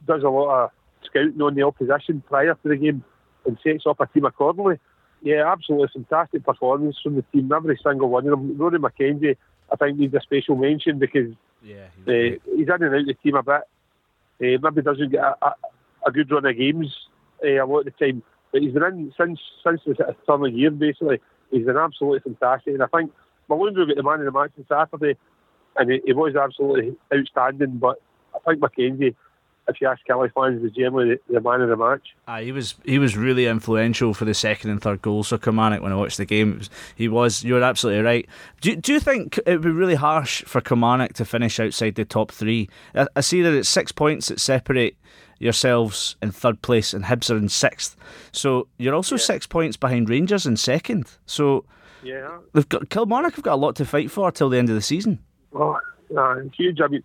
does 0.06 0.22
a 0.22 0.28
lot 0.28 0.64
of 0.64 0.70
scouting 1.04 1.40
on 1.40 1.54
the 1.54 1.62
opposition 1.62 2.22
prior 2.28 2.54
to 2.54 2.68
the 2.68 2.76
game 2.76 3.04
and 3.46 3.58
sets 3.62 3.84
up 3.86 4.00
a 4.00 4.06
team 4.06 4.24
accordingly. 4.24 4.78
Yeah, 5.22 5.50
absolutely 5.50 5.88
fantastic 5.92 6.44
performance 6.44 6.98
from 7.02 7.16
the 7.16 7.22
team, 7.32 7.52
every 7.52 7.78
single 7.82 8.08
one 8.08 8.26
of 8.26 8.30
them. 8.30 8.56
Rory 8.58 8.78
McKenzie, 8.78 9.36
I 9.70 9.76
think, 9.76 9.98
needs 9.98 10.14
a 10.14 10.20
special 10.20 10.56
mention 10.56 10.98
because 10.98 11.32
Yeah, 11.62 11.86
uh, 12.08 12.38
he's 12.56 12.66
in 12.66 12.82
and 12.82 12.94
out 12.94 13.00
of 13.00 13.06
the 13.06 13.14
team 13.22 13.36
a 13.36 13.42
bit. 13.42 13.62
Uh, 14.40 14.58
maybe 14.60 14.82
doesn't 14.82 15.12
get 15.12 15.22
a, 15.22 15.36
a, 15.46 15.54
a 16.06 16.12
good 16.12 16.30
run 16.30 16.46
of 16.46 16.56
games 16.56 16.92
uh, 17.44 17.64
a 17.64 17.66
lot 17.66 17.80
of 17.80 17.84
the 17.84 17.90
time, 17.92 18.22
but 18.50 18.62
he's 18.62 18.72
been 18.72 18.82
in 18.82 19.12
since 19.16 19.38
since 19.64 19.80
the 19.86 19.94
turn 20.26 20.44
of 20.44 20.52
year 20.52 20.70
basically. 20.70 21.20
He's 21.52 21.66
been 21.66 21.76
absolutely 21.76 22.20
fantastic, 22.20 22.74
and 22.74 22.82
I 22.82 22.86
think 22.86 23.12
Malone 23.48 23.74
got 23.74 23.94
the 23.94 24.02
man 24.02 24.20
of 24.20 24.24
the 24.24 24.32
match 24.32 24.50
on 24.58 24.66
Saturday, 24.68 25.18
and 25.76 25.90
he, 25.90 26.00
he 26.04 26.12
was 26.12 26.34
absolutely 26.34 26.96
outstanding. 27.14 27.78
But 27.78 28.00
I 28.34 28.38
think 28.38 28.62
McKenzie, 28.62 29.14
if 29.68 29.80
you 29.80 29.86
ask 29.86 30.00
Killie 30.08 30.32
fans, 30.32 30.62
was 30.62 30.72
generally 30.72 31.20
the, 31.28 31.34
the 31.34 31.40
man 31.40 31.60
of 31.60 31.68
the 31.68 31.76
match. 31.76 32.14
Ah, 32.26 32.38
he 32.38 32.52
was 32.52 32.74
he 32.84 32.98
was 32.98 33.16
really 33.16 33.46
influential 33.46 34.14
for 34.14 34.24
the 34.24 34.34
second 34.34 34.70
and 34.70 34.80
third 34.80 35.02
goals 35.02 35.28
for 35.28 35.38
Kilmarnock 35.38 35.82
when 35.82 35.92
I 35.92 35.96
watched 35.96 36.16
the 36.16 36.24
game. 36.24 36.58
Was, 36.58 36.70
he 36.96 37.08
was. 37.08 37.44
You're 37.44 37.62
absolutely 37.62 38.02
right. 38.02 38.28
Do 38.60 38.74
do 38.74 38.94
you 38.94 39.00
think 39.00 39.38
it 39.46 39.52
would 39.52 39.62
be 39.62 39.70
really 39.70 39.94
harsh 39.94 40.42
for 40.44 40.60
Kilmarnock 40.60 41.12
to 41.14 41.24
finish 41.24 41.60
outside 41.60 41.94
the 41.96 42.04
top 42.04 42.32
three? 42.32 42.68
I, 42.94 43.06
I 43.14 43.20
see 43.20 43.42
that 43.42 43.52
it's 43.52 43.68
six 43.68 43.92
points 43.92 44.28
that 44.28 44.40
separate 44.40 44.96
yourselves 45.42 46.16
in 46.22 46.30
third 46.30 46.62
place 46.62 46.94
and 46.94 47.04
Hibs 47.04 47.30
are 47.30 47.36
in 47.36 47.48
sixth. 47.48 47.96
So 48.32 48.68
you're 48.78 48.94
also 48.94 49.16
six 49.16 49.46
points 49.46 49.76
behind 49.76 50.08
Rangers 50.08 50.46
in 50.46 50.56
second. 50.56 51.06
So 51.26 51.64
Yeah. 52.02 52.38
they've 52.52 52.68
got 52.68 52.88
Kilmarnock 52.88 53.34
have 53.34 53.44
got 53.44 53.54
a 53.54 53.56
lot 53.56 53.76
to 53.76 53.84
fight 53.84 54.10
for 54.10 54.30
till 54.30 54.48
the 54.48 54.58
end 54.58 54.68
of 54.68 54.74
the 54.74 54.80
season. 54.82 55.18
Oh, 55.54 55.78
nah, 56.10 56.34
it's 56.34 56.54
huge. 56.56 56.80
I 56.80 56.86
mean, 56.88 57.02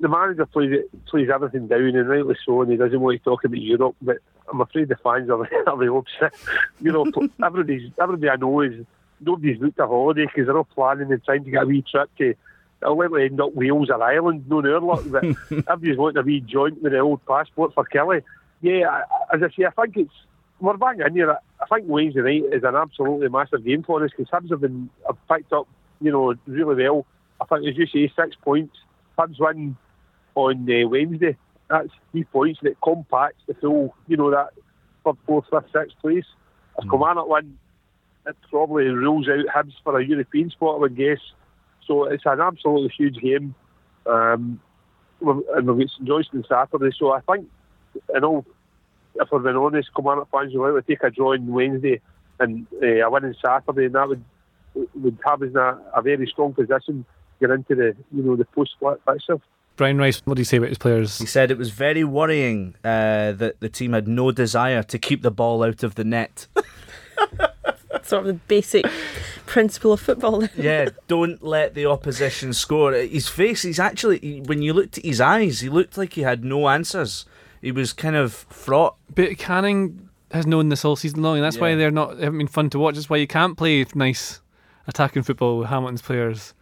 the 0.00 0.08
manager 0.08 0.46
plays 0.46 0.72
it, 0.72 1.04
plays 1.06 1.28
everything 1.32 1.68
down, 1.68 1.80
and 1.96 2.08
rightly 2.08 2.36
so, 2.44 2.62
and 2.62 2.70
he 2.70 2.76
doesn't 2.76 3.00
want 3.00 3.18
to 3.18 3.24
talk 3.24 3.44
about 3.44 3.60
Europe. 3.60 3.96
But 4.02 4.18
I'm 4.50 4.60
afraid 4.60 4.88
the 4.88 4.96
fans 4.96 5.30
are, 5.30 5.38
the 5.48 5.92
opposite. 5.92 6.38
You 6.80 6.92
know, 6.92 7.06
everybody's 7.44 7.90
everybody 8.00 8.28
I 8.30 8.36
know 8.36 8.60
is 8.60 8.84
nobody's 9.20 9.58
booked 9.58 9.78
a 9.78 9.86
holiday 9.86 10.26
because 10.26 10.46
they're 10.46 10.56
all 10.58 10.64
planning 10.64 11.12
and 11.12 11.24
trying 11.24 11.44
to 11.44 11.50
get 11.50 11.62
a 11.62 11.66
wee 11.66 11.84
trip 11.88 12.10
to. 12.18 12.34
It'll 12.82 12.98
likely 12.98 13.24
end 13.24 13.40
up 13.40 13.54
Wales 13.54 13.88
or 13.90 14.02
Ireland, 14.02 14.44
no 14.48 14.58
our 14.58 14.80
luck. 14.80 15.02
But 15.06 15.24
everybody's 15.50 15.96
wanting 15.96 16.18
a 16.18 16.22
wee 16.22 16.40
joint 16.40 16.82
with 16.82 16.92
the 16.92 16.98
old 16.98 17.24
passport 17.26 17.74
for 17.74 17.84
Killie. 17.84 18.22
Yeah, 18.60 18.88
I- 18.90 19.34
as 19.36 19.42
I 19.42 19.48
say, 19.56 19.64
I 19.66 19.70
think 19.70 19.96
it's 19.96 20.14
we're 20.60 20.76
back 20.76 20.96
in 21.04 21.14
here. 21.14 21.30
I 21.60 21.66
think 21.74 21.88
Wednesday 21.88 22.20
night 22.20 22.44
is 22.52 22.62
an 22.62 22.76
absolutely 22.76 23.28
massive 23.28 23.64
game 23.64 23.82
for 23.82 24.04
us 24.04 24.10
because 24.16 24.30
Hibs 24.30 24.50
have 24.50 24.60
been 24.60 24.90
have 25.06 25.16
picked 25.28 25.52
up, 25.52 25.66
you 26.00 26.12
know, 26.12 26.34
really 26.46 26.84
well. 26.84 27.04
I 27.40 27.44
think, 27.46 27.66
as 27.68 27.76
you 27.76 27.86
say, 27.86 28.12
six 28.14 28.36
points. 28.36 28.76
Hibs 29.18 29.40
win 29.40 29.76
on 30.34 30.68
uh, 30.70 30.88
Wednesday. 30.88 31.36
That's 31.68 31.88
three 32.12 32.24
points 32.24 32.60
that 32.62 32.80
compacts 32.80 33.42
the 33.48 33.54
full, 33.54 33.94
you 34.06 34.16
know, 34.16 34.30
that 34.30 34.50
third, 35.04 35.16
fourth, 35.26 35.46
fifth, 35.50 35.72
sixth 35.72 35.98
place. 36.00 36.24
As 36.78 36.88
Kilmarnock 36.88 37.28
win, 37.28 37.58
it 38.26 38.36
probably 38.50 38.84
rules 38.84 39.28
out 39.28 39.44
Hibs 39.52 39.72
for 39.82 39.98
a 39.98 40.04
European 40.04 40.50
spot, 40.50 40.76
I 40.76 40.78
would 40.80 40.96
guess. 40.96 41.18
So 41.86 42.04
it's 42.04 42.24
an 42.26 42.40
absolutely 42.40 42.92
huge 42.96 43.16
game. 43.18 43.54
Um, 44.06 44.60
we've- 45.20 45.42
and 45.54 45.66
we've 45.66 45.86
got 45.86 45.92
St 45.94 46.08
Johnstone 46.08 46.44
Saturday. 46.48 46.94
So 46.98 47.12
I 47.12 47.20
think, 47.20 47.48
in 48.14 48.24
all, 48.24 48.44
if 49.16 49.28
we're 49.30 49.40
being 49.40 49.56
honest, 49.56 49.90
Kilmarnock 49.94 50.28
fans 50.30 50.54
will 50.54 50.72
like 50.74 50.86
to 50.86 50.92
take 50.92 51.02
a 51.02 51.10
draw 51.10 51.32
on 51.34 51.46
Wednesday 51.48 52.00
and 52.40 52.66
uh, 52.82 52.86
a 52.86 53.10
win 53.10 53.24
on 53.26 53.34
Saturday, 53.44 53.86
and 53.86 53.94
that 53.94 54.08
would 54.08 54.24
would 54.94 55.18
have 55.24 55.42
us 55.42 55.50
in 55.50 55.56
a, 55.56 55.78
a 55.94 56.00
very 56.02 56.26
strong 56.26 56.54
position 56.54 57.04
to 57.04 57.46
get 57.46 57.50
into 57.50 57.74
the 57.74 57.94
you 58.14 58.22
know 58.22 58.36
the 58.36 58.44
post 58.46 58.72
split 58.72 59.00
fixture. 59.06 59.38
Brian 59.76 59.98
Rice, 59.98 60.20
what 60.24 60.34
do 60.34 60.40
you 60.40 60.44
say 60.46 60.56
about 60.58 60.68
his 60.70 60.78
players? 60.78 61.18
He 61.18 61.26
said 61.26 61.50
it 61.50 61.58
was 61.58 61.70
very 61.70 62.04
worrying 62.04 62.74
uh, 62.84 63.32
that 63.32 63.56
the 63.60 63.68
team 63.68 63.92
had 63.92 64.06
no 64.08 64.30
desire 64.30 64.82
to 64.82 64.98
keep 64.98 65.22
the 65.22 65.30
ball 65.30 65.62
out 65.62 65.82
of 65.82 65.94
the 65.94 66.04
net. 66.04 66.46
Sort 68.12 68.26
of 68.26 68.26
the 68.26 68.34
basic 68.46 68.84
principle 69.46 69.94
of 69.94 70.00
football. 70.00 70.44
yeah, 70.54 70.90
don't 71.08 71.42
let 71.42 71.72
the 71.72 71.86
opposition 71.86 72.52
score. 72.52 72.92
His 72.92 73.26
face, 73.26 73.62
he's 73.62 73.80
actually, 73.80 74.42
when 74.44 74.60
you 74.60 74.74
looked 74.74 74.98
at 74.98 75.04
his 75.06 75.18
eyes, 75.18 75.60
he 75.60 75.70
looked 75.70 75.96
like 75.96 76.12
he 76.12 76.20
had 76.20 76.44
no 76.44 76.68
answers. 76.68 77.24
He 77.62 77.72
was 77.72 77.94
kind 77.94 78.14
of 78.14 78.34
fraught. 78.34 78.96
But 79.14 79.38
Canning 79.38 80.10
has 80.30 80.46
known 80.46 80.68
this 80.68 80.84
all 80.84 80.94
season 80.94 81.22
long, 81.22 81.36
and 81.36 81.44
that's 81.44 81.56
why 81.56 81.74
they're 81.74 81.90
not 81.90 82.18
they 82.18 82.24
haven't 82.24 82.36
been 82.36 82.48
fun 82.48 82.68
to 82.68 82.78
watch. 82.78 82.96
That's 82.96 83.08
why 83.08 83.16
you 83.16 83.26
can't 83.26 83.56
play 83.56 83.86
nice 83.94 84.42
attacking 84.86 85.22
football 85.22 85.56
with 85.56 85.68
Hamilton's 85.68 86.02
players. 86.02 86.52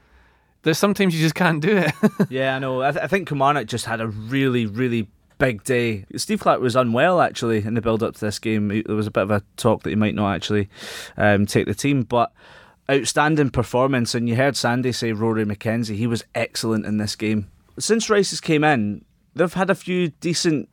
There's 0.62 0.78
sometimes 0.78 1.16
you 1.16 1.20
just 1.20 1.34
can't 1.34 1.60
do 1.60 1.78
it. 1.78 1.92
yeah, 2.30 2.54
I 2.54 2.60
know. 2.60 2.80
I, 2.80 2.92
th- 2.92 3.02
I 3.02 3.08
think 3.08 3.26
Kilmarnock 3.26 3.66
just 3.66 3.86
had 3.86 4.00
a 4.00 4.06
really, 4.06 4.66
really 4.66 5.08
big 5.40 5.64
day. 5.64 6.04
Steve 6.14 6.40
Clarke 6.40 6.60
was 6.60 6.76
unwell 6.76 7.20
actually 7.20 7.64
in 7.64 7.74
the 7.74 7.80
build 7.80 8.04
up 8.04 8.14
to 8.14 8.20
this 8.20 8.38
game. 8.38 8.68
There 8.68 8.94
was 8.94 9.08
a 9.08 9.10
bit 9.10 9.24
of 9.24 9.30
a 9.32 9.42
talk 9.56 9.82
that 9.82 9.90
he 9.90 9.96
might 9.96 10.14
not 10.14 10.32
actually 10.32 10.68
um, 11.16 11.46
take 11.46 11.66
the 11.66 11.74
team, 11.74 12.02
but 12.02 12.32
outstanding 12.88 13.50
performance. 13.50 14.14
And 14.14 14.28
you 14.28 14.36
heard 14.36 14.56
Sandy 14.56 14.92
say 14.92 15.12
Rory 15.12 15.44
McKenzie. 15.44 15.96
He 15.96 16.06
was 16.06 16.22
excellent 16.34 16.86
in 16.86 16.98
this 16.98 17.16
game. 17.16 17.50
Since 17.78 18.08
Rice 18.08 18.30
has 18.30 18.40
came 18.40 18.62
in, 18.62 19.04
they've 19.34 19.52
had 19.52 19.70
a 19.70 19.74
few 19.74 20.08
decent 20.20 20.68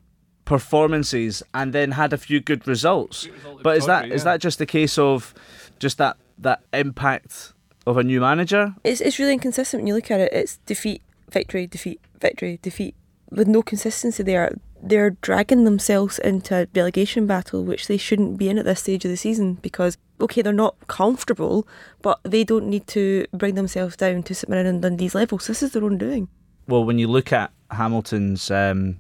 performances 0.46 1.44
and 1.54 1.74
then 1.74 1.92
had 1.92 2.14
a 2.14 2.18
few 2.18 2.40
good 2.40 2.68
results. 2.68 3.28
But 3.64 3.78
is 3.78 3.86
that 3.86 4.12
is 4.12 4.22
yeah. 4.22 4.32
that 4.32 4.42
just 4.42 4.62
a 4.62 4.66
case 4.66 4.98
of 4.98 5.34
just 5.80 5.98
that 5.98 6.18
that 6.40 6.62
impact 6.74 7.54
of 7.86 7.98
a 7.98 8.04
new 8.04 8.20
manager? 8.20 8.76
It's 8.84 9.02
it's 9.02 9.18
really 9.20 9.34
inconsistent 9.34 9.82
when 9.82 9.88
you 9.88 9.96
look 9.96 10.12
at 10.12 10.20
it. 10.20 10.34
It's 10.34 10.58
defeat, 10.66 11.02
victory, 11.30 11.68
defeat, 11.68 12.02
victory, 12.20 12.60
defeat, 12.62 12.96
with 13.30 13.48
no 13.48 13.62
consistency 13.62 14.24
there. 14.24 14.56
They're 14.82 15.12
dragging 15.22 15.64
themselves 15.64 16.20
into 16.20 16.56
a 16.56 16.68
relegation 16.76 17.26
battle, 17.26 17.64
which 17.64 17.88
they 17.88 17.98
shouldn't 17.98 18.38
be 18.38 18.48
in 18.50 18.58
at 18.60 18.66
this 18.66 18.82
stage 18.82 19.06
of 19.06 19.12
the 19.12 19.18
season 19.18 19.56
because 19.56 19.98
okay, 20.20 20.42
they're 20.42 20.54
not 20.54 20.76
comfortable, 20.88 21.68
but 22.02 22.20
they 22.24 22.44
don't 22.44 22.68
need 22.68 22.88
to 22.88 23.26
bring 23.34 23.56
themselves 23.56 23.96
down 23.96 24.24
to 24.24 24.34
St 24.34 24.50
Mirren 24.50 24.66
and 24.66 24.82
Dundee's 24.82 25.16
levels. 25.16 25.48
This 25.48 25.62
is 25.62 25.72
their 25.74 25.84
own 25.84 25.98
doing. 25.98 26.28
well, 26.68 26.84
when 26.84 27.00
you 27.00 27.08
look 27.08 27.32
at 27.32 27.52
Hamilton's 27.72 28.50
um, 28.52 29.00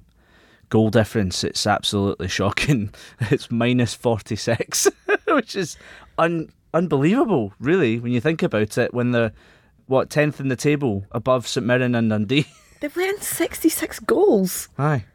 goal 0.69 0.89
difference, 0.89 1.43
it's 1.43 1.65
absolutely 1.65 2.27
shocking. 2.27 2.91
It's 3.31 3.49
minus 3.51 3.93
46, 3.93 4.87
which 5.27 5.55
is 5.55 5.77
un- 6.17 6.49
unbelievable, 6.73 7.53
really, 7.59 7.99
when 7.99 8.11
you 8.11 8.21
think 8.21 8.43
about 8.43 8.77
it. 8.77 8.93
When 8.93 9.11
they're, 9.11 9.33
what, 9.87 10.09
10th 10.09 10.39
in 10.39 10.49
the 10.49 10.55
table 10.55 11.05
above 11.11 11.47
St 11.47 11.65
Mirren 11.65 11.95
and 11.95 12.09
Dundee. 12.09 12.47
They've 12.79 12.95
let 12.95 13.09
in 13.15 13.21
66 13.21 13.99
goals. 14.01 14.69
Aye. 14.77 15.05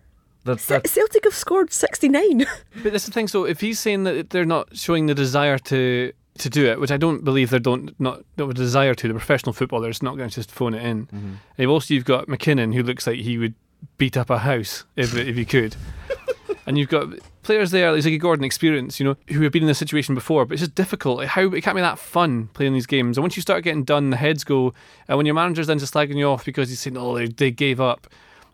They're, 0.44 0.58
Ce- 0.58 0.90
Celtic 0.90 1.24
have 1.24 1.34
scored 1.34 1.72
69. 1.72 2.46
But 2.82 2.92
that's 2.92 3.06
the 3.06 3.12
thing. 3.12 3.28
So 3.28 3.44
if 3.44 3.60
he's 3.60 3.78
saying 3.78 4.04
that 4.04 4.30
they're 4.30 4.44
not 4.44 4.76
showing 4.76 5.06
the 5.06 5.14
desire 5.14 5.58
to 5.58 6.12
to 6.38 6.48
do 6.48 6.64
it, 6.64 6.80
which 6.80 6.90
I 6.90 6.96
don't 6.96 7.24
believe 7.24 7.50
they 7.50 7.58
don't 7.58 7.94
not 8.00 8.22
don't 8.36 8.48
have 8.48 8.56
a 8.56 8.58
desire 8.58 8.94
to, 8.94 9.08
the 9.08 9.14
professional 9.14 9.52
footballers 9.52 10.02
not 10.02 10.16
going 10.16 10.30
to 10.30 10.34
just 10.34 10.50
phone 10.50 10.74
it 10.74 10.82
in. 10.82 11.06
Mm-hmm. 11.06 11.32
And 11.58 11.68
also 11.68 11.94
you've 11.94 12.04
got 12.04 12.26
McKinnon 12.26 12.74
who 12.74 12.82
looks 12.82 13.06
like 13.06 13.20
he 13.20 13.38
would 13.38 13.54
beat 13.98 14.16
up 14.16 14.30
a 14.30 14.38
house 14.38 14.84
if 14.96 15.14
if 15.14 15.36
he 15.36 15.44
could. 15.44 15.76
and 16.66 16.78
you've 16.78 16.88
got 16.88 17.08
players 17.42 17.70
there, 17.70 17.92
like 17.92 18.02
Ziggy 18.02 18.18
Gordon, 18.20 18.44
experience, 18.44 18.98
you 19.00 19.04
know, 19.04 19.16
who 19.28 19.42
have 19.42 19.52
been 19.52 19.62
in 19.62 19.66
this 19.68 19.78
situation 19.78 20.14
before. 20.14 20.44
But 20.46 20.54
it's 20.54 20.62
just 20.62 20.74
difficult. 20.74 21.18
Like, 21.18 21.28
how 21.28 21.42
it 21.52 21.60
can't 21.62 21.76
be 21.76 21.80
that 21.82 21.98
fun 21.98 22.48
playing 22.54 22.72
these 22.74 22.86
games. 22.86 23.16
And 23.16 23.22
once 23.22 23.36
you 23.36 23.42
start 23.42 23.64
getting 23.64 23.84
done, 23.84 24.10
the 24.10 24.16
heads 24.16 24.44
go. 24.44 24.72
And 25.08 25.16
when 25.16 25.26
your 25.26 25.34
manager's 25.34 25.66
then 25.66 25.78
just 25.78 25.94
slagging 25.94 26.16
you 26.16 26.26
off 26.28 26.44
because 26.44 26.68
he's 26.68 26.80
saying, 26.80 26.96
"Oh, 26.96 27.14
they, 27.16 27.26
they 27.26 27.50
gave 27.50 27.80
up," 27.80 28.06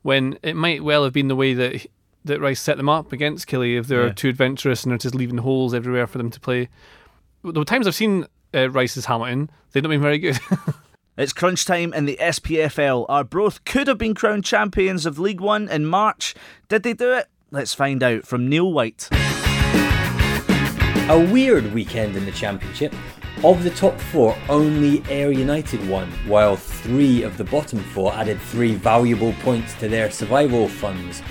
when 0.02 0.38
it 0.42 0.56
might 0.56 0.82
well 0.82 1.04
have 1.04 1.12
been 1.12 1.28
the 1.28 1.36
way 1.36 1.54
that 1.54 1.86
that 2.24 2.40
Rice 2.40 2.60
set 2.60 2.76
them 2.76 2.88
up 2.88 3.12
against 3.12 3.46
Killie 3.46 3.78
if 3.78 3.86
they're 3.86 4.08
Yeah. 4.08 4.12
too 4.12 4.28
adventurous 4.28 4.82
and 4.84 4.90
they're 4.90 4.98
just 4.98 5.14
leaving 5.14 5.38
holes 5.38 5.72
everywhere 5.72 6.06
for 6.06 6.18
them 6.18 6.30
to 6.30 6.40
play. 6.40 6.68
The 7.44 7.64
times 7.64 7.86
I've 7.86 7.94
seen 7.94 8.26
uh, 8.54 8.68
Rice's 8.70 9.06
Hamilton, 9.06 9.50
they've 9.72 9.82
not 9.82 9.88
been 9.90 10.02
very 10.02 10.18
good. 10.18 10.38
It's 11.16 11.32
crunch 11.32 11.64
time 11.64 11.92
in 11.94 12.04
the 12.04 12.16
SPFL. 12.20 13.04
Our 13.08 13.18
Arbroath 13.24 13.64
could 13.64 13.88
have 13.88 13.98
been 13.98 14.14
crowned 14.14 14.44
champions 14.44 15.04
of 15.04 15.18
League 15.18 15.40
One 15.40 15.68
in 15.68 15.84
March. 15.84 16.32
Did 16.68 16.84
they 16.84 16.92
do 16.92 17.12
it? 17.12 17.26
Let's 17.50 17.72
find 17.72 18.02
out 18.02 18.26
from 18.26 18.46
Neil 18.46 18.70
White. 18.70 19.08
A 21.10 21.30
weird 21.32 21.72
weekend 21.72 22.14
in 22.14 22.26
the 22.26 22.32
Championship. 22.32 22.94
Of 23.42 23.64
the 23.64 23.70
top 23.70 23.98
four, 23.98 24.36
only 24.50 25.02
Ayr 25.08 25.30
United 25.30 25.88
won, 25.88 26.10
while 26.26 26.56
three 26.56 27.22
of 27.22 27.38
the 27.38 27.44
bottom 27.44 27.78
four 27.78 28.12
added 28.12 28.38
three 28.38 28.74
valuable 28.74 29.32
points 29.40 29.72
to 29.76 29.88
their 29.88 30.10
survival 30.10 30.68
funds. 30.68 31.22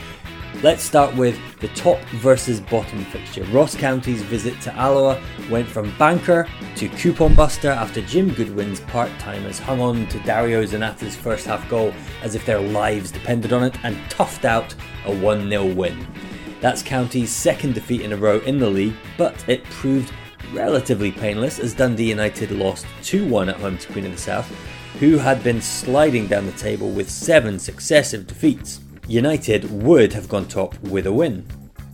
Let's 0.63 0.82
start 0.82 1.15
with 1.15 1.38
the 1.60 1.67
top 1.69 1.99
versus 2.15 2.62
bottom 2.62 3.06
fixture. 3.06 3.43
Ross 3.51 3.75
County's 3.75 4.23
visit 4.23 4.60
to 4.62 4.73
Alloa 4.73 5.21
went 5.51 5.67
from 5.67 5.95
banker 5.99 6.47
to 6.77 6.89
coupon 6.89 7.36
buster 7.36 7.69
after 7.69 8.01
Jim 8.01 8.34
Goodwin's 8.34 8.80
part 8.80 9.12
timers 9.19 9.60
hung 9.60 9.82
on 9.82 10.08
to 10.08 10.17
Dario 10.21 10.63
Zanatta's 10.65 11.15
first 11.15 11.45
half 11.45 11.69
goal 11.69 11.93
as 12.23 12.34
if 12.34 12.43
their 12.43 12.60
lives 12.60 13.12
depended 13.12 13.53
on 13.53 13.63
it 13.63 13.77
and 13.84 13.95
toughed 14.10 14.45
out 14.45 14.73
a 15.08 15.15
1 15.15 15.50
0 15.50 15.74
win. 15.74 16.08
That's 16.62 16.82
County's 16.82 17.32
second 17.32 17.76
defeat 17.76 18.02
in 18.02 18.13
a 18.13 18.17
row 18.17 18.39
in 18.39 18.60
the 18.60 18.70
league, 18.70 18.96
but 19.17 19.48
it 19.48 19.63
proved 19.65 20.12
relatively 20.54 21.12
painless 21.12 21.60
as 21.60 21.74
Dundee 21.74 22.10
United 22.10 22.52
lost 22.52 22.86
2 23.04 23.28
1 23.28 23.50
at 23.50 23.58
home 23.58 23.78
to 23.78 23.91
Queen 23.91 24.06
of 24.06 24.12
the 24.12 24.17
South, 24.17 24.52
who 25.00 25.17
had 25.17 25.43
been 25.43 25.62
sliding 25.62 26.28
down 26.28 26.46
the 26.46 26.52
table 26.54 26.89
with 26.89 27.10
seven 27.10 27.60
successive 27.60 28.26
defeats. 28.28 28.80
United 29.08 29.72
would 29.72 30.13
have 30.13 30.28
gone 30.28 30.48
top 30.48 30.78
with 30.82 31.08
a 31.08 31.13
win. 31.13 31.46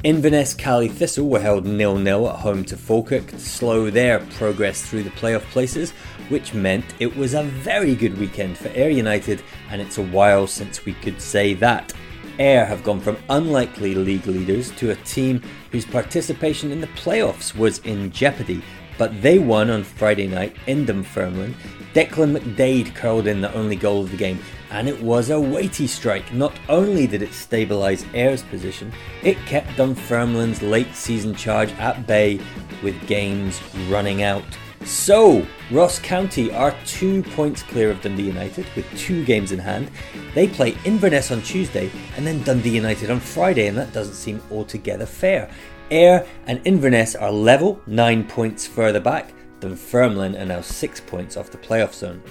Inverness 0.03 0.53
Caley 0.53 0.89
Thistle 0.89 1.29
were 1.29 1.39
held 1.39 1.65
nil-nil 1.65 2.27
at 2.27 2.39
home 2.39 2.65
to 2.65 2.75
Falkirk 2.75 3.27
to 3.27 3.39
slow 3.39 3.89
their 3.89 4.19
progress 4.19 4.81
through 4.81 5.03
the 5.03 5.09
playoff 5.11 5.43
places, 5.51 5.91
which 6.27 6.53
meant 6.53 6.83
it 6.99 7.15
was 7.15 7.33
a 7.33 7.43
very 7.43 7.95
good 7.95 8.17
weekend 8.17 8.57
for 8.57 8.67
Ayr 8.69 8.89
United, 8.89 9.41
and 9.69 9.81
it's 9.81 9.97
a 9.97 10.03
while 10.03 10.45
since 10.45 10.83
we 10.83 10.93
could 10.93 11.21
say 11.21 11.53
that. 11.53 11.93
Ayr 12.39 12.65
have 12.65 12.83
gone 12.83 12.99
from 12.99 13.17
unlikely 13.29 13.95
league 13.95 14.25
leaders 14.25 14.71
to 14.71 14.91
a 14.91 14.95
team 14.95 15.41
whose 15.71 15.85
participation 15.85 16.71
in 16.71 16.81
the 16.81 16.87
playoffs 16.87 17.55
was 17.55 17.79
in 17.79 18.11
jeopardy, 18.11 18.61
but 18.97 19.21
they 19.21 19.39
won 19.39 19.69
on 19.69 19.83
Friday 19.83 20.27
night 20.27 20.55
in 20.67 20.85
Dunfermline. 20.85 21.55
Declan 21.93 22.37
McDaid 22.37 22.95
curled 22.95 23.27
in 23.27 23.41
the 23.41 23.53
only 23.53 23.75
goal 23.75 24.01
of 24.01 24.11
the 24.11 24.17
game, 24.17 24.39
and 24.71 24.89
it 24.89 24.99
was 25.01 25.29
a 25.29 25.39
weighty 25.39 25.85
strike. 25.85 26.33
Not 26.33 26.53
only 26.69 27.05
did 27.05 27.21
it 27.21 27.29
stabilise 27.29 28.05
Ayr's 28.15 28.41
position, 28.43 28.91
it 29.21 29.37
kept 29.45 29.69
Dunfermline's 29.77 30.61
late 30.61 30.95
season 30.95 31.35
charge 31.35 31.71
at 31.73 32.07
bay 32.07 32.41
with 32.81 33.07
games 33.07 33.61
running 33.89 34.23
out. 34.23 34.43
So, 34.85 35.47
Ross 35.71 35.97
County 35.97 36.51
are 36.51 36.75
two 36.85 37.23
points 37.23 37.63
clear 37.63 37.89
of 37.89 38.01
Dundee 38.01 38.23
United 38.23 38.65
with 38.75 38.85
two 38.97 39.23
games 39.23 39.53
in 39.53 39.59
hand. 39.59 39.89
They 40.35 40.47
play 40.47 40.77
Inverness 40.83 41.31
on 41.31 41.41
Tuesday 41.41 41.89
and 42.17 42.27
then 42.27 42.43
Dundee 42.43 42.75
United 42.75 43.09
on 43.09 43.21
Friday, 43.21 43.67
and 43.67 43.77
that 43.77 43.93
doesn't 43.93 44.15
seem 44.15 44.41
altogether 44.51 45.05
fair. 45.05 45.49
Ayr 45.89 46.27
and 46.47 46.59
Inverness 46.65 47.15
are 47.15 47.31
level, 47.31 47.81
nine 47.87 48.27
points 48.27 48.67
further 48.67 48.99
back. 48.99 49.33
than 49.61 49.71
Dunfermline 49.71 50.35
are 50.35 50.45
now 50.45 50.59
six 50.59 50.99
points 50.99 51.37
off 51.37 51.49
the 51.49 51.57
playoff 51.57 51.93
zone. 51.93 52.21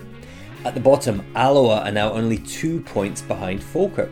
At 0.67 0.75
the 0.75 0.81
bottom, 0.81 1.25
Alloa 1.35 1.81
are 1.81 1.91
now 1.91 2.13
only 2.13 2.37
two 2.39 2.81
points 2.83 3.23
behind 3.23 3.63
Falkirk. 3.63 4.11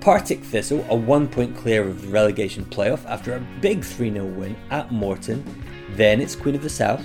Partick 0.00 0.42
Thistle 0.44 0.86
are 0.88 0.96
one 0.96 1.26
point 1.26 1.56
clear 1.56 1.86
of 1.88 2.02
the 2.02 2.08
relegation 2.08 2.64
playoff 2.66 3.04
after 3.06 3.34
a 3.34 3.46
big 3.60 3.84
3 3.84 4.12
0 4.12 4.24
win 4.26 4.56
at 4.70 4.92
Morton. 4.92 5.44
Then 5.90 6.20
it's 6.20 6.36
Queen 6.36 6.54
of 6.54 6.62
the 6.62 6.70
South. 6.70 7.04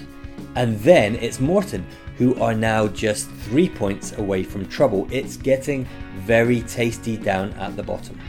And 0.56 0.80
then 0.80 1.16
it's 1.16 1.39
Morton, 1.39 1.86
who 2.18 2.36
are 2.41 2.53
now 2.53 2.88
just 2.88 3.30
three 3.30 3.70
points 3.70 4.18
away 4.18 4.43
from 4.43 4.68
trouble. 4.68 5.08
It's 5.12 5.38
getting 5.38 5.88
very 6.20 6.62
tasty 6.62 7.18
down 7.18 7.51
at 7.53 7.76
the 7.76 7.84
bottom. 7.84 8.20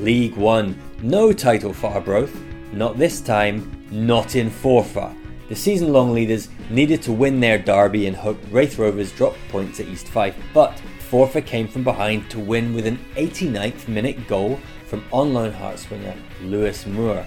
League 0.00 0.36
One, 0.36 0.78
no 1.02 1.32
title 1.32 1.72
for 1.72 1.90
Arbroath. 1.90 2.34
Not 2.72 2.98
this 2.98 3.20
time. 3.20 3.76
not 3.90 4.36
in 4.36 4.48
Forfar. 4.48 5.12
The 5.48 5.56
season 5.56 5.92
long 5.92 6.14
leaders 6.14 6.48
needed 6.70 7.02
to 7.02 7.12
win 7.12 7.40
their 7.40 7.58
derby 7.58 8.06
and 8.06 8.16
hope 8.16 8.38
Raith 8.52 8.78
Rovers 8.78 9.10
dropped 9.10 9.38
points 9.48 9.80
at 9.80 9.88
East 9.88 10.06
Fife, 10.06 10.36
but 10.54 10.80
Forfar 11.10 11.44
came 11.44 11.66
from 11.66 11.82
behind 11.82 12.30
to 12.30 12.38
win 12.38 12.72
with 12.72 12.86
an 12.86 13.04
89th 13.16 13.88
minute 13.88 14.28
goal 14.28 14.60
from 14.86 15.02
on 15.12 15.34
loan 15.34 15.52
Hearts 15.52 15.90
winger 15.90 16.14
Lewis 16.42 16.86
Moore. 16.86 17.26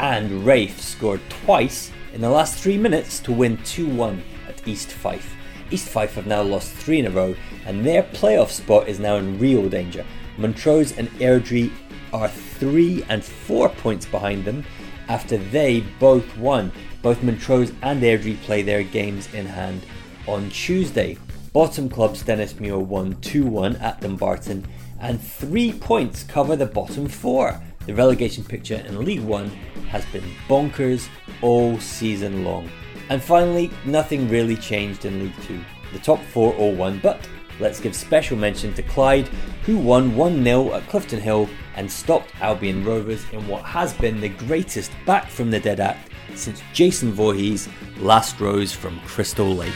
And 0.00 0.44
Raith 0.44 0.80
scored 0.80 1.20
twice 1.28 1.92
in 2.12 2.20
the 2.20 2.30
last 2.30 2.58
three 2.58 2.76
minutes 2.76 3.18
to 3.20 3.32
win 3.32 3.56
2 3.64 3.88
1 3.88 4.22
at 4.48 4.66
East 4.66 4.90
Fife. 4.92 5.34
East 5.70 5.88
Fife 5.88 6.14
have 6.14 6.26
now 6.26 6.42
lost 6.42 6.72
three 6.72 6.98
in 6.98 7.06
a 7.06 7.10
row, 7.10 7.34
and 7.66 7.84
their 7.84 8.02
playoff 8.02 8.50
spot 8.50 8.88
is 8.88 9.00
now 9.00 9.16
in 9.16 9.38
real 9.38 9.68
danger. 9.68 10.04
Montrose 10.36 10.96
and 10.98 11.08
Airdrie 11.12 11.72
are 12.12 12.28
three 12.28 13.02
and 13.08 13.24
four 13.24 13.68
points 13.68 14.04
behind 14.06 14.44
them 14.44 14.64
after 15.08 15.38
they 15.38 15.80
both 15.98 16.36
won. 16.36 16.70
Both 17.00 17.22
Montrose 17.22 17.72
and 17.82 18.02
Airdrie 18.02 18.40
play 18.42 18.62
their 18.62 18.82
games 18.82 19.32
in 19.32 19.46
hand 19.46 19.84
on 20.26 20.50
Tuesday. 20.50 21.18
Bottom 21.52 21.88
club 21.88 22.14
Stenhousemuir 22.14 22.84
won 22.84 23.20
2 23.20 23.46
1 23.46 23.76
at 23.76 24.00
Dumbarton, 24.00 24.66
and 25.00 25.20
three 25.20 25.72
points 25.72 26.22
cover 26.22 26.56
the 26.56 26.66
bottom 26.66 27.08
four. 27.08 27.60
The 27.86 27.94
relegation 27.94 28.44
picture 28.44 28.76
in 28.86 29.04
League 29.04 29.22
One 29.22 29.50
has 29.92 30.04
been 30.06 30.24
bonkers 30.48 31.08
all 31.42 31.78
season 31.78 32.44
long. 32.44 32.68
And 33.10 33.22
finally, 33.22 33.70
nothing 33.84 34.28
really 34.28 34.56
changed 34.56 35.04
in 35.04 35.20
League 35.20 35.40
Two. 35.42 35.60
The 35.92 35.98
top 35.98 36.18
four 36.18 36.54
all 36.54 36.74
won, 36.74 36.98
but 37.02 37.28
let's 37.60 37.78
give 37.78 37.94
special 37.94 38.36
mention 38.36 38.72
to 38.74 38.82
Clyde, 38.82 39.28
who 39.64 39.76
won 39.76 40.16
1 40.16 40.42
0 40.42 40.72
at 40.72 40.88
Clifton 40.88 41.20
Hill 41.20 41.48
and 41.76 41.90
stopped 41.90 42.32
Albion 42.40 42.84
Rovers 42.84 43.24
in 43.32 43.46
what 43.46 43.64
has 43.64 43.92
been 43.92 44.20
the 44.20 44.30
greatest 44.30 44.90
back 45.06 45.28
from 45.28 45.50
the 45.50 45.60
dead 45.60 45.78
act 45.78 46.08
since 46.34 46.62
Jason 46.72 47.12
Voorhees 47.12 47.68
last 47.98 48.40
rose 48.40 48.72
from 48.72 48.98
Crystal 49.00 49.54
Lake. 49.54 49.72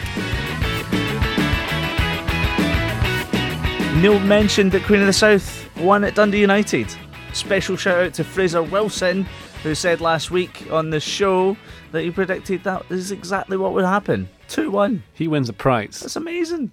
Neil 3.97 4.19
mentioned 4.21 4.73
that 4.73 4.83
Queen 4.85 5.01
of 5.01 5.07
the 5.07 5.12
South 5.12 5.69
won 5.79 6.05
at 6.05 6.14
Dundee 6.14 6.41
United. 6.41 6.95
Special 7.33 7.77
shout 7.77 7.99
out 7.99 8.14
to 8.14 8.25
Fraser 8.25 8.62
Wilson, 8.62 9.27
who 9.63 9.75
said 9.75 10.01
last 10.01 10.31
week 10.31 10.67
on 10.71 10.91
the 10.91 11.01
show 11.01 11.57
that 11.93 12.03
he 12.03 12.11
predicted 12.11 12.65
that 12.65 12.85
is 12.91 13.11
exactly 13.11 13.57
what 13.57 13.73
would 13.73 13.85
happen. 13.85 14.29
2 14.49 14.71
1. 14.71 15.03
He 15.13 15.29
wins 15.29 15.49
the 15.49 15.53
prize. 15.53 16.01
That's 16.01 16.17
amazing. 16.17 16.71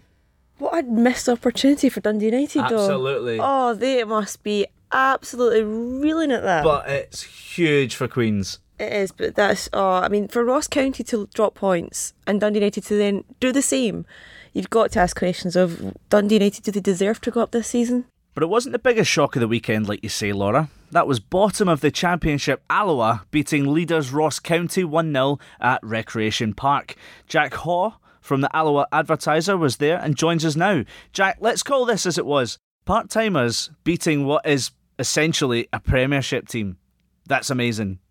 What 0.60 0.84
a 0.84 0.88
missed 0.88 1.28
opportunity 1.28 1.90
for 1.90 2.00
Dundee 2.00 2.28
United, 2.28 2.62
though. 2.70 2.86
Absolutely. 2.86 3.40
Oh, 3.42 3.74
they 3.74 4.04
must 4.04 4.44
be 4.44 4.68
absolutely 4.92 5.64
reeling 5.64 6.32
at 6.32 6.44
that. 6.44 6.64
But 6.64 6.88
it's 6.88 7.24
huge 7.24 7.96
for 7.96 8.08
Queens. 8.08 8.60
It 8.80 8.92
is, 8.92 9.12
but 9.12 9.36
that's 9.36 9.70
oh, 9.74 9.94
I 9.94 10.10
mean, 10.10 10.28
for 10.28 10.44
Ross 10.44 10.68
County 10.68 11.04
to 11.06 11.28
drop 11.34 11.56
points 11.56 12.14
and 12.26 12.40
Dundee 12.42 12.60
United 12.60 12.84
to 12.86 12.96
then 12.96 13.24
do 13.40 13.52
the 13.52 13.62
same, 13.62 14.06
you've 14.52 14.70
got 14.70 14.92
to 14.92 15.00
ask 15.00 15.18
questions 15.18 15.56
of 15.56 15.96
Dundee 16.10 16.36
United. 16.36 16.64
Do 16.64 16.72
they 16.72 16.80
deserve 16.80 17.22
to 17.22 17.32
go 17.32 17.42
up 17.42 17.52
this 17.52 17.68
season? 17.68 18.06
But 18.34 18.44
it 18.44 18.50
wasn't 18.50 18.74
the 18.74 18.80
biggest 18.80 19.12
shock 19.12 19.36
of 19.36 19.42
the 19.42 19.48
weekend, 19.48 19.88
like 19.88 20.02
you 20.02 20.10
say, 20.10 20.34
Laura. 20.34 20.70
That 20.94 21.08
was 21.08 21.20
bottom 21.20 21.68
of 21.68 21.82
the 21.82 21.90
championship 21.90 22.64
Alloa 22.70 23.26
beating 23.32 23.74
leaders 23.74 24.12
Ross 24.12 24.38
County 24.38 24.84
1 24.84 25.12
0 25.12 25.40
at 25.60 25.80
Recreation 25.82 26.54
Park. 26.54 26.94
Jack 27.28 27.56
Haw 27.56 27.94
from 28.22 28.42
the 28.42 28.56
Alloa 28.56 28.86
Advertiser 28.92 29.58
was 29.58 29.78
there 29.78 29.98
and 29.98 30.16
joins 30.16 30.46
us 30.46 30.56
now. 30.56 30.84
Jack, 31.12 31.38
let's 31.40 31.64
call 31.64 31.86
this 31.86 32.06
as 32.06 32.20
it 32.20 32.28
was 32.28 32.60
part 32.86 33.10
timers 33.10 33.72
beating 33.84 34.26
what 34.26 34.46
is 34.46 34.70
essentially 35.00 35.68
a 35.74 35.80
Premiership 35.80 36.48
team. 36.48 36.78
That's 37.26 37.50
amazing. 37.50 38.00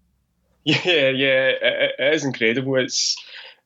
Yeah, 0.65 1.09
yeah, 1.09 1.49
it, 1.61 1.95
it 1.99 2.15
is 2.15 2.25
incredible. 2.25 2.77
It's 2.77 3.17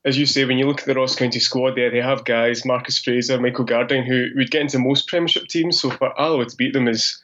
as 0.06 0.16
you 0.16 0.24
say, 0.24 0.46
when 0.46 0.56
you 0.56 0.66
look 0.66 0.80
at 0.80 0.86
the 0.86 0.94
Ross 0.94 1.14
County 1.14 1.40
squad 1.40 1.74
there, 1.76 1.90
they 1.90 2.00
have 2.00 2.24
guys, 2.24 2.64
Marcus 2.64 2.98
Fraser, 2.98 3.38
Michael 3.38 3.66
Gardyne, 3.66 4.06
who 4.06 4.28
would 4.34 4.50
get 4.50 4.62
into 4.62 4.78
most 4.78 5.06
Premiership 5.06 5.46
teams. 5.48 5.78
So 5.78 5.90
for 5.90 6.18
Alloa 6.18 6.46
to 6.46 6.56
beat 6.56 6.72
them 6.72 6.88
is, 6.88 7.20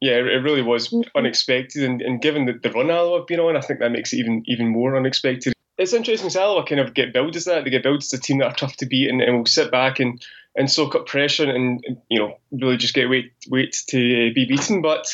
yeah, 0.00 0.14
it 0.14 0.42
really 0.42 0.62
was 0.62 0.94
unexpected. 1.16 1.82
And, 1.82 2.00
and 2.00 2.20
given 2.20 2.46
the, 2.46 2.52
the 2.52 2.70
run 2.70 2.90
Alloa 2.90 3.18
have 3.18 3.26
been 3.26 3.40
on, 3.40 3.56
I 3.56 3.60
think 3.60 3.80
that 3.80 3.92
makes 3.92 4.12
it 4.12 4.18
even 4.18 4.42
even 4.46 4.68
more 4.68 4.96
unexpected. 4.96 5.52
It's 5.76 5.92
interesting 5.92 6.26
because 6.26 6.36
Alloa 6.36 6.66
kind 6.66 6.80
of 6.80 6.94
get 6.94 7.12
billed 7.12 7.36
as 7.36 7.44
that. 7.44 7.64
They 7.64 7.70
get 7.70 7.84
billed 7.84 8.02
as 8.02 8.12
a 8.12 8.20
team 8.20 8.38
that 8.38 8.46
are 8.46 8.54
tough 8.54 8.76
to 8.78 8.86
beat 8.86 9.08
and, 9.08 9.22
and 9.22 9.38
will 9.38 9.46
sit 9.46 9.70
back 9.70 10.00
and, 10.00 10.20
and 10.56 10.70
soak 10.70 10.96
up 10.96 11.06
pressure 11.06 11.48
and, 11.48 11.82
and 11.84 11.98
you 12.08 12.18
know 12.18 12.36
really 12.50 12.76
just 12.76 12.94
get 12.94 13.08
wait 13.08 13.32
wait 13.48 13.76
to 13.88 14.32
be 14.34 14.44
beaten. 14.44 14.82
But 14.82 15.06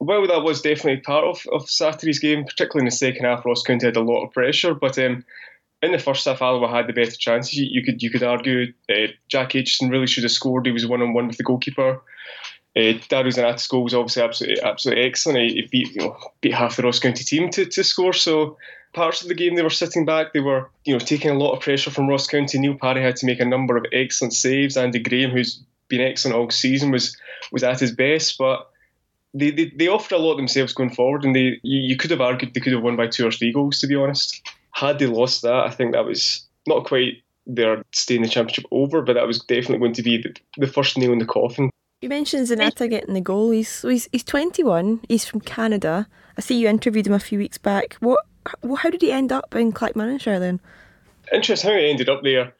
well, 0.00 0.26
that 0.26 0.42
was 0.42 0.62
definitely 0.62 1.00
part 1.00 1.24
of, 1.24 1.46
of 1.52 1.68
Saturday's 1.70 2.18
game, 2.18 2.44
particularly 2.44 2.82
in 2.82 2.90
the 2.90 2.96
second 2.96 3.24
half. 3.24 3.44
Ross 3.44 3.62
County 3.62 3.86
had 3.86 3.96
a 3.96 4.00
lot 4.00 4.24
of 4.24 4.32
pressure, 4.32 4.74
but 4.74 4.98
um, 4.98 5.24
in 5.82 5.92
the 5.92 5.98
first 5.98 6.24
half, 6.24 6.42
Alloa 6.42 6.68
had 6.68 6.86
the 6.86 6.92
better 6.92 7.12
chances. 7.12 7.54
You, 7.54 7.66
you 7.70 7.84
could 7.84 8.02
you 8.02 8.10
could 8.10 8.22
argue 8.22 8.72
uh, 8.90 9.08
Jack 9.28 9.50
Aitchison 9.50 9.90
really 9.90 10.06
should 10.06 10.24
have 10.24 10.32
scored. 10.32 10.66
He 10.66 10.72
was 10.72 10.86
one 10.86 11.02
on 11.02 11.12
one 11.12 11.26
with 11.26 11.36
the 11.36 11.44
goalkeeper. 11.44 12.00
Uh, 12.74 12.94
Darius 13.08 13.36
Zanatta's 13.36 13.66
goal 13.66 13.84
was 13.84 13.94
obviously 13.94 14.22
absolutely 14.22 14.62
absolutely 14.62 15.04
excellent. 15.04 15.38
He, 15.38 15.54
he 15.54 15.68
beat 15.70 15.94
you 15.94 16.00
know 16.00 16.16
beat 16.40 16.54
half 16.54 16.76
the 16.76 16.82
Ross 16.82 16.98
County 16.98 17.24
team 17.24 17.50
to, 17.50 17.66
to 17.66 17.84
score. 17.84 18.12
So 18.12 18.56
parts 18.94 19.22
of 19.22 19.28
the 19.28 19.34
game 19.34 19.54
they 19.54 19.62
were 19.62 19.70
sitting 19.70 20.04
back. 20.04 20.32
They 20.32 20.40
were 20.40 20.70
you 20.84 20.94
know 20.94 20.98
taking 20.98 21.30
a 21.30 21.38
lot 21.38 21.52
of 21.52 21.60
pressure 21.60 21.90
from 21.90 22.08
Ross 22.08 22.26
County. 22.26 22.58
Neil 22.58 22.74
Parry 22.74 23.02
had 23.02 23.16
to 23.16 23.26
make 23.26 23.40
a 23.40 23.44
number 23.44 23.76
of 23.76 23.84
excellent 23.92 24.32
saves. 24.32 24.76
Andy 24.76 25.00
Graham, 25.00 25.30
who's 25.30 25.62
been 25.88 26.00
excellent 26.00 26.36
all 26.36 26.50
season, 26.50 26.90
was 26.90 27.16
was 27.52 27.62
at 27.62 27.80
his 27.80 27.92
best, 27.92 28.38
but 28.38 28.70
they, 29.34 29.50
they, 29.50 29.72
they 29.76 29.88
offered 29.88 30.14
a 30.14 30.18
lot 30.18 30.36
themselves 30.36 30.72
going 30.72 30.94
forward, 30.94 31.24
and 31.24 31.34
they 31.36 31.58
you, 31.62 31.80
you 31.80 31.96
could 31.96 32.10
have 32.10 32.20
argued 32.20 32.54
they 32.54 32.60
could 32.60 32.72
have 32.72 32.82
won 32.82 32.96
by 32.96 33.06
two 33.06 33.26
or 33.26 33.30
three 33.30 33.52
goals. 33.52 33.80
To 33.80 33.86
be 33.86 33.96
honest, 33.96 34.42
had 34.72 34.98
they 34.98 35.06
lost 35.06 35.42
that, 35.42 35.66
I 35.66 35.70
think 35.70 35.92
that 35.92 36.04
was 36.04 36.46
not 36.66 36.84
quite 36.84 37.22
their 37.46 37.82
stay 37.92 38.16
in 38.16 38.22
the 38.22 38.28
championship 38.28 38.64
over, 38.70 39.02
but 39.02 39.14
that 39.14 39.26
was 39.26 39.40
definitely 39.40 39.78
going 39.78 39.94
to 39.94 40.02
be 40.02 40.18
the, 40.18 40.34
the 40.58 40.66
first 40.66 40.96
nail 40.96 41.12
in 41.12 41.18
the 41.18 41.26
coffin. 41.26 41.70
You 42.02 42.08
mentioned 42.08 42.48
Zanatta 42.48 42.90
getting 42.90 43.14
the 43.14 43.20
goal. 43.20 43.50
He's 43.50 43.82
he's, 43.82 44.08
he's 44.12 44.24
21. 44.24 45.00
He's 45.08 45.24
from 45.24 45.40
Canada. 45.40 46.06
I 46.36 46.40
see 46.40 46.58
you 46.58 46.68
interviewed 46.68 47.06
him 47.06 47.14
a 47.14 47.20
few 47.20 47.38
weeks 47.38 47.58
back. 47.58 47.94
What? 48.00 48.26
How 48.78 48.90
did 48.90 49.00
he 49.00 49.12
end 49.12 49.32
up 49.32 49.54
in 49.54 49.72
Clackmannanshire 49.72 50.40
then? 50.40 50.60
Interesting 51.32 51.70
how 51.70 51.76
he 51.76 51.88
ended 51.88 52.08
up 52.08 52.22
there 52.22 52.52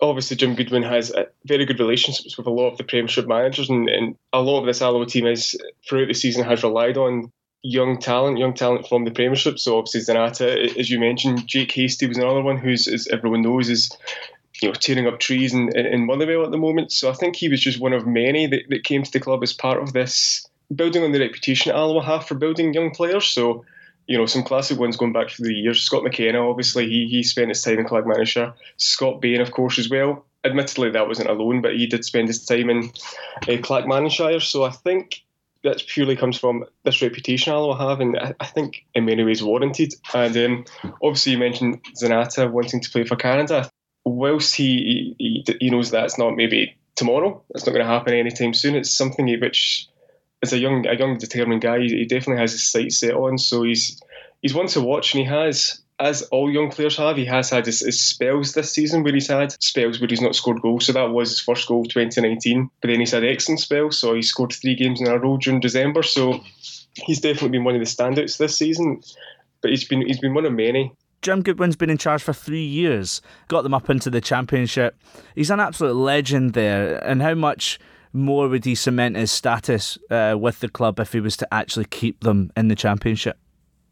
obviously 0.00 0.36
Jim 0.36 0.54
Goodwin 0.54 0.82
has 0.82 1.12
very 1.44 1.64
good 1.64 1.80
relationships 1.80 2.36
with 2.36 2.46
a 2.46 2.50
lot 2.50 2.70
of 2.70 2.78
the 2.78 2.84
Premiership 2.84 3.26
managers, 3.26 3.70
and, 3.70 3.88
and 3.88 4.16
a 4.32 4.40
lot 4.40 4.60
of 4.60 4.66
this 4.66 4.82
Alloa 4.82 5.06
team 5.06 5.26
is 5.26 5.56
throughout 5.88 6.08
the 6.08 6.14
season 6.14 6.44
has 6.44 6.62
relied 6.62 6.96
on 6.96 7.32
young 7.62 7.98
talent, 7.98 8.38
young 8.38 8.54
talent 8.54 8.86
from 8.86 9.04
the 9.04 9.10
Premiership. 9.10 9.58
So 9.58 9.78
obviously 9.78 10.02
Zanatta, 10.02 10.78
as 10.78 10.90
you 10.90 11.00
mentioned, 11.00 11.46
Jake 11.46 11.72
Hastie 11.72 12.06
was 12.06 12.18
another 12.18 12.42
one 12.42 12.58
who's, 12.58 12.86
as 12.86 13.08
everyone 13.08 13.42
knows, 13.42 13.68
is 13.68 13.90
you 14.62 14.68
know 14.68 14.74
tearing 14.74 15.06
up 15.06 15.20
trees 15.20 15.52
in, 15.52 15.76
in 15.76 16.06
Motherwell 16.06 16.44
at 16.44 16.50
the 16.50 16.58
moment. 16.58 16.92
So 16.92 17.10
I 17.10 17.14
think 17.14 17.36
he 17.36 17.48
was 17.48 17.60
just 17.60 17.80
one 17.80 17.92
of 17.92 18.06
many 18.06 18.46
that, 18.46 18.64
that 18.68 18.84
came 18.84 19.02
to 19.02 19.12
the 19.12 19.20
club 19.20 19.42
as 19.42 19.52
part 19.52 19.82
of 19.82 19.92
this 19.92 20.46
building 20.74 21.04
on 21.04 21.12
the 21.12 21.20
reputation 21.20 21.72
Alloa 21.72 22.02
have 22.02 22.26
for 22.26 22.34
building 22.34 22.74
young 22.74 22.90
players. 22.90 23.26
So 23.26 23.64
you 24.06 24.16
know, 24.16 24.26
some 24.26 24.44
classic 24.44 24.78
ones 24.78 24.96
going 24.96 25.12
back 25.12 25.30
through 25.30 25.48
the 25.48 25.54
years. 25.54 25.82
Scott 25.82 26.04
McKenna, 26.04 26.48
obviously, 26.48 26.88
he 26.88 27.06
he 27.08 27.22
spent 27.22 27.48
his 27.48 27.62
time 27.62 27.78
in 27.78 27.86
Clackmannanshire. 27.86 28.54
Scott 28.76 29.20
Bain, 29.20 29.40
of 29.40 29.50
course, 29.50 29.78
as 29.78 29.90
well. 29.90 30.24
Admittedly, 30.44 30.90
that 30.90 31.08
wasn't 31.08 31.28
alone, 31.28 31.60
but 31.60 31.74
he 31.74 31.86
did 31.86 32.04
spend 32.04 32.28
his 32.28 32.44
time 32.44 32.70
in 32.70 32.92
uh. 33.48 34.40
So 34.40 34.62
I 34.62 34.70
think 34.70 35.22
that 35.64 35.84
purely 35.88 36.14
comes 36.14 36.38
from 36.38 36.64
this 36.84 37.02
reputation 37.02 37.52
Alloa 37.52 37.76
have, 37.76 38.00
and 38.00 38.16
I, 38.16 38.34
I 38.38 38.46
think 38.46 38.86
in 38.94 39.06
many 39.06 39.24
ways 39.24 39.42
warranted. 39.42 39.94
And 40.14 40.36
um, 40.36 40.64
obviously, 41.02 41.32
you 41.32 41.38
mentioned 41.38 41.80
Zanatta 42.00 42.50
wanting 42.50 42.80
to 42.80 42.90
play 42.90 43.04
for 43.04 43.16
Canada. 43.16 43.68
Whilst 44.08 44.54
he, 44.54 45.16
he 45.18 45.44
he 45.58 45.68
knows 45.68 45.90
that's 45.90 46.16
not 46.16 46.36
maybe 46.36 46.76
tomorrow, 46.94 47.42
it's 47.50 47.66
not 47.66 47.72
going 47.72 47.84
to 47.84 47.92
happen 47.92 48.14
anytime 48.14 48.54
soon. 48.54 48.76
It's 48.76 48.96
something 48.96 49.26
which 49.40 49.88
as 50.42 50.52
a 50.52 50.58
young, 50.58 50.86
a 50.86 50.96
young, 50.96 51.18
determined 51.18 51.62
guy, 51.62 51.80
he, 51.80 52.04
definitely 52.04 52.40
has 52.40 52.52
his 52.52 52.70
sights 52.70 52.98
set 52.98 53.14
on. 53.14 53.38
So 53.38 53.62
he's 53.62 54.00
he's 54.42 54.54
one 54.54 54.66
to 54.68 54.80
watch, 54.80 55.14
and 55.14 55.24
he 55.24 55.28
has, 55.28 55.80
as 55.98 56.22
all 56.24 56.50
young 56.50 56.70
players 56.70 56.96
have, 56.96 57.16
he 57.16 57.24
has 57.24 57.50
had 57.50 57.66
his, 57.66 57.80
his, 57.80 58.00
spells 58.00 58.52
this 58.52 58.72
season 58.72 59.02
where 59.02 59.14
he's 59.14 59.28
had 59.28 59.52
spells 59.62 60.00
where 60.00 60.08
he's 60.08 60.20
not 60.20 60.34
scored 60.34 60.62
goals. 60.62 60.86
So 60.86 60.92
that 60.92 61.10
was 61.10 61.30
his 61.30 61.40
first 61.40 61.66
goal, 61.66 61.80
of 61.80 61.88
2019. 61.88 62.70
But 62.80 62.88
then 62.88 63.00
he's 63.00 63.12
had 63.12 63.24
excellent 63.24 63.60
spells. 63.60 63.98
So 63.98 64.14
he 64.14 64.22
scored 64.22 64.52
three 64.52 64.74
games 64.74 65.00
in 65.00 65.08
a 65.08 65.18
row 65.18 65.36
during 65.36 65.60
December. 65.60 66.02
So 66.02 66.40
he's 66.94 67.20
definitely 67.20 67.50
been 67.50 67.64
one 67.64 67.74
of 67.74 67.80
the 67.80 67.86
standouts 67.86 68.38
this 68.38 68.56
season. 68.56 69.00
But 69.62 69.70
he's 69.70 69.84
been 69.84 70.06
he's 70.06 70.20
been 70.20 70.34
one 70.34 70.46
of 70.46 70.52
many. 70.52 70.92
Jim 71.22 71.42
Goodwin's 71.42 71.76
been 71.76 71.90
in 71.90 71.98
charge 71.98 72.22
for 72.22 72.32
three 72.32 72.64
years, 72.64 73.20
got 73.48 73.62
them 73.62 73.74
up 73.74 73.90
into 73.90 74.10
the 74.10 74.20
championship. 74.20 74.96
He's 75.34 75.50
an 75.50 75.60
absolute 75.60 75.94
legend 75.94 76.52
there, 76.52 77.04
and 77.04 77.22
how 77.22 77.34
much 77.34 77.78
more 78.12 78.48
would 78.48 78.64
he 78.64 78.74
cement 78.74 79.16
his 79.16 79.30
status 79.30 79.98
uh, 80.10 80.36
with 80.38 80.60
the 80.60 80.68
club 80.68 80.98
if 81.00 81.12
he 81.12 81.20
was 81.20 81.36
to 81.38 81.54
actually 81.54 81.84
keep 81.86 82.20
them 82.20 82.50
in 82.56 82.68
the 82.68 82.74
championship? 82.74 83.38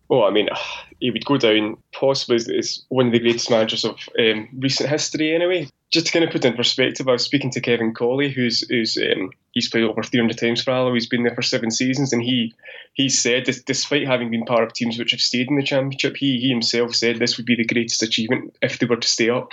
Well, 0.08 0.24
I 0.24 0.30
mean, 0.30 0.48
he 1.00 1.10
would 1.10 1.24
go 1.24 1.36
down 1.36 1.76
possibly 1.92 2.36
as 2.56 2.84
one 2.88 3.06
of 3.06 3.12
the 3.12 3.18
greatest 3.18 3.50
managers 3.50 3.84
of 3.84 3.98
um, 4.18 4.48
recent 4.58 4.88
history. 4.88 5.34
Anyway, 5.34 5.68
just 5.94 6.06
to 6.06 6.12
kind 6.12 6.24
of 6.24 6.32
put 6.32 6.44
in 6.44 6.54
perspective, 6.54 7.06
I 7.06 7.12
was 7.12 7.24
speaking 7.24 7.52
to 7.52 7.60
Kevin 7.60 7.94
Cawley, 7.94 8.28
who's 8.28 8.68
who's 8.68 8.98
um, 8.98 9.30
he's 9.52 9.68
played 9.68 9.84
over 9.84 10.02
300 10.02 10.36
times 10.36 10.60
for 10.60 10.72
Alloa. 10.72 10.92
He's 10.92 11.06
been 11.06 11.22
there 11.22 11.36
for 11.36 11.40
seven 11.40 11.70
seasons, 11.70 12.12
and 12.12 12.20
he 12.20 12.52
he 12.94 13.08
said, 13.08 13.48
despite 13.64 14.04
having 14.04 14.28
been 14.28 14.44
part 14.44 14.64
of 14.64 14.72
teams 14.72 14.98
which 14.98 15.12
have 15.12 15.20
stayed 15.20 15.48
in 15.48 15.54
the 15.54 15.62
championship, 15.62 16.16
he 16.16 16.40
he 16.40 16.48
himself 16.48 16.96
said 16.96 17.20
this 17.20 17.36
would 17.36 17.46
be 17.46 17.54
the 17.54 17.64
greatest 17.64 18.02
achievement 18.02 18.56
if 18.60 18.80
they 18.80 18.86
were 18.86 18.96
to 18.96 19.06
stay 19.06 19.30
up. 19.30 19.52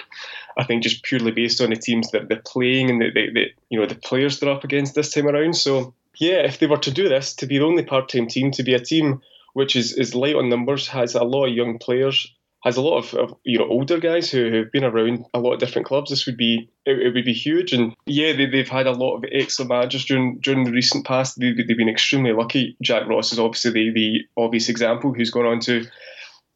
I 0.58 0.64
think 0.64 0.82
just 0.82 1.04
purely 1.04 1.32
based 1.32 1.62
on 1.62 1.70
the 1.70 1.76
teams 1.76 2.10
that 2.10 2.28
they're 2.28 2.42
playing 2.44 2.90
and 2.90 3.00
the, 3.00 3.12
the, 3.14 3.32
the 3.32 3.46
you 3.70 3.80
know 3.80 3.86
the 3.86 3.94
players 3.94 4.40
they're 4.40 4.50
up 4.50 4.64
against 4.64 4.96
this 4.96 5.14
time 5.14 5.28
around. 5.28 5.56
So 5.56 5.94
yeah, 6.18 6.40
if 6.40 6.58
they 6.58 6.66
were 6.66 6.78
to 6.78 6.92
do 6.92 7.08
this, 7.08 7.36
to 7.36 7.46
be 7.46 7.60
the 7.60 7.66
only 7.66 7.86
part-time 7.86 8.28
team, 8.28 8.50
to 8.54 8.64
be 8.64 8.74
a 8.74 8.80
team 8.80 9.22
which 9.54 9.76
is, 9.76 9.94
is 9.94 10.16
light 10.16 10.36
on 10.36 10.50
numbers, 10.50 10.88
has 10.88 11.14
a 11.14 11.24
lot 11.24 11.46
of 11.46 11.54
young 11.54 11.78
players, 11.78 12.34
has 12.64 12.78
a 12.78 12.82
lot 12.82 13.00
of, 13.00 13.14
of 13.16 13.36
you 13.44 13.58
know 13.58 13.68
older 13.68 14.00
guys 14.00 14.30
who 14.30 14.52
have 14.54 14.72
been 14.72 14.84
around 14.84 15.26
a 15.34 15.40
lot 15.40 15.54
of 15.54 15.60
different 15.60 15.88
clubs. 15.88 16.10
This 16.10 16.26
would 16.26 16.38
be 16.38 16.70
it, 16.86 17.00
it 17.00 17.14
would 17.14 17.26
be 17.26 17.34
huge. 17.34 17.74
And 17.74 17.96
yeah, 18.06 18.34
they, 18.34 18.46
they've 18.46 18.68
had 18.68 18.88
a 18.88 18.92
lot 18.92 19.16
of 19.16 19.26
excellent 19.32 19.70
managers 19.70 20.06
during 20.06 20.40
during 20.40 20.64
the 20.64 20.72
recent 20.72 21.06
past. 21.06 21.40
They, 21.40 21.54
they've 21.54 21.78
been 21.78 21.90
extremely 21.90 22.34
lucky. 22.34 22.78
Jack 22.82 23.08
Ross 23.08 23.34
is 23.34 23.40
obviously 23.40 23.72
the, 23.72 23.92
the 23.94 24.20
obvious 24.38 24.70
example 24.70 25.14
who's 25.14 25.32
gone 25.32 25.46
on 25.46 25.60
to 25.62 25.86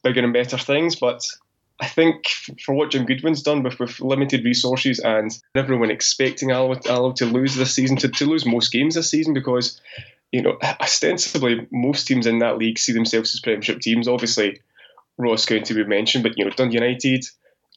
bigger 0.04 0.24
and 0.24 0.34
better 0.34 0.58
things, 0.58 0.96
but. 0.96 1.22
I 1.78 1.88
think 1.88 2.28
for 2.64 2.74
what 2.74 2.92
Jim 2.92 3.06
Goodwin's 3.06 3.42
done 3.42 3.62
with, 3.62 3.78
with 3.82 4.00
limited 4.00 4.46
resources 4.46 5.00
and 5.00 5.38
everyone 5.56 5.92
expecting 5.92 6.50
Alloa 6.50 6.80
to 7.16 7.26
lose 7.26 7.56
this 7.56 7.76
season, 7.76 7.98
to, 7.98 8.08
to 8.08 8.26
lose 8.26 8.46
most 8.46 8.72
games 8.72 8.96
this 8.96 9.10
season, 9.10 9.34
because 9.34 9.82
you 10.32 10.42
know 10.42 10.58
ostensibly 10.62 11.68
most 11.74 12.08
teams 12.08 12.28
in 12.28 12.40
that 12.40 12.58
league 12.58 12.80
see 12.80 12.94
themselves 12.94 13.36
as 13.36 13.42
Premiership 13.42 13.82
teams. 13.82 14.08
Obviously, 14.08 14.62
Ross 15.18 15.46
County 15.46 15.74
we 15.74 15.84
mentioned, 15.84 16.24
but 16.24 16.38
you 16.38 16.46
know 16.46 16.52
Dundee 16.52 16.76
United, 16.76 17.26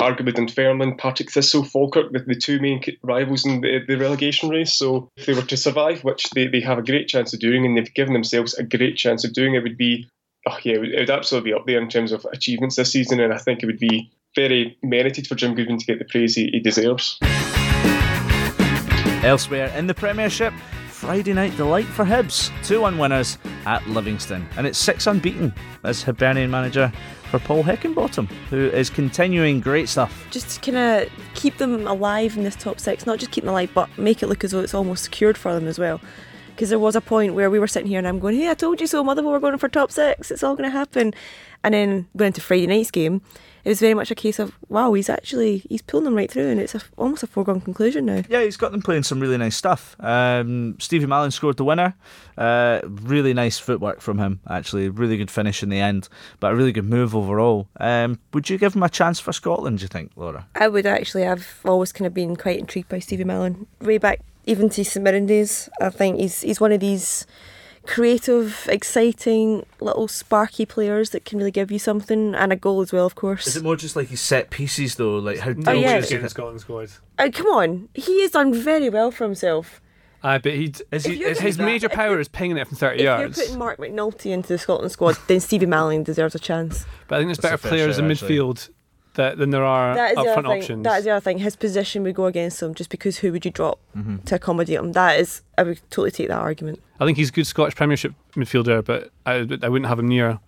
arguably 0.00 0.34
Dunfermline, 0.34 0.96
Partick 0.96 1.30
Thistle, 1.30 1.64
Falkirk, 1.64 2.12
the, 2.12 2.20
the 2.20 2.34
two 2.34 2.60
main 2.60 2.82
rivals 3.02 3.44
in 3.44 3.60
the, 3.60 3.80
the 3.86 3.96
relegation 3.96 4.48
race. 4.48 4.72
So 4.72 5.10
if 5.16 5.26
they 5.26 5.34
were 5.34 5.42
to 5.42 5.56
survive, 5.56 6.04
which 6.04 6.30
they, 6.30 6.46
they 6.46 6.60
have 6.60 6.78
a 6.78 6.82
great 6.82 7.08
chance 7.08 7.32
of 7.32 7.40
doing, 7.40 7.64
and 7.64 7.76
they've 7.76 7.94
given 7.94 8.12
themselves 8.12 8.54
a 8.54 8.62
great 8.62 8.96
chance 8.96 9.24
of 9.24 9.32
doing, 9.32 9.54
it 9.54 9.62
would 9.62 9.76
be, 9.76 10.08
oh 10.46 10.58
yeah, 10.62 10.74
it 10.74 10.80
would, 10.80 10.94
it 10.94 10.98
would 11.00 11.10
absolutely 11.10 11.50
be 11.50 11.54
up 11.54 11.66
there 11.66 11.80
in 11.80 11.88
terms 11.88 12.12
of 12.12 12.26
achievements 12.32 12.76
this 12.76 12.92
season, 12.92 13.20
and 13.20 13.32
I 13.32 13.38
think 13.38 13.62
it 13.62 13.66
would 13.66 13.78
be 13.78 14.10
very 14.34 14.76
merited 14.82 15.26
for 15.26 15.34
Jim 15.34 15.54
Goodwin 15.54 15.78
to 15.78 15.86
get 15.86 15.98
the 15.98 16.04
praise 16.04 16.34
he, 16.34 16.48
he 16.52 16.60
deserves. 16.60 17.18
Elsewhere 19.24 19.66
in 19.76 19.88
the 19.88 19.94
Premiership, 19.94 20.52
Friday 21.08 21.32
night 21.32 21.56
delight 21.56 21.86
for 21.86 22.04
Hibs. 22.04 22.50
2 22.64 22.82
1 22.82 22.98
winners 22.98 23.38
at 23.64 23.82
Livingston. 23.88 24.46
And 24.58 24.66
it's 24.66 24.76
six 24.76 25.06
unbeaten 25.06 25.54
as 25.82 26.02
Hibernian 26.02 26.50
manager 26.50 26.92
for 27.30 27.38
Paul 27.38 27.64
Heckingbottom, 27.64 28.26
who 28.50 28.66
is 28.66 28.90
continuing 28.90 29.60
great 29.60 29.88
stuff. 29.88 30.26
Just 30.30 30.50
to 30.50 30.70
kind 30.70 31.06
of 31.06 31.10
keep 31.32 31.56
them 31.56 31.86
alive 31.86 32.36
in 32.36 32.44
this 32.44 32.56
top 32.56 32.78
six, 32.78 33.06
not 33.06 33.20
just 33.20 33.32
keep 33.32 33.44
them 33.44 33.54
alive, 33.54 33.70
but 33.72 33.88
make 33.96 34.22
it 34.22 34.26
look 34.26 34.44
as 34.44 34.50
though 34.50 34.60
it's 34.60 34.74
almost 34.74 35.02
secured 35.02 35.38
for 35.38 35.54
them 35.54 35.66
as 35.66 35.78
well. 35.78 35.98
Because 36.50 36.68
there 36.68 36.78
was 36.78 36.94
a 36.94 37.00
point 37.00 37.32
where 37.32 37.48
we 37.48 37.58
were 37.58 37.66
sitting 37.66 37.88
here 37.88 37.98
and 37.98 38.06
I'm 38.06 38.18
going, 38.18 38.36
hey, 38.36 38.50
I 38.50 38.54
told 38.54 38.78
you 38.78 38.86
so, 38.86 39.02
Motherwell 39.02 39.32
were 39.32 39.40
going 39.40 39.56
for 39.56 39.70
top 39.70 39.90
six, 39.90 40.30
it's 40.30 40.42
all 40.42 40.56
going 40.56 40.70
to 40.70 40.76
happen. 40.76 41.14
And 41.64 41.72
then 41.72 42.06
went 42.12 42.36
into 42.36 42.42
Friday 42.42 42.66
night's 42.66 42.90
game 42.90 43.22
it 43.68 43.72
was 43.72 43.80
very 43.80 43.92
much 43.92 44.10
a 44.10 44.14
case 44.14 44.38
of 44.38 44.56
wow, 44.70 44.94
he's 44.94 45.10
actually 45.10 45.58
he's 45.68 45.82
pulling 45.82 46.04
them 46.04 46.14
right 46.14 46.30
through, 46.30 46.48
and 46.48 46.58
it's 46.58 46.74
a, 46.74 46.80
almost 46.96 47.22
a 47.22 47.26
foregone 47.26 47.60
conclusion 47.60 48.06
now. 48.06 48.22
Yeah, 48.26 48.42
he's 48.42 48.56
got 48.56 48.72
them 48.72 48.80
playing 48.80 49.02
some 49.02 49.20
really 49.20 49.36
nice 49.36 49.56
stuff. 49.56 49.94
Um, 50.00 50.76
Stevie 50.80 51.04
Mallan 51.04 51.34
scored 51.34 51.58
the 51.58 51.64
winner. 51.64 51.94
Uh, 52.38 52.80
really 52.86 53.34
nice 53.34 53.58
footwork 53.58 54.00
from 54.00 54.16
him, 54.16 54.40
actually. 54.48 54.88
Really 54.88 55.18
good 55.18 55.30
finish 55.30 55.62
in 55.62 55.68
the 55.68 55.80
end, 55.80 56.08
but 56.40 56.52
a 56.52 56.56
really 56.56 56.72
good 56.72 56.86
move 56.86 57.14
overall. 57.14 57.68
Um, 57.78 58.18
would 58.32 58.48
you 58.48 58.56
give 58.56 58.74
him 58.74 58.82
a 58.82 58.88
chance 58.88 59.20
for 59.20 59.34
Scotland? 59.34 59.80
Do 59.80 59.82
you 59.82 59.88
think, 59.88 60.12
Laura? 60.16 60.46
I 60.54 60.68
would 60.68 60.86
actually. 60.86 61.26
I've 61.26 61.60
always 61.66 61.92
kind 61.92 62.06
of 62.06 62.14
been 62.14 62.36
quite 62.36 62.58
intrigued 62.58 62.88
by 62.88 63.00
Stevie 63.00 63.24
Mallan. 63.24 63.66
Way 63.82 63.98
back 63.98 64.20
even 64.46 64.70
to 64.70 64.82
St 64.82 65.04
Mirren 65.04 65.26
days, 65.26 65.68
I 65.78 65.90
think 65.90 66.18
he's 66.18 66.40
he's 66.40 66.58
one 66.58 66.72
of 66.72 66.80
these 66.80 67.26
creative, 67.88 68.68
exciting, 68.70 69.64
little 69.80 70.06
sparky 70.06 70.66
players 70.66 71.10
that 71.10 71.24
can 71.24 71.38
really 71.38 71.50
give 71.50 71.72
you 71.72 71.78
something 71.78 72.34
and 72.34 72.52
a 72.52 72.56
goal 72.56 72.82
as 72.82 72.92
well, 72.92 73.06
of 73.06 73.14
course. 73.14 73.46
Is 73.46 73.56
it 73.56 73.64
more 73.64 73.76
just 73.76 73.96
like 73.96 74.08
his 74.08 74.20
set 74.20 74.50
pieces 74.50 74.94
though? 74.94 75.16
Like 75.16 75.38
how? 75.38 75.54
Oh, 75.66 75.72
yeah. 75.72 76.00
getting 76.00 76.28
Scotland 76.28 76.60
squad. 76.60 76.90
Oh, 77.18 77.30
come 77.30 77.46
on, 77.46 77.88
he 77.94 78.20
has 78.22 78.32
done 78.32 78.54
very 78.54 78.90
well 78.90 79.10
for 79.10 79.24
himself. 79.24 79.80
I 80.22 80.36
uh, 80.36 80.38
but 80.38 80.52
he 80.52 80.74
is 80.90 81.04
he, 81.04 81.16
his 81.22 81.56
that, 81.56 81.64
major 81.64 81.88
power 81.88 82.18
is 82.20 82.28
pinging 82.28 82.56
it 82.56 82.68
from 82.68 82.76
thirty 82.76 83.00
if 83.00 83.04
yards. 83.04 83.32
If 83.32 83.36
you're 83.36 83.46
putting 83.46 83.58
Marc 83.58 83.78
McNulty 83.78 84.32
into 84.32 84.48
the 84.48 84.58
Scotland 84.58 84.92
squad, 84.92 85.16
then 85.26 85.40
Stevie 85.40 85.66
Mallan 85.66 86.04
deserves 86.04 86.34
a 86.34 86.40
chance. 86.40 86.84
But 87.06 87.16
I 87.16 87.18
think 87.20 87.28
there's 87.28 87.38
That's 87.38 87.62
better 87.62 87.68
players 87.68 87.98
in 87.98 88.06
midfield 88.06 88.68
that, 89.14 89.38
than 89.38 89.50
there 89.50 89.64
are 89.64 89.94
that 89.94 90.12
is 90.12 90.18
upfront 90.18 90.42
the 90.42 90.48
options. 90.48 90.84
That 90.84 90.98
is 90.98 91.04
the 91.04 91.10
other 91.10 91.20
thing. 91.20 91.38
His 91.38 91.56
position 91.56 92.02
would 92.02 92.14
go 92.14 92.26
against 92.26 92.60
him 92.60 92.74
just 92.74 92.90
because 92.90 93.18
who 93.18 93.32
would 93.32 93.44
you 93.44 93.50
drop 93.50 93.78
mm-hmm. 93.96 94.18
to 94.18 94.34
accommodate 94.34 94.76
him? 94.76 94.92
That 94.92 95.20
is, 95.20 95.42
I 95.56 95.62
would 95.62 95.80
totally 95.90 96.10
take 96.10 96.28
that 96.28 96.38
argument. 96.38 96.80
I 97.00 97.04
think 97.04 97.18
he's 97.18 97.28
a 97.28 97.32
good 97.32 97.46
Scottish 97.46 97.76
Premiership 97.76 98.14
midfielder, 98.34 98.84
but 98.84 99.10
I, 99.24 99.46
I 99.62 99.68
wouldn't 99.68 99.86
have 99.86 99.98
him 99.98 100.08
near 100.08 100.40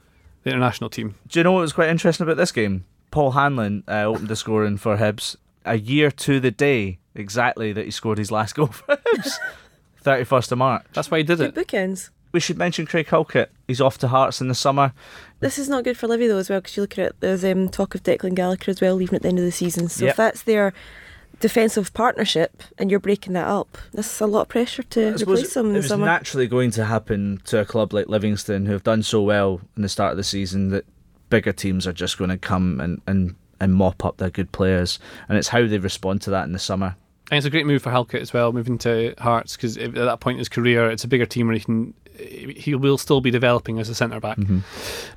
the 0.43 0.51
international 0.51 0.91
team. 0.91 1.15
Do 1.29 1.39
you 1.39 1.45
know 1.45 1.53
what 1.53 1.61
was 1.61 1.73
quite 1.73 1.91
interesting 1.91 2.25
about 2.25 2.37
this 2.37 2.53
game? 2.53 2.85
Paul 3.11 3.33
Hanlon 3.33 3.85
uh, 3.89 4.05
opened 4.05 4.29
the 4.29 4.37
scoring 4.37 4.77
for 4.77 4.97
Hibs 4.97 5.37
a 5.65 5.79
year 5.79 6.11
to 6.11 6.41
the 6.41 6.51
day 6.51 6.99
exactly 7.15 7.73
that 7.73 7.85
he 7.85 7.91
scored 7.91 8.19
his 8.19 8.31
last 8.31 8.53
goal 8.57 8.67
for 8.67 8.97
Hibs. 8.97 9.33
31st 10.05 10.53
of 10.53 10.59
March. 10.59 10.87
That's 10.93 11.11
why 11.11 11.19
he 11.19 11.25
did 11.25 11.39
Good 11.39 11.57
it. 11.57 11.67
Bookends. 11.67 12.11
We 12.33 12.41
should 12.41 12.59
mention 12.59 12.87
Craig 12.87 13.09
Halkett. 13.09 13.51
He's 13.67 13.81
off 13.81 13.99
to 13.99 14.09
Hearts 14.09 14.41
in 14.41 14.49
the 14.49 14.55
summer. 14.55 14.93
This 15.41 15.59
is 15.59 15.69
not 15.69 15.85
good 15.85 15.99
for 15.99 16.07
Livi 16.07 16.29
though 16.29 16.39
as 16.39 16.49
well 16.49 16.61
because 16.61 16.77
you 16.77 16.83
look 16.83 16.97
at 16.99 17.07
it. 17.07 17.17
There's 17.21 17.45
um, 17.45 17.69
talk 17.69 17.95
of 17.95 18.03
Declan 18.03 18.35
Gallagher 18.35 18.71
as 18.71 18.81
well 18.81 18.95
leaving 18.95 19.17
at 19.17 19.23
the 19.23 19.29
end 19.29 19.39
of 19.39 19.45
the 19.45 19.53
season. 19.53 19.89
So 19.89 20.05
yep. 20.05 20.13
if 20.13 20.17
that's 20.17 20.43
their 20.43 20.73
defensive 21.41 21.93
partnership 21.93 22.63
and 22.79 22.91
you're 22.91 23.01
breaking 23.01 23.33
that 23.33 23.49
up, 23.49 23.77
that's 23.93 24.21
a 24.21 24.27
lot 24.27 24.43
of 24.43 24.49
pressure 24.49 24.83
to 24.85 25.15
replace 25.15 25.55
them 25.55 25.69
in 25.69 25.73
the 25.75 25.83
summer. 25.83 26.07
It 26.07 26.11
was 26.11 26.19
naturally 26.19 26.47
going 26.47 26.71
to 26.73 26.85
happen 26.85 27.41
to 27.47 27.61
a 27.61 27.65
club 27.65 27.93
like 27.93 28.09
Livingston 28.09 28.67
who 28.67 28.73
have 28.73 28.85
done 28.85 29.03
so 29.03 29.23
well 29.23 29.61
in 29.77 29.83
the 29.83 29.89
start 29.89 30.13
of 30.13 30.17
the 30.17 30.25
season 30.25 30.69
that 30.69 30.85
bigger 31.31 31.53
teams 31.53 31.87
are 31.87 31.93
just 31.93 32.19
going 32.19 32.31
to 32.31 32.39
come 32.39 32.81
and, 32.81 33.01
and, 33.07 33.35
and 33.61 33.75
mop 33.75 34.05
up 34.05 34.19
their 34.19 34.31
good 34.31 34.53
players. 34.53 34.99
And 35.29 35.37
it's 35.37 35.49
how 35.49 35.67
they 35.67 35.79
respond 35.79 36.23
to 36.23 36.31
that 36.31 36.45
in 36.45 36.53
the 36.53 36.59
summer. 36.59 36.97
And 37.31 37.39
it's 37.39 37.47
a 37.47 37.51
great 37.51 37.67
move 37.67 37.83
for 37.83 37.91
Halkett 37.91 38.21
as 38.21 38.33
well, 38.33 38.53
moving 38.53 38.77
to 38.79 39.15
Hearts 39.19 39.57
because 39.57 39.79
at 39.79 39.95
that 39.95 40.21
point 40.21 40.35
in 40.35 40.41
his 40.41 40.49
career, 40.49 40.91
it's 40.91 41.05
a 41.05 41.09
bigger 41.09 41.27
team 41.27 41.47
where 41.47 41.55
he 41.55 41.61
can 41.61 41.95
he 42.21 42.75
will 42.75 42.99
still 42.99 43.21
be 43.21 43.31
developing 43.31 43.79
as 43.79 43.89
a 43.89 43.95
centre 43.95 44.21
back. 44.21 44.37
Mm-hmm. 44.37 44.59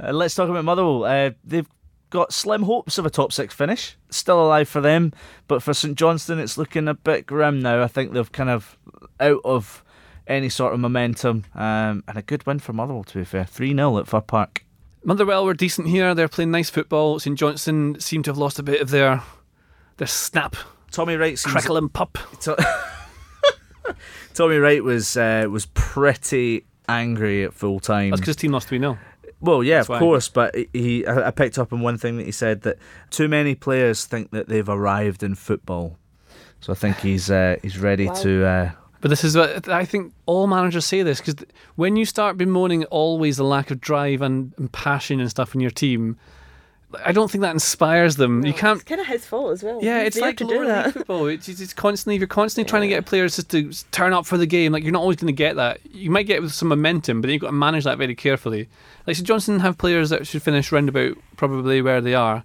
Uh, 0.02 0.14
let's 0.14 0.36
talk 0.36 0.50
about 0.50 0.64
Motherwell. 0.64 1.04
Uh, 1.04 1.32
they've 1.44 1.68
got 2.14 2.32
slim 2.32 2.62
hopes 2.62 3.00
of 3.00 3.08
a 3.08 3.10
top 3.10 3.34
six 3.34 3.56
finish. 3.56 3.98
Still 4.12 4.46
alive 4.46 4.70
for 4.70 4.80
them, 4.80 5.12
but 5.48 5.64
for 5.64 5.74
St 5.74 5.98
Johnstone, 5.98 6.38
it's 6.40 6.60
looking 6.60 6.88
a 6.88 6.94
bit 6.94 7.26
grim 7.26 7.60
now. 7.60 7.82
I 7.82 7.88
think 7.88 8.14
they've 8.14 8.32
kind 8.32 8.52
of 8.52 8.78
out 9.20 9.42
of 9.44 9.84
any 10.28 10.48
sort 10.48 10.76
of 10.76 10.80
momentum, 10.80 11.44
um, 11.56 12.04
and 12.08 12.16
a 12.16 12.22
good 12.22 12.46
win 12.46 12.60
for 12.60 12.72
Motherwell. 12.72 13.04
To 13.06 13.18
be 13.18 13.26
fair, 13.26 13.46
three 13.46 13.76
0 13.76 13.98
at 13.98 14.08
Fir 14.08 14.22
Park. 14.22 14.64
Motherwell 15.04 15.44
were 15.44 15.56
decent 15.56 15.88
here. 15.88 16.14
They're 16.14 16.30
playing 16.30 16.52
nice 16.52 16.70
football. 16.70 17.20
St 17.20 17.38
Johnstone 17.38 18.00
seem 18.00 18.22
to 18.24 18.30
have 18.30 18.38
lost 18.38 18.60
a 18.60 18.64
bit 18.64 18.80
of 18.80 18.92
their 18.92 19.24
their 19.98 20.08
snap. 20.08 20.56
Tommy 20.92 21.16
Wright 21.16 21.38
seems 21.38 21.52
crackle 21.52 21.78
and 21.78 21.92
pop. 21.92 22.20
Tommy 24.36 24.58
Wright 24.58 24.84
was 24.84 25.18
uh, 25.18 25.48
was 25.50 25.66
pretty 25.66 26.66
angry 26.88 27.44
at 27.44 27.56
full 27.56 27.80
time. 27.80 28.12
That's 28.12 28.22
because 28.22 28.36
team 28.36 28.52
lost 28.52 28.68
3 28.68 28.78
0. 28.78 29.00
Well, 29.44 29.62
yeah, 29.62 29.80
That's 29.80 29.86
of 29.88 29.90
why. 29.90 30.00
course, 30.00 30.30
but 30.30 30.56
he 30.74 31.06
I 31.06 31.30
picked 31.32 31.60
up 31.60 31.74
on 31.74 31.82
one 31.82 31.98
thing 31.98 32.16
that 32.18 32.26
he 32.26 32.32
said 32.32 32.62
that 32.62 32.78
too 33.10 33.28
many 33.28 33.56
players 33.56 34.06
think 34.06 34.32
that 34.32 34.48
they've 34.48 34.68
arrived 34.68 35.22
in 35.22 35.36
football. 35.36 35.98
So 36.62 36.72
I 36.72 36.76
think 36.78 36.98
he's 37.00 37.30
uh, 37.30 37.58
he's 37.62 37.78
ready 37.78 38.08
wow. 38.08 38.14
to. 38.14 38.46
Uh, 38.46 38.72
but 39.02 39.10
this 39.10 39.26
is 39.26 39.36
what 39.36 39.68
I 39.68 39.84
think 39.84 40.14
all 40.28 40.48
managers 40.48 40.86
say 40.86 41.04
this 41.04 41.20
because 41.20 41.46
when 41.76 41.98
you 41.98 42.06
start 42.06 42.38
bemoaning 42.38 42.86
always 42.86 43.36
the 43.36 43.44
lack 43.44 43.70
of 43.70 43.82
drive 43.82 44.22
and, 44.22 44.54
and 44.58 44.72
passion 44.72 45.20
and 45.20 45.30
stuff 45.30 45.54
in 45.54 45.60
your 45.60 45.72
team, 45.72 46.18
I 47.06 47.12
don't 47.12 47.30
think 47.30 47.42
that 47.42 47.52
inspires 47.52 48.16
them. 48.16 48.42
No, 48.42 48.48
you 48.48 48.54
can't. 48.54 48.80
It's 48.80 48.88
kind 48.88 49.02
of 49.02 49.08
his 49.08 49.26
fault 49.26 49.52
as 49.52 49.64
well. 49.64 49.80
Yeah, 49.82 50.02
it's 50.02 50.18
like 50.18 50.38
to 50.38 50.46
do 50.46 50.66
that. 50.66 50.94
football. 50.94 51.28
It's, 51.28 51.48
it's 51.48 51.74
constantly 51.74 52.18
you're 52.18 52.28
constantly 52.28 52.68
yeah. 52.68 52.70
trying 52.70 52.82
to 52.84 52.88
get 52.88 53.06
players 53.06 53.36
just 53.36 53.50
to 53.52 53.72
turn 53.92 54.14
up 54.14 54.26
for 54.26 54.38
the 54.38 54.46
game. 54.46 54.72
Like 54.72 54.84
you're 54.84 54.92
not 54.92 55.02
always 55.02 55.18
going 55.18 55.28
to 55.28 55.34
get 55.34 55.56
that. 55.56 55.80
You 55.92 56.12
might 56.12 56.28
get 56.28 56.38
it 56.38 56.42
with 56.42 56.54
some 56.54 56.68
momentum, 56.68 57.22
but 57.22 57.28
then 57.28 57.34
you've 57.34 57.42
got 57.42 57.48
to 57.48 57.54
manage 57.54 57.84
that 57.86 57.98
very 57.98 58.16
carefully. 58.16 58.70
Like 59.08 59.16
St 59.16 59.28
Johnstone 59.28 59.60
have 59.60 59.78
players 59.78 60.10
that 60.10 60.28
should 60.28 60.44
finish 60.44 60.72
roundabout 60.72 61.18
probably 61.38 61.82
where 61.82 62.02
they 62.02 62.14
are, 62.14 62.44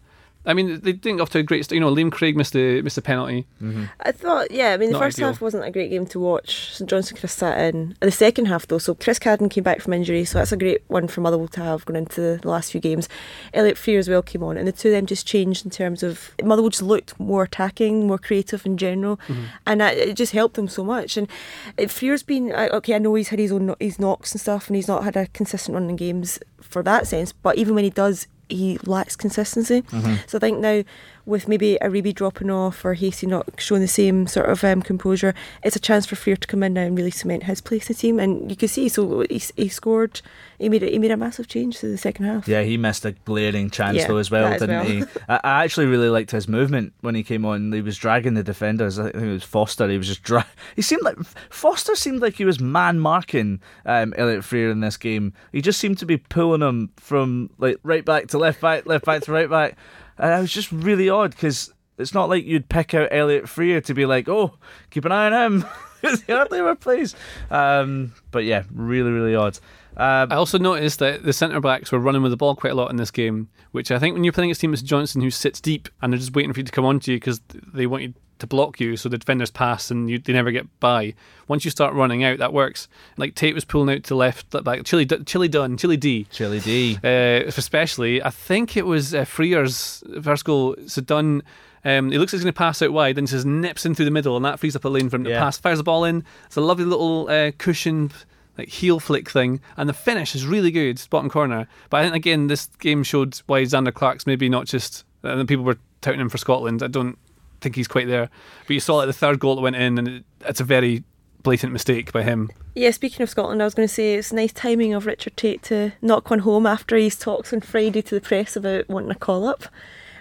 I 0.49 0.55
mean, 0.55 0.81
they 0.81 0.93
didn't 0.93 1.19
go 1.19 1.23
off 1.23 1.31
to 1.31 1.39
a 1.39 1.43
great 1.45 1.65
start. 1.65 1.75
You 1.75 1.81
know, 1.81 1.95
Liam 1.95 2.11
Craig 2.11 2.37
missed 2.37 2.55
the 2.55 2.83
missed 2.83 2.97
the 2.97 3.03
penalty. 3.03 3.47
Mm-hmm. 3.63 3.85
I 4.01 4.11
thought, 4.13 4.51
yeah, 4.51 4.71
I 4.73 4.77
mean, 4.79 4.89
the 4.89 4.95
Not 4.95 5.03
first 5.03 5.19
ideal. 5.19 5.29
half 5.33 5.41
wasn't 5.41 5.65
a 5.65 5.71
great 5.71 5.91
game 5.91 6.07
to 6.07 6.19
watch. 6.19 6.73
St 6.73 6.89
Johnstone 6.91 7.17
could 7.17 7.23
have 7.23 7.31
sat 7.31 7.59
in. 7.75 7.97
The 8.01 8.11
second 8.11 8.47
half, 8.47 8.67
though, 8.67 8.79
so 8.79 8.95
Chris 8.95 9.19
Cadden 9.19 9.51
came 9.51 9.63
back 9.63 9.81
from 9.83 9.93
injury, 9.93 10.25
so 10.25 10.39
that's 10.39 10.51
a 10.51 10.57
great 10.57 10.83
one 10.89 11.07
for 11.07 11.21
Motherwell 11.21 11.49
to 11.49 11.61
have 11.61 11.85
going 11.85 11.99
into 11.99 12.39
the 12.39 12.49
last 12.49 12.73
few 12.73 12.81
games. 12.81 13.09
Elliot 13.55 13.77
Frear 13.79 13.99
as 13.99 14.09
well 14.09 14.23
came 14.23 14.43
on, 14.43 14.57
and 14.57 14.67
the 14.67 14.73
two 14.73 14.89
of 14.89 14.93
them 14.95 15.07
just 15.07 15.27
changed 15.27 15.65
in 15.65 15.71
terms 15.71 16.03
of 16.03 16.33
Motherwell 16.43 16.71
just 16.71 16.83
looked 16.83 17.19
more 17.21 17.43
attacking, 17.45 18.07
more 18.07 18.19
creative 18.19 18.65
in 18.67 18.77
general, 18.77 19.21
Mm-hmm. 19.29 19.45
and 19.67 19.81
that, 19.83 19.97
it 19.99 20.15
just 20.17 20.33
helped 20.33 20.55
them 20.57 20.69
so 20.69 20.83
much. 20.83 21.17
And 21.19 21.29
it, 21.77 21.91
Frear's 21.91 22.23
been 22.23 22.53
okay. 22.53 22.95
I 22.95 22.99
know 22.99 23.15
he's 23.15 23.29
had 23.29 23.39
his 23.39 23.53
own 23.53 23.75
his 23.79 23.99
knocks 23.99 24.33
and 24.33 24.41
stuff, 24.41 24.69
and 24.69 24.77
he's 24.77 24.89
not 24.89 25.05
had 25.05 25.17
a 25.17 25.27
consistent 25.29 25.75
run 25.75 25.91
in 25.91 25.97
games 25.97 26.39
for 26.61 26.83
that 26.85 27.07
sense. 27.07 27.33
But 27.33 27.57
even 27.59 27.75
when 27.75 27.85
he 27.85 27.91
does, 27.91 28.27
he 28.49 28.79
lacks 28.85 29.17
consistency. 29.17 29.83
Mm-hmm. 29.83 30.15
So 30.27 30.39
I 30.39 30.41
think 30.41 30.59
now 30.59 30.83
with 31.29 31.47
maybe 31.47 31.77
a 31.77 31.81
Aribi 31.81 32.15
dropping 32.15 32.51
off 32.51 32.85
or 32.85 32.95
Hastie 32.95 33.27
not 33.27 33.47
showing 33.59 33.83
the 33.83 33.87
same 33.89 34.27
sort 34.27 34.49
of 34.49 34.65
um, 34.65 34.81
composure, 34.81 35.35
it's 35.63 35.77
a 35.77 35.81
chance 35.81 36.07
for 36.07 36.17
Frear 36.17 36.37
to 36.37 36.47
come 36.47 36.63
in 36.63 36.73
now 36.73 36.81
and 36.83 36.97
really 36.97 37.11
cement 37.11 37.43
his 37.43 37.61
place 37.61 37.89
in 37.89 37.95
the 37.95 38.01
team. 38.01 38.19
And 38.19 38.51
you 38.51 38.57
can 38.57 38.69
see, 38.69 38.89
so 38.89 39.27
he, 39.29 39.41
he 39.57 39.69
scored, 39.69 40.23
he 40.59 40.71
made, 40.71 40.83
a, 40.83 40.87
he 40.91 40.99
made 40.99 41.11
a 41.11 41.19
massive 41.19 41.47
change 41.47 41.79
to 41.81 41.89
the 41.89 41.99
second 41.99 42.25
half. 42.25 42.49
Yeah, 42.49 42.63
he 42.63 42.79
missed 42.79 43.05
a 43.05 43.13
glaring 43.13 43.69
chance 43.69 43.99
Yeah, 43.99 44.09
though 44.09 44.17
as 44.17 44.31
well, 44.31 44.51
didn't 44.53 44.71
well. 44.71 44.85
he? 44.85 45.05
I, 45.29 45.41
I 45.45 45.65
actually 45.65 45.87
really 45.87 46.09
liked 46.09 46.31
his 46.31 46.49
movement 46.49 46.95
when 47.03 47.15
he 47.15 47.23
came 47.23 47.45
on. 47.45 47.73
He 47.73 47.83
was 47.83 47.99
dragging 47.99 48.33
the 48.33 48.43
defenders. 48.43 48.99
I 48.99 49.11
think 49.11 49.17
it 49.17 49.27
was 49.27 49.45
Foster. 49.45 49.87
He 49.87 49.99
was 49.99 50.07
just 50.09 50.23
dra- 50.23 50.47
He 50.77 50.83
seemed 50.83 51.03
like 51.03 51.19
Foster 51.51 51.95
seemed 51.95 52.23
like 52.23 52.35
he 52.37 52.47
was 52.47 52.59
man 52.59 53.01
marking 53.01 53.61
um, 53.85 54.15
Elliot 54.17 54.45
Frear 54.45 54.71
in 54.71 54.81
this 54.81 54.97
game. 54.97 55.35
He 55.53 55.61
just 55.61 55.79
seemed 55.79 55.99
to 55.99 56.07
be 56.07 56.17
pulling 56.17 56.63
him 56.63 56.91
from 56.97 57.51
like 57.59 57.79
right 57.83 58.05
back 58.05 58.29
to 58.29 58.39
left 58.39 58.63
back, 58.63 58.87
left 58.87 59.05
back 59.05 59.23
to 59.25 59.33
right 59.33 59.51
back. 59.51 59.77
And 60.19 60.33
it 60.33 60.41
was 60.41 60.53
just 60.53 60.73
really 60.73 61.09
odd 61.09 61.31
because 61.31 61.73
it's 61.99 62.15
not 62.15 62.29
like 62.29 62.45
you'd 62.45 62.69
pick 62.69 62.95
out 62.95 63.09
Elliot 63.11 63.49
Frear 63.49 63.81
to 63.83 63.95
be 63.95 64.07
like, 64.07 64.29
oh, 64.29 64.55
keep 64.91 65.05
an 65.05 65.13
eye 65.13 65.27
on 65.27 65.33
him. 65.33 65.65
Because 66.01 66.23
he 66.23 66.33
hardly 66.33 66.77
plays. 66.77 67.17
Um, 67.51 68.15
but 68.31 68.45
yeah, 68.45 68.63
really, 68.73 69.11
really 69.11 69.35
odd. 69.35 69.59
Um, 69.97 70.31
I 70.31 70.37
also 70.37 70.57
noticed 70.57 71.01
that 71.01 71.25
the 71.25 71.33
centre 71.33 71.61
backs 71.61 71.91
were 71.91 71.99
running 71.99 72.23
with 72.23 72.31
the 72.31 72.37
ball 72.37 72.55
quite 72.55 72.71
a 72.71 72.77
lot 72.77 72.93
in 72.93 72.97
this 72.99 73.11
game, 73.11 73.49
which 73.73 73.91
I 73.91 73.99
think 73.99 74.15
when 74.15 74.23
you're 74.23 74.33
playing 74.33 74.51
against 74.51 74.61
St 74.61 74.85
Johnstone 74.85 75.23
who 75.23 75.31
sits 75.31 75.61
deep 75.61 75.89
and 76.01 76.13
they're 76.13 76.21
just 76.21 76.37
waiting 76.37 76.53
for 76.53 76.61
you 76.61 76.65
to 76.65 76.71
come 76.71 76.85
onto 76.85 77.11
you 77.11 77.17
because 77.17 77.41
they 77.51 77.89
want 77.89 78.05
you 78.05 78.15
to 78.39 78.47
block 78.47 78.81
you, 78.81 78.97
so 78.97 79.09
the 79.09 79.19
defenders 79.19 79.51
pass 79.51 79.91
and 79.91 80.09
you, 80.11 80.19
they 80.19 80.33
never 80.33 80.51
get 80.51 80.67
by. 80.81 81.15
Once 81.49 81.65
you 81.65 81.71
start 81.71 81.95
running 81.95 82.23
out, 82.25 82.39
that 82.39 82.53
works. 82.53 82.89
Like 83.17 83.35
Tait 83.35 83.55
was 83.55 83.65
pulling 83.65 83.95
out 83.97 84.05
to 84.05 84.15
left, 84.15 84.51
back. 84.65 84.85
Chili, 84.85 85.07
Chili 85.07 85.49
Dunne, 85.49 85.77
Chili 85.77 85.97
D, 85.97 86.27
Chili 86.31 86.61
D. 86.61 86.99
uh, 87.03 87.43
especially. 87.47 88.23
I 88.23 88.31
think 88.31 88.77
it 88.77 88.87
was 88.87 89.15
uh, 89.15 89.25
Frear's 89.25 90.03
first 90.23 90.45
goal. 90.45 90.77
So 90.87 91.01
Dunne. 91.03 91.43
Um, 91.85 92.11
he 92.11 92.19
looks 92.19 92.33
like 92.33 92.39
he's 92.39 92.45
going 92.45 92.53
to 92.53 92.59
pass 92.59 92.83
out 92.83 92.93
wide 92.93 93.19
and 93.19 93.29
just 93.29 93.47
nips 93.47 93.87
in 93.87 93.95
through 93.95 94.05
the 94.07 94.11
middle, 94.11 94.35
and 94.37 94.45
that 94.45 94.59
frees 94.59 94.75
up 94.75 94.85
a 94.85 94.89
lane 94.89 95.09
for 95.09 95.17
him 95.17 95.25
to 95.25 95.31
Yeah. 95.31 95.39
pass. 95.39 95.59
Fires 95.59 95.79
the 95.79 95.85
ball 95.85 96.05
in. 96.05 96.25
It's 96.47 96.57
a 96.57 96.61
lovely 96.61 96.85
little 96.85 97.29
uh, 97.31 97.53
cushioned 97.57 98.13
like 98.59 98.69
heel 98.69 98.99
flick 98.99 99.31
thing, 99.31 99.61
and 99.77 99.89
the 99.89 99.93
finish 99.93 100.35
is 100.35 100.45
really 100.45 100.73
good, 100.73 101.01
bottom 101.09 101.31
corner. 101.31 101.69
But 101.89 101.99
I 101.99 102.03
think 102.03 102.17
again, 102.17 102.49
this 102.49 102.67
game 102.81 103.05
showed 103.05 103.41
why 103.47 103.63
Zander 103.63 103.95
Clark's 103.95 104.27
maybe 104.27 104.49
not 104.49 104.67
just. 104.67 105.05
And 105.23 105.47
people 105.49 105.65
were 105.65 105.79
touting 106.01 106.21
him 106.21 106.29
for 106.29 106.37
Scotland. 106.39 106.83
I 106.83 106.89
don't 106.89 107.17
think 107.61 107.77
he's 107.77 107.89
quite 107.89 108.07
there. 108.09 108.29
But 108.67 108.75
you 108.75 108.81
saw 108.81 108.97
like 108.97 109.07
the 109.07 109.13
third 109.13 109.39
goal 109.41 109.57
that 109.57 109.63
went 109.63 109.77
in, 109.77 109.99
and 109.99 110.09
it, 110.09 110.25
it's 110.43 110.61
a 110.61 110.65
very 110.65 111.05
blatant 111.43 111.73
mistake 111.73 112.13
by 112.13 112.23
him. 112.23 112.51
Yeah, 112.75 112.91
speaking 112.91 113.23
of 113.23 113.31
Scotland, 113.31 113.61
I 113.63 113.65
was 113.65 113.75
going 113.75 113.89
to 113.89 113.95
say 113.95 114.15
it's 114.15 114.33
nice 114.33 114.53
timing 114.53 114.93
of 114.95 115.07
Richard 115.07 115.37
Tait 115.37 115.63
to 115.65 115.93
knock 116.03 116.31
one 116.31 116.41
home 116.41 116.67
after 116.67 116.97
his 116.97 117.17
talks 117.17 117.53
on 117.53 117.61
Friday 117.61 118.03
to 118.03 118.15
the 118.15 118.21
press 118.21 118.57
about 118.57 118.89
wanting 118.89 119.11
a 119.11 119.15
call 119.15 119.47
up. 119.49 119.65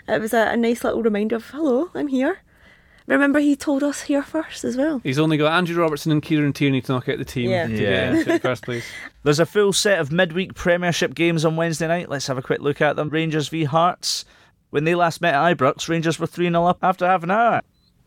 It 0.08 0.22
was 0.22 0.34
a, 0.34 0.48
a 0.52 0.58
nice 0.58 0.84
little 0.84 1.04
reminder 1.04 1.36
of, 1.36 1.50
hello, 1.50 1.90
I'm 1.94 2.08
here. 2.08 2.40
Remember, 3.08 3.40
he 3.40 3.56
told 3.56 3.84
us 3.84 4.02
here 4.04 4.22
first 4.22 4.64
as 4.66 4.76
well. 4.76 5.00
He's 5.04 5.18
only 5.20 5.38
got 5.38 5.54
Andrew 5.54 5.82
Robertson 5.82 6.12
and 6.12 6.22
Kieran 6.22 6.52
Tierney 6.52 6.82
to 6.82 6.92
knock 6.92 7.08
out 7.08 7.18
the 7.18 7.26
team 7.26 7.50
Yeah. 7.50 7.68
to 7.68 7.74
Yeah. 7.74 8.14
get 8.14 8.28
into 8.28 8.40
first 8.40 8.64
place. 8.64 8.86
There's 9.24 9.40
a 9.40 9.46
full 9.46 9.72
set 9.72 10.00
of 10.00 10.12
midweek 10.12 10.56
Premiership 10.56 11.16
games 11.16 11.46
on 11.46 11.56
Wednesday 11.56 11.88
night. 11.88 12.10
Let's 12.10 12.28
have 12.28 12.38
a 12.38 12.42
quick 12.42 12.60
look 12.60 12.82
at 12.82 12.96
them. 12.98 13.10
Rangers 13.10 13.48
v 13.48 13.64
Hearts. 13.64 14.26
When 14.78 14.84
they 14.84 14.94
last 14.94 15.22
met 15.22 15.34
at 15.34 15.58
Ibrox, 15.58 15.90
Rangers 15.90 16.20
were 16.20 16.28
3 16.28 16.50
0 16.52 16.64
up 16.66 16.78
after 16.84 17.08
half 17.08 17.24
an 17.24 17.32
hour. 17.32 17.62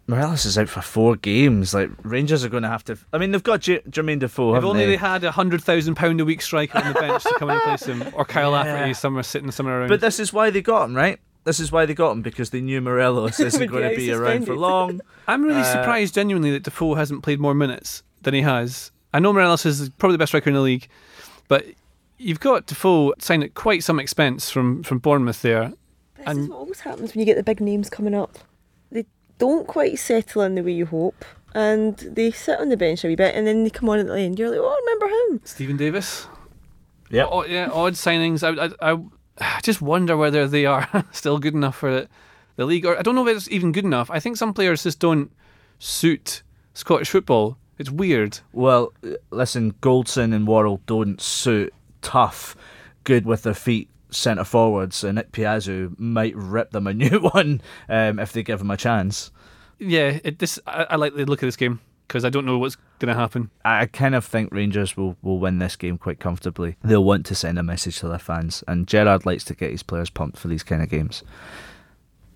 Morelos 0.07 0.45
is 0.45 0.57
out 0.57 0.69
for 0.69 0.81
four 0.81 1.17
games. 1.17 1.75
Like 1.75 1.91
Rangers 2.05 2.45
are 2.45 2.49
going 2.49 2.63
to 2.63 2.69
have 2.69 2.85
to. 2.85 2.97
I 3.13 3.19
mean, 3.19 3.33
they've 3.33 3.43
got 3.43 3.59
J- 3.61 3.81
Jermaine 3.91 4.21
Defoe. 4.21 4.51
If 4.51 4.55
haven't 4.59 4.71
only 4.71 4.85
they? 4.85 4.91
they 4.93 4.97
had 4.97 5.25
a 5.25 5.33
hundred 5.33 5.65
thousand 5.65 5.97
pound 5.97 6.21
a 6.21 6.25
week 6.25 6.41
striker 6.41 6.79
on 6.79 6.93
the 6.93 7.01
bench 7.01 7.25
to 7.25 7.35
come 7.41 7.51
and 7.51 7.59
replace 7.61 7.83
him, 7.87 8.05
or 8.15 8.25
Kyle 8.25 8.53
Yeah. 8.53 8.59
Lafferty 8.75 8.95
somewhere 8.95 9.25
sitting 9.25 9.51
somewhere 9.51 9.81
around. 9.81 9.89
But 9.89 10.01
this 10.01 10.21
is 10.21 10.33
why 10.33 10.51
they 10.51 10.63
got 10.63 10.85
him, 10.85 10.97
right? 10.97 11.19
This 11.43 11.59
is 11.59 11.73
why 11.73 11.87
they 11.87 11.95
got 11.95 12.13
him 12.13 12.23
because 12.23 12.51
they 12.51 12.61
knew 12.61 12.81
Morelos 12.81 13.41
isn't 13.41 13.67
going 13.69 13.91
to 13.91 13.97
be 13.97 14.13
out 14.13 14.21
around 14.21 14.47
for 14.47 14.55
long. 14.57 15.01
I'm 15.27 15.43
really 15.43 15.63
Uh, 15.63 15.65
surprised, 15.73 16.15
genuinely, 16.15 16.53
that 16.53 16.63
Defoe 16.63 16.95
hasn't 16.95 17.25
played 17.25 17.41
more 17.41 17.53
minutes 17.53 18.05
than 18.23 18.33
he 18.33 18.43
has. 18.43 18.93
I 19.13 19.19
know 19.19 19.33
Morelos 19.33 19.67
is 19.67 19.89
probably 19.99 20.15
the 20.15 20.19
best 20.19 20.31
striker 20.31 20.51
in 20.51 20.55
the 20.55 20.61
league, 20.61 20.87
but 21.49 21.67
you've 22.17 22.39
got 22.39 22.67
Defoe 22.67 23.15
signed 23.19 23.43
at 23.43 23.55
quite 23.55 23.83
some 23.83 23.99
expense 23.99 24.51
from, 24.51 24.85
from 24.85 24.99
Bournemouth 24.99 25.43
there. 25.43 25.73
This 26.21 26.29
And- 26.29 26.39
is 26.41 26.49
what 26.49 26.59
always 26.59 26.81
happens 26.81 27.15
when 27.15 27.21
you 27.21 27.25
get 27.27 27.37
the 27.37 27.43
big 27.43 27.61
names 27.61 27.89
coming 27.91 28.15
up. 28.15 28.39
They 28.93 29.07
don't 29.39 29.67
quite 29.67 29.99
settle 29.99 30.43
in 30.43 30.55
the 30.55 30.63
way 30.63 30.73
you 30.73 30.87
hope, 30.87 31.25
and 31.55 31.97
they 31.97 32.31
sit 32.31 32.61
on 32.61 32.69
the 32.69 32.77
bench 32.77 33.05
a 33.05 33.09
wee 33.09 33.17
bit, 33.17 33.35
and 33.35 33.47
then 33.47 33.65
they 33.65 33.71
come 33.71 33.89
on 33.89 33.99
at 33.99 34.07
the 34.07 34.19
end. 34.19 34.39
You're 34.39 34.51
like, 34.51 34.61
oh, 34.61 34.79
remember 34.85 35.07
him? 35.35 35.41
Steven 35.45 35.77
Davis. 35.77 36.27
Yep. 37.11 37.29
Oh, 37.31 37.45
yeah, 37.45 37.71
odd 37.73 37.95
signings. 37.95 38.43
I, 38.43 38.67
I, 38.87 38.93
I, 38.93 38.99
I 39.41 39.61
just 39.63 39.81
wonder 39.83 40.17
whether 40.17 40.47
they 40.47 40.67
are 40.67 40.89
still 41.13 41.39
good 41.39 41.55
enough 41.55 41.77
for 41.77 41.91
the, 41.93 42.09
the 42.57 42.67
league, 42.67 42.85
or 42.87 42.99
I 42.99 43.03
don't 43.03 43.15
know 43.15 43.27
if 43.27 43.37
it's 43.37 43.51
even 43.51 43.73
good 43.73 43.85
enough. 43.85 44.11
I 44.11 44.21
think 44.21 44.37
some 44.37 44.53
players 44.55 44.83
just 44.83 44.99
don't 45.01 45.33
suit 45.79 46.43
Scottish 46.75 47.09
football. 47.11 47.57
It's 47.79 47.91
weird. 47.91 48.41
Well, 48.53 48.93
listen, 49.31 49.73
Goldson 49.81 50.35
and 50.35 50.47
Worrall 50.47 50.83
don't 50.87 51.19
suit 51.21 51.73
tough, 52.03 52.55
good 53.05 53.25
with 53.25 53.43
their 53.43 53.55
feet 53.55 53.89
centre 54.11 54.45
forwards, 54.45 55.05
and 55.05 55.19
Ikpeazu 55.19 55.99
might 55.99 56.35
rip 56.37 56.71
them 56.71 56.87
a 56.87 56.95
new 56.95 57.21
one 57.21 57.61
um, 57.89 58.19
if 58.19 58.33
they 58.33 58.43
give 58.43 58.61
him 58.61 58.71
a 58.71 58.77
chance. 58.77 59.31
Yeah, 59.79 60.19
it, 60.23 60.39
this 60.39 60.59
I, 60.67 60.87
I 60.91 60.97
like 60.97 61.15
the 61.15 61.25
look 61.25 61.43
of 61.43 61.47
this 61.47 61.57
game 61.57 61.81
because 62.07 62.25
I 62.25 62.29
don't 62.29 62.45
know 62.45 62.59
what's 62.59 62.77
going 62.99 63.15
to 63.15 63.19
happen. 63.19 63.51
I 63.65 63.87
kind 63.87 64.15
of 64.15 64.25
think 64.25 64.53
Rangers 64.53 64.97
will, 64.97 65.17
will 65.23 65.39
win 65.39 65.59
this 65.59 65.77
game 65.77 65.97
quite 65.97 66.19
comfortably. 66.19 66.77
They'll 66.83 67.05
want 67.05 67.25
to 67.27 67.35
send 67.35 67.59
a 67.59 67.63
message 67.63 68.01
to 68.01 68.09
their 68.09 68.19
fans, 68.19 68.65
and 68.67 68.87
Gerrard 68.87 69.25
likes 69.25 69.45
to 69.45 69.55
get 69.55 69.71
his 69.71 69.83
players 69.83 70.11
pumped 70.11 70.37
for 70.37 70.49
these 70.49 70.63
kind 70.63 70.83
of 70.83 70.89
games. 70.89 71.23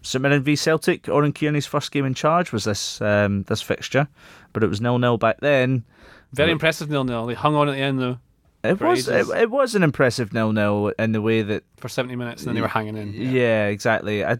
St 0.00 0.22
Mirren 0.22 0.42
v 0.42 0.54
Celtic, 0.54 1.08
Oran 1.08 1.32
Kearney's 1.32 1.66
first 1.66 1.90
game 1.90 2.04
in 2.04 2.14
charge 2.14 2.52
was 2.52 2.64
this 2.64 3.00
um, 3.00 3.42
this 3.44 3.62
fixture, 3.62 4.06
but 4.52 4.62
it 4.62 4.68
was 4.68 4.80
nil 4.80 4.98
nil 4.98 5.16
back 5.16 5.40
then. 5.40 5.84
Very 6.32 6.52
impressive 6.52 6.90
nil 6.90 7.04
nil. 7.04 7.26
They 7.26 7.34
hung 7.34 7.54
on 7.54 7.68
at 7.68 7.72
the 7.72 7.78
end 7.78 8.00
though 8.00 8.18
It 8.64 8.80
was 8.80 9.08
it, 9.08 9.28
it 9.28 9.50
was 9.50 9.74
an 9.74 9.82
impressive 9.82 10.32
nil 10.32 10.52
nil 10.52 10.92
in 10.98 11.12
the 11.12 11.20
way 11.20 11.42
that 11.42 11.64
for 11.76 11.88
seventy 11.88 12.16
minutes, 12.16 12.42
and 12.42 12.48
then 12.48 12.54
they 12.54 12.60
were 12.62 12.68
hanging 12.68 12.96
in. 12.96 13.12
Yeah, 13.12 13.66
exactly. 13.66 14.24
I, 14.24 14.38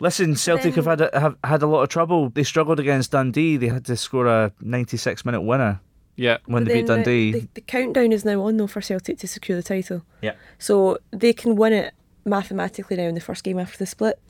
listen, 0.00 0.34
Celtic 0.36 0.74
Then- 0.74 0.84
have 0.84 0.98
had 0.98 1.00
a, 1.14 1.20
have 1.20 1.36
had 1.44 1.62
a 1.62 1.66
lot 1.66 1.82
of 1.82 1.88
trouble. 1.88 2.30
They 2.30 2.42
struggled 2.42 2.80
against 2.80 3.12
Dundee. 3.12 3.56
They 3.56 3.68
had 3.68 3.84
to 3.86 3.96
score 3.96 4.26
a 4.26 4.52
96 4.60 5.24
minute 5.24 5.42
winner 5.42 5.80
Yeah, 6.16 6.38
when 6.46 6.64
But 6.64 6.68
they 6.72 6.80
beat 6.80 6.86
Dundee. 6.88 7.32
The, 7.32 7.40
the, 7.40 7.48
the 7.54 7.60
countdown 7.60 8.12
is 8.12 8.24
now 8.24 8.42
on 8.42 8.56
though 8.56 8.66
for 8.66 8.80
Celtic 8.80 9.18
to 9.18 9.28
secure 9.28 9.56
the 9.56 9.62
title. 9.62 10.02
Yeah. 10.20 10.34
So 10.58 10.98
they 11.10 11.32
can 11.32 11.56
win 11.56 11.72
it 11.72 11.94
mathematically 12.24 12.96
now 12.96 13.04
in 13.04 13.14
the 13.14 13.20
first 13.20 13.44
game 13.44 13.58
after 13.58 13.78
the 13.78 13.86
split. 13.86 14.20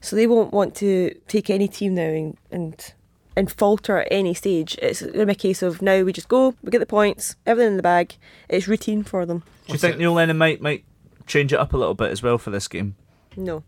So 0.00 0.16
they 0.16 0.26
won't 0.26 0.52
want 0.52 0.74
to 0.76 1.14
take 1.28 1.50
any 1.50 1.68
team 1.68 1.94
now 1.94 2.02
and 2.02 2.36
and, 2.50 2.94
and 3.36 3.50
falter 3.50 3.98
at 3.98 4.08
any 4.10 4.34
stage. 4.34 4.76
It's 4.80 5.02
going 5.02 5.12
to 5.18 5.26
be 5.26 5.32
a 5.32 5.34
case 5.34 5.62
of 5.62 5.82
now 5.82 6.02
we 6.02 6.12
just 6.12 6.28
go, 6.28 6.54
we 6.62 6.70
get 6.70 6.78
the 6.78 6.86
points, 6.86 7.36
everything 7.46 7.72
in 7.72 7.76
the 7.76 7.82
bag. 7.82 8.16
It's 8.48 8.68
routine 8.68 9.02
for 9.02 9.26
them. 9.26 9.42
Do 9.66 9.72
you 9.72 9.78
think 9.78 9.98
Neil 9.98 10.12
Lennon 10.12 10.38
might 10.38 10.60
might 10.60 10.84
change 11.26 11.52
it 11.52 11.58
up 11.58 11.72
a 11.72 11.76
little 11.76 11.94
bit 11.94 12.10
as 12.10 12.22
well 12.22 12.38
for 12.38 12.50
this 12.50 12.68
game? 12.68 12.96
No. 13.36 13.62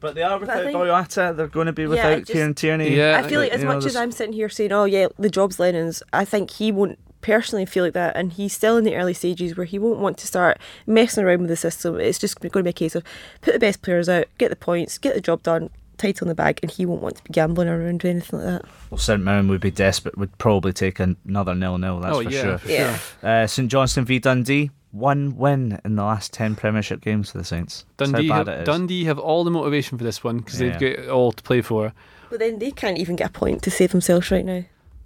But 0.00 0.14
they 0.14 0.22
are 0.22 0.38
But 0.38 0.48
I 0.50 0.62
without 0.62 0.64
think- 0.64 0.78
Boyata. 0.78 1.36
They're 1.36 1.46
going 1.48 1.66
to 1.66 1.72
be 1.72 1.86
without 1.86 2.12
I 2.12 2.18
just- 2.20 2.30
Kieran 2.30 2.54
Tierney. 2.54 2.94
Yeah, 2.96 3.20
I 3.22 3.28
feel 3.28 3.40
like 3.40 3.50
as 3.52 3.60
you 3.62 3.66
know, 3.66 3.74
much 3.74 3.84
as 3.84 3.96
I'm 3.96 4.12
sitting 4.12 4.32
here 4.32 4.48
saying, 4.48 4.70
"Oh 4.72 4.84
yeah, 4.84 5.08
the 5.18 5.28
job's 5.28 5.58
Lennon's," 5.58 6.02
I 6.12 6.24
think 6.24 6.50
he 6.52 6.70
won't 6.70 6.98
personally 7.20 7.66
feel 7.66 7.82
like 7.82 7.94
that, 7.94 8.16
and 8.16 8.32
he's 8.32 8.52
still 8.52 8.76
in 8.76 8.84
the 8.84 8.94
early 8.94 9.12
stages 9.12 9.56
where 9.56 9.66
he 9.66 9.76
won't 9.76 9.98
want 9.98 10.16
to 10.18 10.26
start 10.28 10.58
messing 10.86 11.24
around 11.24 11.40
with 11.40 11.48
the 11.50 11.56
system. 11.56 11.98
It's 11.98 12.16
just 12.18 12.38
going 12.40 12.50
to 12.52 12.62
be 12.62 12.70
a 12.70 12.72
case 12.72 12.94
of 12.94 13.02
put 13.40 13.54
the 13.54 13.58
best 13.58 13.82
players 13.82 14.08
out, 14.08 14.26
get 14.38 14.50
the 14.50 14.56
points, 14.56 14.98
get 14.98 15.14
the 15.14 15.20
job 15.20 15.42
done, 15.42 15.70
title 15.98 16.24
in 16.26 16.28
the 16.28 16.34
bag, 16.34 16.60
and 16.62 16.70
he 16.70 16.86
won't 16.86 17.02
want 17.02 17.16
to 17.16 17.24
be 17.24 17.32
gambling 17.32 17.68
around 17.68 18.04
or 18.04 18.08
anything 18.08 18.38
like 18.40 18.48
that. 18.62 18.70
Well, 18.90 18.98
St 18.98 19.22
Mirren 19.22 19.48
would 19.48 19.60
be 19.60 19.70
desperate. 19.70 20.16
Would 20.16 20.36
probably 20.38 20.72
take 20.72 20.98
another 21.00 21.54
nil 21.54 21.76
nil. 21.78 22.00
That's 22.00 22.16
oh 22.16 22.22
for 22.22 22.30
yeah, 22.30 22.42
sure. 22.42 22.58
for 22.58 22.70
Yeah. 22.70 22.96
sure. 23.20 23.28
Uh, 23.30 23.46
St 23.46 23.70
Johnstone 23.70 24.04
v 24.04 24.18
Dundee. 24.18 24.70
One 24.90 25.36
win 25.36 25.78
in 25.84 25.96
the 25.96 26.04
last 26.04 26.32
ten 26.32 26.56
Premiership 26.56 27.02
games 27.02 27.30
for 27.30 27.36
the 27.38 27.44
Saints. 27.44 27.84
Dundee, 27.98 28.28
how 28.28 28.36
have, 28.38 28.48
it 28.48 28.60
is. 28.60 28.66
Dundee 28.66 29.04
have 29.04 29.18
all 29.18 29.44
the 29.44 29.50
motivation 29.50 29.98
for 29.98 30.04
this 30.04 30.24
one 30.24 30.38
because 30.38 30.58
Yeah. 30.60 30.70
they've 30.70 30.80
got 30.96 31.04
it 31.04 31.08
all 31.10 31.32
to 31.32 31.42
play 31.42 31.60
for. 31.60 31.92
But 32.30 32.38
then 32.38 32.58
they 32.58 32.70
can't 32.70 32.96
even 32.96 33.14
get 33.14 33.28
a 33.28 33.32
point 33.32 33.62
to 33.64 33.70
save 33.70 33.90
themselves 33.92 34.30
right 34.30 34.44
now. 34.46 34.64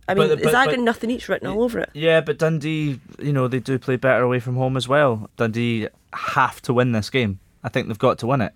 I 0.08 0.14
mean, 0.14 0.28
But- 0.28 0.40
is 0.40 0.52
that 0.52 0.66
but- 0.66 0.76
got 0.76 0.84
nothing 0.84 1.10
each 1.10 1.28
written 1.28 1.48
all 1.48 1.62
over 1.64 1.80
it? 1.80 1.90
Yeah, 1.94 2.20
but 2.20 2.38
Dundee, 2.38 3.00
you 3.20 3.32
know, 3.32 3.48
they 3.48 3.58
do 3.58 3.76
play 3.78 3.96
better 3.96 4.22
away 4.22 4.38
from 4.38 4.54
home 4.54 4.76
as 4.76 4.86
well. 4.88 5.28
Dundee 5.36 5.88
have 6.12 6.62
to 6.62 6.72
win 6.72 6.92
this 6.92 7.10
game. 7.10 7.40
I 7.64 7.68
think 7.68 7.88
they've 7.88 7.98
got 7.98 8.18
to 8.20 8.26
win 8.26 8.40
it. 8.40 8.52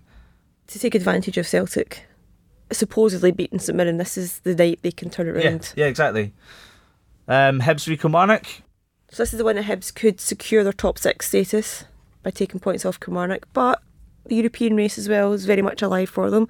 To 0.67 0.79
take 0.79 0.95
advantage 0.95 1.37
of 1.37 1.47
Celtic 1.47 2.05
supposedly 2.71 3.31
beating 3.31 3.59
St 3.59 3.75
Mirren, 3.75 3.97
this 3.97 4.17
is 4.17 4.39
the 4.39 4.55
night 4.55 4.79
they 4.81 4.91
can 4.91 5.09
turn 5.09 5.27
it 5.27 5.35
Yeah, 5.41 5.49
around. 5.51 5.73
yeah, 5.75 5.85
exactly. 5.85 6.33
Um, 7.27 7.61
Hibs 7.61 7.85
v 7.85 7.97
Kilmarnock. 7.97 8.45
So 9.09 9.23
this 9.23 9.33
is 9.33 9.37
the 9.37 9.45
one 9.45 9.55
that 9.55 9.65
Hibs 9.65 9.93
could 9.93 10.19
secure 10.19 10.63
their 10.63 10.73
top 10.73 10.97
six 10.97 11.27
status 11.27 11.85
by 12.23 12.31
taking 12.31 12.59
points 12.59 12.85
off 12.85 12.99
Kilmarnock, 12.99 13.47
but 13.53 13.81
the 14.25 14.35
European 14.35 14.75
race 14.75 14.97
as 14.97 15.07
well 15.07 15.31
is 15.31 15.45
very 15.45 15.61
much 15.61 15.81
alive 15.81 16.09
for 16.09 16.29
them. 16.29 16.49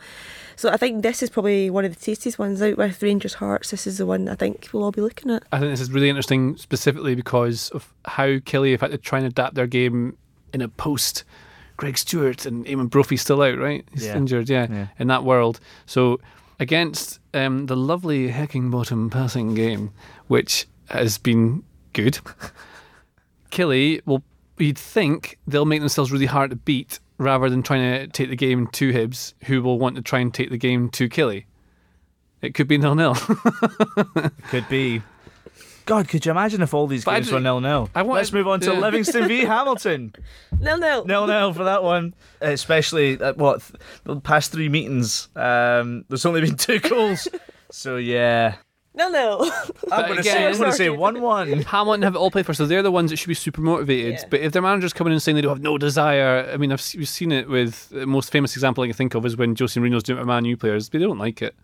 So 0.55 0.69
I 0.69 0.77
think 0.77 1.03
this 1.03 1.21
is 1.21 1.29
probably 1.29 1.69
one 1.69 1.85
of 1.85 1.93
the 1.95 2.03
tastiest 2.03 2.39
ones 2.39 2.59
out 2.63 2.77
with 2.77 3.03
Rangers 3.03 3.35
Hearts. 3.35 3.69
This 3.69 3.85
is 3.85 3.99
the 3.99 4.07
one 4.07 4.27
I 4.27 4.33
think 4.33 4.69
we'll 4.73 4.83
all 4.83 4.91
be 4.91 5.01
looking 5.01 5.29
at. 5.29 5.43
I 5.51 5.59
think 5.59 5.71
this 5.71 5.81
is 5.81 5.91
really 5.91 6.09
interesting 6.09 6.57
specifically 6.57 7.13
because 7.13 7.69
of 7.69 7.93
how 8.05 8.25
Killie 8.39 8.71
have 8.71 8.81
had 8.81 8.89
to 8.91 8.97
try 8.97 9.19
and 9.19 9.27
adapt 9.27 9.53
their 9.53 9.67
game 9.67 10.17
in 10.53 10.61
a 10.61 10.67
post 10.67 11.23
Greg 11.77 11.97
Stewart 11.97 12.45
and 12.45 12.65
Eamonn 12.65 12.89
Brophy's 12.89 13.21
still 13.21 13.41
out, 13.41 13.57
right? 13.57 13.85
He's 13.93 14.05
Yeah. 14.05 14.17
injured, 14.17 14.49
yeah, 14.49 14.67
Yeah. 14.69 14.87
in 14.99 15.07
that 15.07 15.23
world. 15.23 15.59
So 15.85 16.19
against 16.59 17.19
um, 17.33 17.67
the 17.67 17.75
lovely 17.77 18.29
Heckingbottom 18.31 19.11
passing 19.11 19.53
game, 19.53 19.91
which 20.27 20.67
has 20.89 21.17
been 21.17 21.63
good, 21.93 22.19
Killie 23.51 24.01
will. 24.05 24.23
You'd 24.59 24.77
think 24.79 25.37
they'll 25.45 25.65
make 25.65 25.81
themselves 25.81 26.11
really 26.11 26.25
hard 26.25 26.49
to 26.49 26.55
beat 26.55 26.99
rather 27.19 27.47
than 27.47 27.61
trying 27.61 27.81
to 27.99 28.07
take 28.07 28.29
the 28.29 28.35
game 28.35 28.65
to 28.67 28.91
Hibs, 28.91 29.33
who 29.43 29.61
will 29.61 29.77
want 29.77 29.95
to 29.97 30.01
try 30.01 30.17
and 30.17 30.33
take 30.33 30.49
the 30.49 30.57
game 30.57 30.89
to 30.89 31.07
Killie. 31.07 31.43
It 32.41 32.55
could 32.55 32.67
be 32.67 32.79
nil 32.79 32.95
nil. 32.95 33.13
Could 34.49 34.67
be. 34.69 35.03
God, 35.87 36.07
could 36.07 36.25
you 36.25 36.31
imagine 36.31 36.61
if 36.61 36.73
all 36.73 36.85
these 36.85 37.03
But 37.05 37.15
games 37.15 37.27
d- 37.29 37.33
were 37.33 37.39
nil 37.39 37.59
nil? 37.59 37.89
I 37.95 38.03
Let's 38.03 38.31
move 38.31 38.47
on 38.47 38.59
to 38.61 38.73
yeah. 38.73 38.79
Livingston 38.79 39.27
v 39.27 39.39
Hamilton. 39.45 40.13
Nil 40.59 40.77
nil. 40.77 41.05
Nil 41.05 41.25
nil 41.27 41.53
for 41.53 41.63
that 41.63 41.81
one. 41.83 42.13
Especially 42.41 43.19
at 43.19 43.37
what 43.37 43.61
th- 43.61 43.73
the 44.03 44.19
past 44.21 44.51
three 44.51 44.69
meetings. 44.69 45.29
Um, 45.35 46.05
there's 46.09 46.25
only 46.25 46.41
been 46.41 46.55
two 46.57 46.79
goals. 46.79 47.27
so 47.71 47.97
yeah, 47.97 48.55
Nil 48.93 49.11
nil. 49.11 49.51
I'm 49.91 50.05
going 50.05 50.17
to 50.17 50.23
say 50.23 50.31
I'm 50.45 50.47
again- 50.51 50.59
going 50.59 50.71
to 50.71 50.77
say 50.77 50.89
one 50.89 51.21
one. 51.21 51.51
Hamilton 51.63 52.01
have 52.03 52.15
it 52.15 52.17
all 52.17 52.31
played 52.31 52.45
for, 52.45 52.53
so 52.53 52.65
they're 52.65 52.83
the 52.83 52.91
ones 52.91 53.09
that 53.11 53.17
should 53.17 53.27
be 53.27 53.33
super 53.33 53.61
motivated. 53.61 54.13
Yeah. 54.13 54.23
But 54.29 54.39
if 54.41 54.51
their 54.53 54.61
manager's 54.61 54.93
coming 54.93 55.11
in 55.11 55.15
and 55.15 55.21
saying 55.23 55.35
they 55.35 55.41
don't 55.41 55.55
have 55.55 55.61
no 55.63 55.77
desire, 55.77 56.49
I 56.51 56.57
mean, 56.57 56.71
I've 56.71 56.85
we've 56.97 57.07
seen 57.07 57.31
it 57.31 57.47
with 57.47 57.89
the 57.89 58.05
most 58.07 58.31
famous 58.31 58.55
example 58.55 58.83
I 58.83 58.87
can 58.87 58.95
think 58.95 59.15
of 59.15 59.25
is 59.25 59.37
when 59.37 59.55
José 59.55 59.81
Mourinho's 59.81 60.03
doing 60.03 60.17
it 60.17 60.21
with 60.21 60.27
Man 60.27 60.45
U 60.45 60.57
players, 60.57 60.89
but 60.89 60.99
they 60.99 61.05
don't 61.05 61.19
like 61.19 61.41
it. 61.41 61.55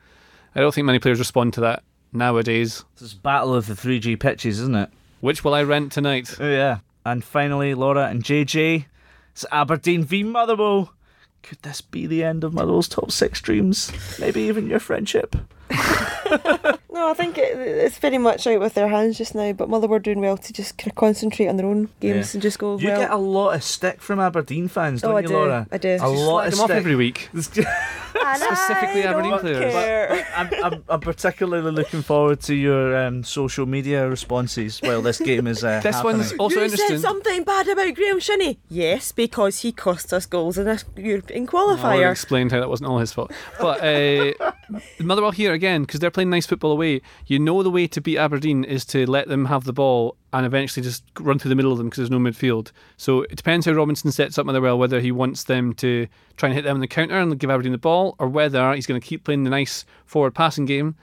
I 0.55 0.59
don't 0.59 0.74
think 0.74 0.86
many 0.86 0.99
players 0.99 1.19
respond 1.19 1.53
to 1.55 1.61
that 1.61 1.84
nowadays. 2.14 2.84
This 2.95 3.09
is 3.09 3.14
battle 3.14 3.53
of 3.53 3.68
the 3.68 3.74
3G 3.74 4.20
pitches, 4.20 4.59
isn't 4.59 4.76
it? 4.76 4.89
Which 5.22 5.43
will 5.43 5.53
I 5.53 5.64
rent 5.64 5.91
tonight? 5.91 6.36
Oh 6.39 6.49
yeah. 6.49 6.80
And 7.05 7.24
finally, 7.24 7.74
Laura 7.74 8.07
and 8.07 8.24
JJ. 8.24 8.86
It's 9.32 9.45
Aberdeen 9.51 10.03
v 10.03 10.24
Motherwell. 10.24 10.93
Could 11.41 11.61
this 11.61 11.82
be 11.82 12.07
the 12.07 12.24
end 12.24 12.43
of 12.43 12.53
Motherwell's 12.53 12.88
top 12.88 13.11
six 13.11 13.41
dreams? 13.41 13.91
Maybe 14.20 14.41
even 14.43 14.70
your 14.70 14.80
friendship? 14.80 15.36
No, 16.93 17.09
I 17.09 17.14
think 17.16 17.39
it, 17.39 17.57
it's 17.57 17.97
very 17.97 18.20
much 18.20 18.45
out 18.45 18.59
with 18.59 18.76
their 18.76 18.88
hands 18.88 19.18
just 19.18 19.34
now. 19.34 19.51
But 19.53 19.68
Motherwell 19.68 19.97
are 19.97 19.99
doing 19.99 20.22
well 20.22 20.38
to 20.38 20.53
just 20.53 20.78
kind 20.78 20.91
of 20.91 20.95
concentrate 20.95 21.47
on 21.47 21.57
their 21.57 21.66
own 21.66 21.89
games 21.99 22.34
Yeah. 22.34 22.36
and 22.38 22.41
just 22.41 22.59
go 22.59 22.78
You 22.78 22.89
well. 22.89 22.99
get 23.01 23.09
a 23.11 23.18
lot 23.18 23.55
of 23.55 23.64
stick 23.64 23.99
from 23.99 24.20
Aberdeen 24.20 24.68
fans, 24.68 25.01
don't 25.01 25.11
Oh, 25.14 25.18
I 25.18 25.22
you, 25.22 25.28
do. 25.28 25.34
Laura? 25.34 25.68
I 25.72 25.78
do. 25.80 25.89
A 25.89 25.95
You 25.95 26.20
lot 26.20 26.43
Slag 26.43 26.47
of 26.47 26.51
them 26.51 26.59
off 26.61 26.68
stick. 26.68 26.78
every 26.78 26.95
week. 26.95 27.30
Specifically 27.39 29.03
I 29.03 29.09
Aberdeen 29.11 29.32
don't 29.32 29.41
players. 29.41 29.74
care. 29.74 30.28
I'm, 30.36 30.49
I'm, 30.64 30.84
I'm 30.88 30.99
particularly 30.99 31.72
looking 31.72 32.03
forward 32.03 32.39
to 32.41 32.53
your 32.55 32.95
um, 32.95 33.24
social 33.24 33.66
media 33.66 34.07
responses 34.07 34.80
while 34.82 35.01
this 35.01 35.20
game 35.20 35.47
is 35.47 35.64
uh, 35.64 35.80
This 35.84 35.95
happening. 35.95 36.18
one's 36.20 36.34
also 36.34 36.57
you 36.57 36.64
interesting. 36.66 36.88
said 36.89 37.01
something 37.01 37.43
bad 37.43 37.68
about 37.68 37.93
Graeme 37.95 38.20
Shinnie. 38.20 38.59
Yes, 38.70 39.11
because 39.11 39.61
he 39.61 39.72
cost 39.72 40.14
us 40.14 40.26
goals 40.28 40.57
in 40.59 40.68
a 40.68 40.78
European 40.95 41.47
I 41.51 41.55
already 41.57 41.82
qualifier. 41.82 42.11
explained 42.11 42.51
how 42.51 42.59
that 42.59 42.70
wasn't 42.70 42.89
all 42.89 42.99
his 42.99 43.11
fault. 43.11 43.32
But 43.59 43.82
uh, 43.84 44.51
Motherwell 44.99 45.32
here 45.32 45.53
again, 45.53 45.84
because 45.84 45.99
they're 45.99 46.11
playing 46.11 46.30
nice 46.30 46.45
football 46.45 46.72
away, 46.72 47.01
you 47.28 47.39
know 47.39 47.64
the 47.64 47.70
way 47.70 47.88
to 47.88 48.01
beat 48.01 48.18
Aberdeen 48.18 48.64
is 48.64 48.86
to 48.86 49.09
let 49.09 49.28
them 49.28 49.45
have 49.45 49.64
the 49.66 49.74
ball 49.74 50.16
and 50.32 50.45
eventually 50.45 50.84
just 50.84 51.03
run 51.20 51.39
through 51.39 51.49
the 51.49 51.55
middle 51.55 51.72
of 51.72 51.78
them 51.78 51.88
because 51.88 51.97
there's 51.97 52.09
no 52.09 52.18
midfield. 52.18 52.72
So 52.97 53.22
it 53.24 53.36
depends 53.36 53.66
how 53.66 53.74
Robinson 53.74 54.11
sets 54.11 54.38
up 54.38 54.45
Motherwell, 54.45 54.80
whether 54.80 54.99
he 54.99 55.11
wants 55.11 55.43
them 55.43 55.74
to 55.76 56.07
try 56.38 56.49
and 56.49 56.55
hit 56.55 56.64
them 56.64 56.78
in 56.78 56.82
the 56.82 56.88
counter 56.88 57.18
and 57.20 57.38
give 57.39 57.49
Aberdeen 57.49 57.72
the 57.72 57.78
ball, 57.78 58.16
or 58.20 58.28
whether 58.28 58.74
he's 58.74 58.88
going 58.88 58.99
to 58.99 59.05
keep 59.05 59.24
playing 59.24 59.43
the 59.43 59.49
nice 59.49 59.86
forward 60.05 60.34
passing 60.34 60.66
game 60.66 60.95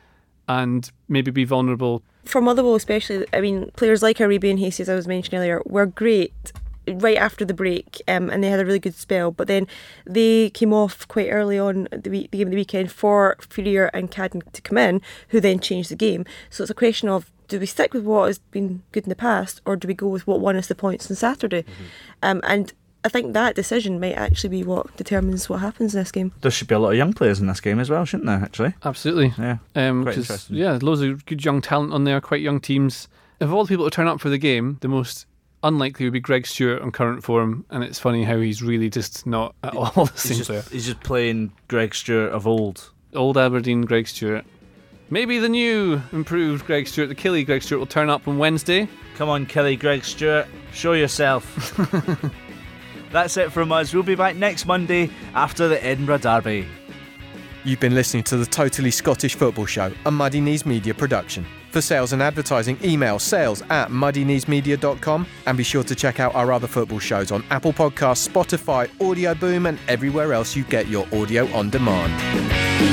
and 0.49 0.91
maybe 1.09 1.31
be 1.31 1.45
vulnerable. 1.45 2.03
For 2.25 2.41
Motherwell, 2.41 2.75
especially, 2.75 3.27
I 3.33 3.41
mean, 3.41 3.71
players 3.77 4.03
like 4.03 4.19
Aribi 4.19 4.51
and 4.51 4.59
Hastie, 4.59 4.83
as 4.83 4.89
I 4.89 4.95
was 4.95 5.07
mentioning 5.07 5.41
earlier, 5.41 5.63
were 5.65 5.87
great 5.87 6.53
right 6.99 7.16
after 7.16 7.45
the 7.45 7.55
break, 7.55 8.03
um, 8.09 8.30
and 8.30 8.43
they 8.43 8.49
had 8.49 8.61
a 8.61 8.64
really 8.66 8.78
good 8.78 8.95
spell. 8.95 9.30
But 9.30 9.47
then 9.49 9.66
they 10.07 10.51
came 10.51 10.72
off 10.72 11.07
quite 11.09 11.28
early 11.30 11.59
on 11.59 11.88
the, 11.93 12.11
week, 12.11 12.30
the 12.30 12.38
game 12.38 12.49
of 12.49 12.53
the 12.53 12.57
weekend 12.57 12.91
for 12.93 13.36
Frear 13.41 13.91
and 13.95 14.11
Cadden 14.11 14.43
to 14.53 14.62
come 14.62 14.78
in, 14.78 15.01
who 15.28 15.41
then 15.41 15.59
changed 15.61 15.91
the 15.91 15.97
game. 15.97 16.24
So 16.51 16.62
it's 16.64 16.70
a 16.70 16.74
question 16.74 17.09
of 17.09 17.30
do 17.49 17.59
we 17.59 17.66
stick 17.66 17.93
with 17.93 18.05
what 18.05 18.26
has 18.28 18.38
been 18.38 18.82
good 18.93 19.05
in 19.05 19.09
the 19.09 19.16
past, 19.16 19.61
or 19.66 19.76
do 19.76 19.88
we 19.88 19.95
go 19.95 20.07
with 20.09 20.26
what 20.26 20.41
won 20.41 20.57
us 20.57 20.68
the 20.68 20.74
points 20.74 21.11
on 21.11 21.16
Saturday? 21.16 21.64
Um, 22.22 22.41
and 22.45 22.72
I 23.05 23.09
think 23.09 23.32
that 23.32 23.55
decision 23.57 23.99
might 23.99 24.12
actually 24.12 24.51
be 24.51 24.62
what 24.62 24.95
determines 24.97 25.49
what 25.49 25.61
happens 25.61 25.95
in 25.95 26.01
this 26.01 26.12
game. 26.12 26.32
There 26.43 26.51
should 26.51 26.68
be 26.68 26.74
a 26.74 26.78
lot 26.78 26.91
of 26.91 26.97
young 26.97 27.12
players 27.12 27.41
in 27.41 27.47
this 27.47 27.61
game 27.61 27.80
as 27.80 27.88
well, 27.91 28.05
shouldn't 28.05 28.26
there, 28.26 28.36
actually? 28.43 28.74
Absolutely. 28.84 29.32
Yeah. 29.38 29.57
Um, 29.74 30.03
Quite 30.03 30.14
'cause, 30.16 30.24
interesting. 30.24 30.57
yeah, 30.57 30.78
loads 30.80 31.01
of 31.01 31.24
good 31.26 31.45
young 31.45 31.61
talent 31.61 31.93
on 31.93 32.05
there, 32.05 32.20
quite 32.20 32.41
young 32.43 32.61
teams. 32.61 33.09
Of 33.41 33.53
all 33.55 33.64
the 33.64 33.68
people 33.68 33.86
to 33.86 33.91
turn 33.91 34.07
up 34.07 34.20
for 34.20 34.28
the 34.28 34.36
game, 34.36 34.76
the 34.82 34.88
most 34.88 35.24
unlikely 35.63 36.07
would 36.07 36.13
be 36.13 36.21
Greg 36.21 36.47
Stewart 36.47 36.83
on 36.83 36.91
current 36.91 37.23
form, 37.23 37.65
and 37.71 37.85
it's 37.85 37.99
funny 37.99 38.25
how 38.25 38.39
he's 38.39 38.63
really 38.63 38.91
just 38.91 39.27
not 39.27 39.55
at 39.63 39.75
all 39.75 40.07
the 40.07 40.13
same 40.17 40.37
He's 40.39 40.47
player. 40.47 40.61
just, 40.61 40.73
he's 40.73 40.87
just 40.87 41.01
playing 41.01 41.53
Greg 41.69 41.95
Stewart 41.95 42.33
of 42.33 42.47
old. 42.47 42.91
Old 43.15 43.37
Aberdeen 43.37 43.83
Greg 43.83 44.07
Stewart. 44.09 44.45
Maybe 45.11 45.39
the 45.39 45.49
new, 45.49 46.01
improved 46.13 46.67
Greg 46.67 46.87
Stewart, 46.87 47.09
the 47.09 47.15
Killie 47.15 47.45
Greg 47.45 47.63
Stewart, 47.63 47.81
will 47.81 47.87
turn 47.87 48.09
up 48.09 48.29
on 48.29 48.39
Wednesday. 48.39 48.89
Come 49.17 49.29
on, 49.29 49.45
Killie, 49.47 49.79
Greg 49.79 50.05
Stewart, 50.05 50.47
show 50.73 50.93
yourself. 50.93 51.77
That's 53.13 53.37
it 53.37 53.51
from 53.51 53.73
us. 53.73 53.93
We'll 53.93 54.05
be 54.05 54.15
back 54.15 54.37
next 54.37 54.67
Monday 54.67 55.11
after 55.35 55.67
the 55.67 55.85
Edinburgh 55.85 56.19
Derby. 56.19 56.67
You've 57.65 57.81
been 57.81 57.95
listening 57.95 58.23
to 58.25 58.37
the 58.37 58.47
Totally 58.47 58.93
Scottish 58.93 59.35
Football 59.35 59.67
Show, 59.67 59.93
a 60.07 60.11
Muddy 60.11 60.41
Knees 60.41 60.65
Media 60.65 60.95
production. 60.95 61.45
For 61.71 61.81
sales 61.81 62.12
and 62.12 62.21
advertising, 62.21 62.79
email 62.83 63.21
sales 63.21 63.62
at 63.71 63.91
muddykneesmedia.com 63.91 65.27
and 65.47 65.57
be 65.57 65.62
sure 65.62 65.85
to 65.85 65.95
check 65.95 66.18
out 66.18 66.35
our 66.35 66.51
other 66.53 66.66
football 66.66 66.99
shows 66.99 67.31
on 67.31 67.45
Apple 67.51 67.73
Podcasts, 67.73 68.29
Spotify, 68.29 68.91
Audio 69.01 69.35
Boom, 69.35 69.66
and 69.66 69.79
everywhere 69.87 70.33
else 70.33 70.57
you 70.57 70.64
get 70.64 70.89
your 70.89 71.07
audio 71.14 71.47
on 71.53 71.71
demand. 71.71 72.89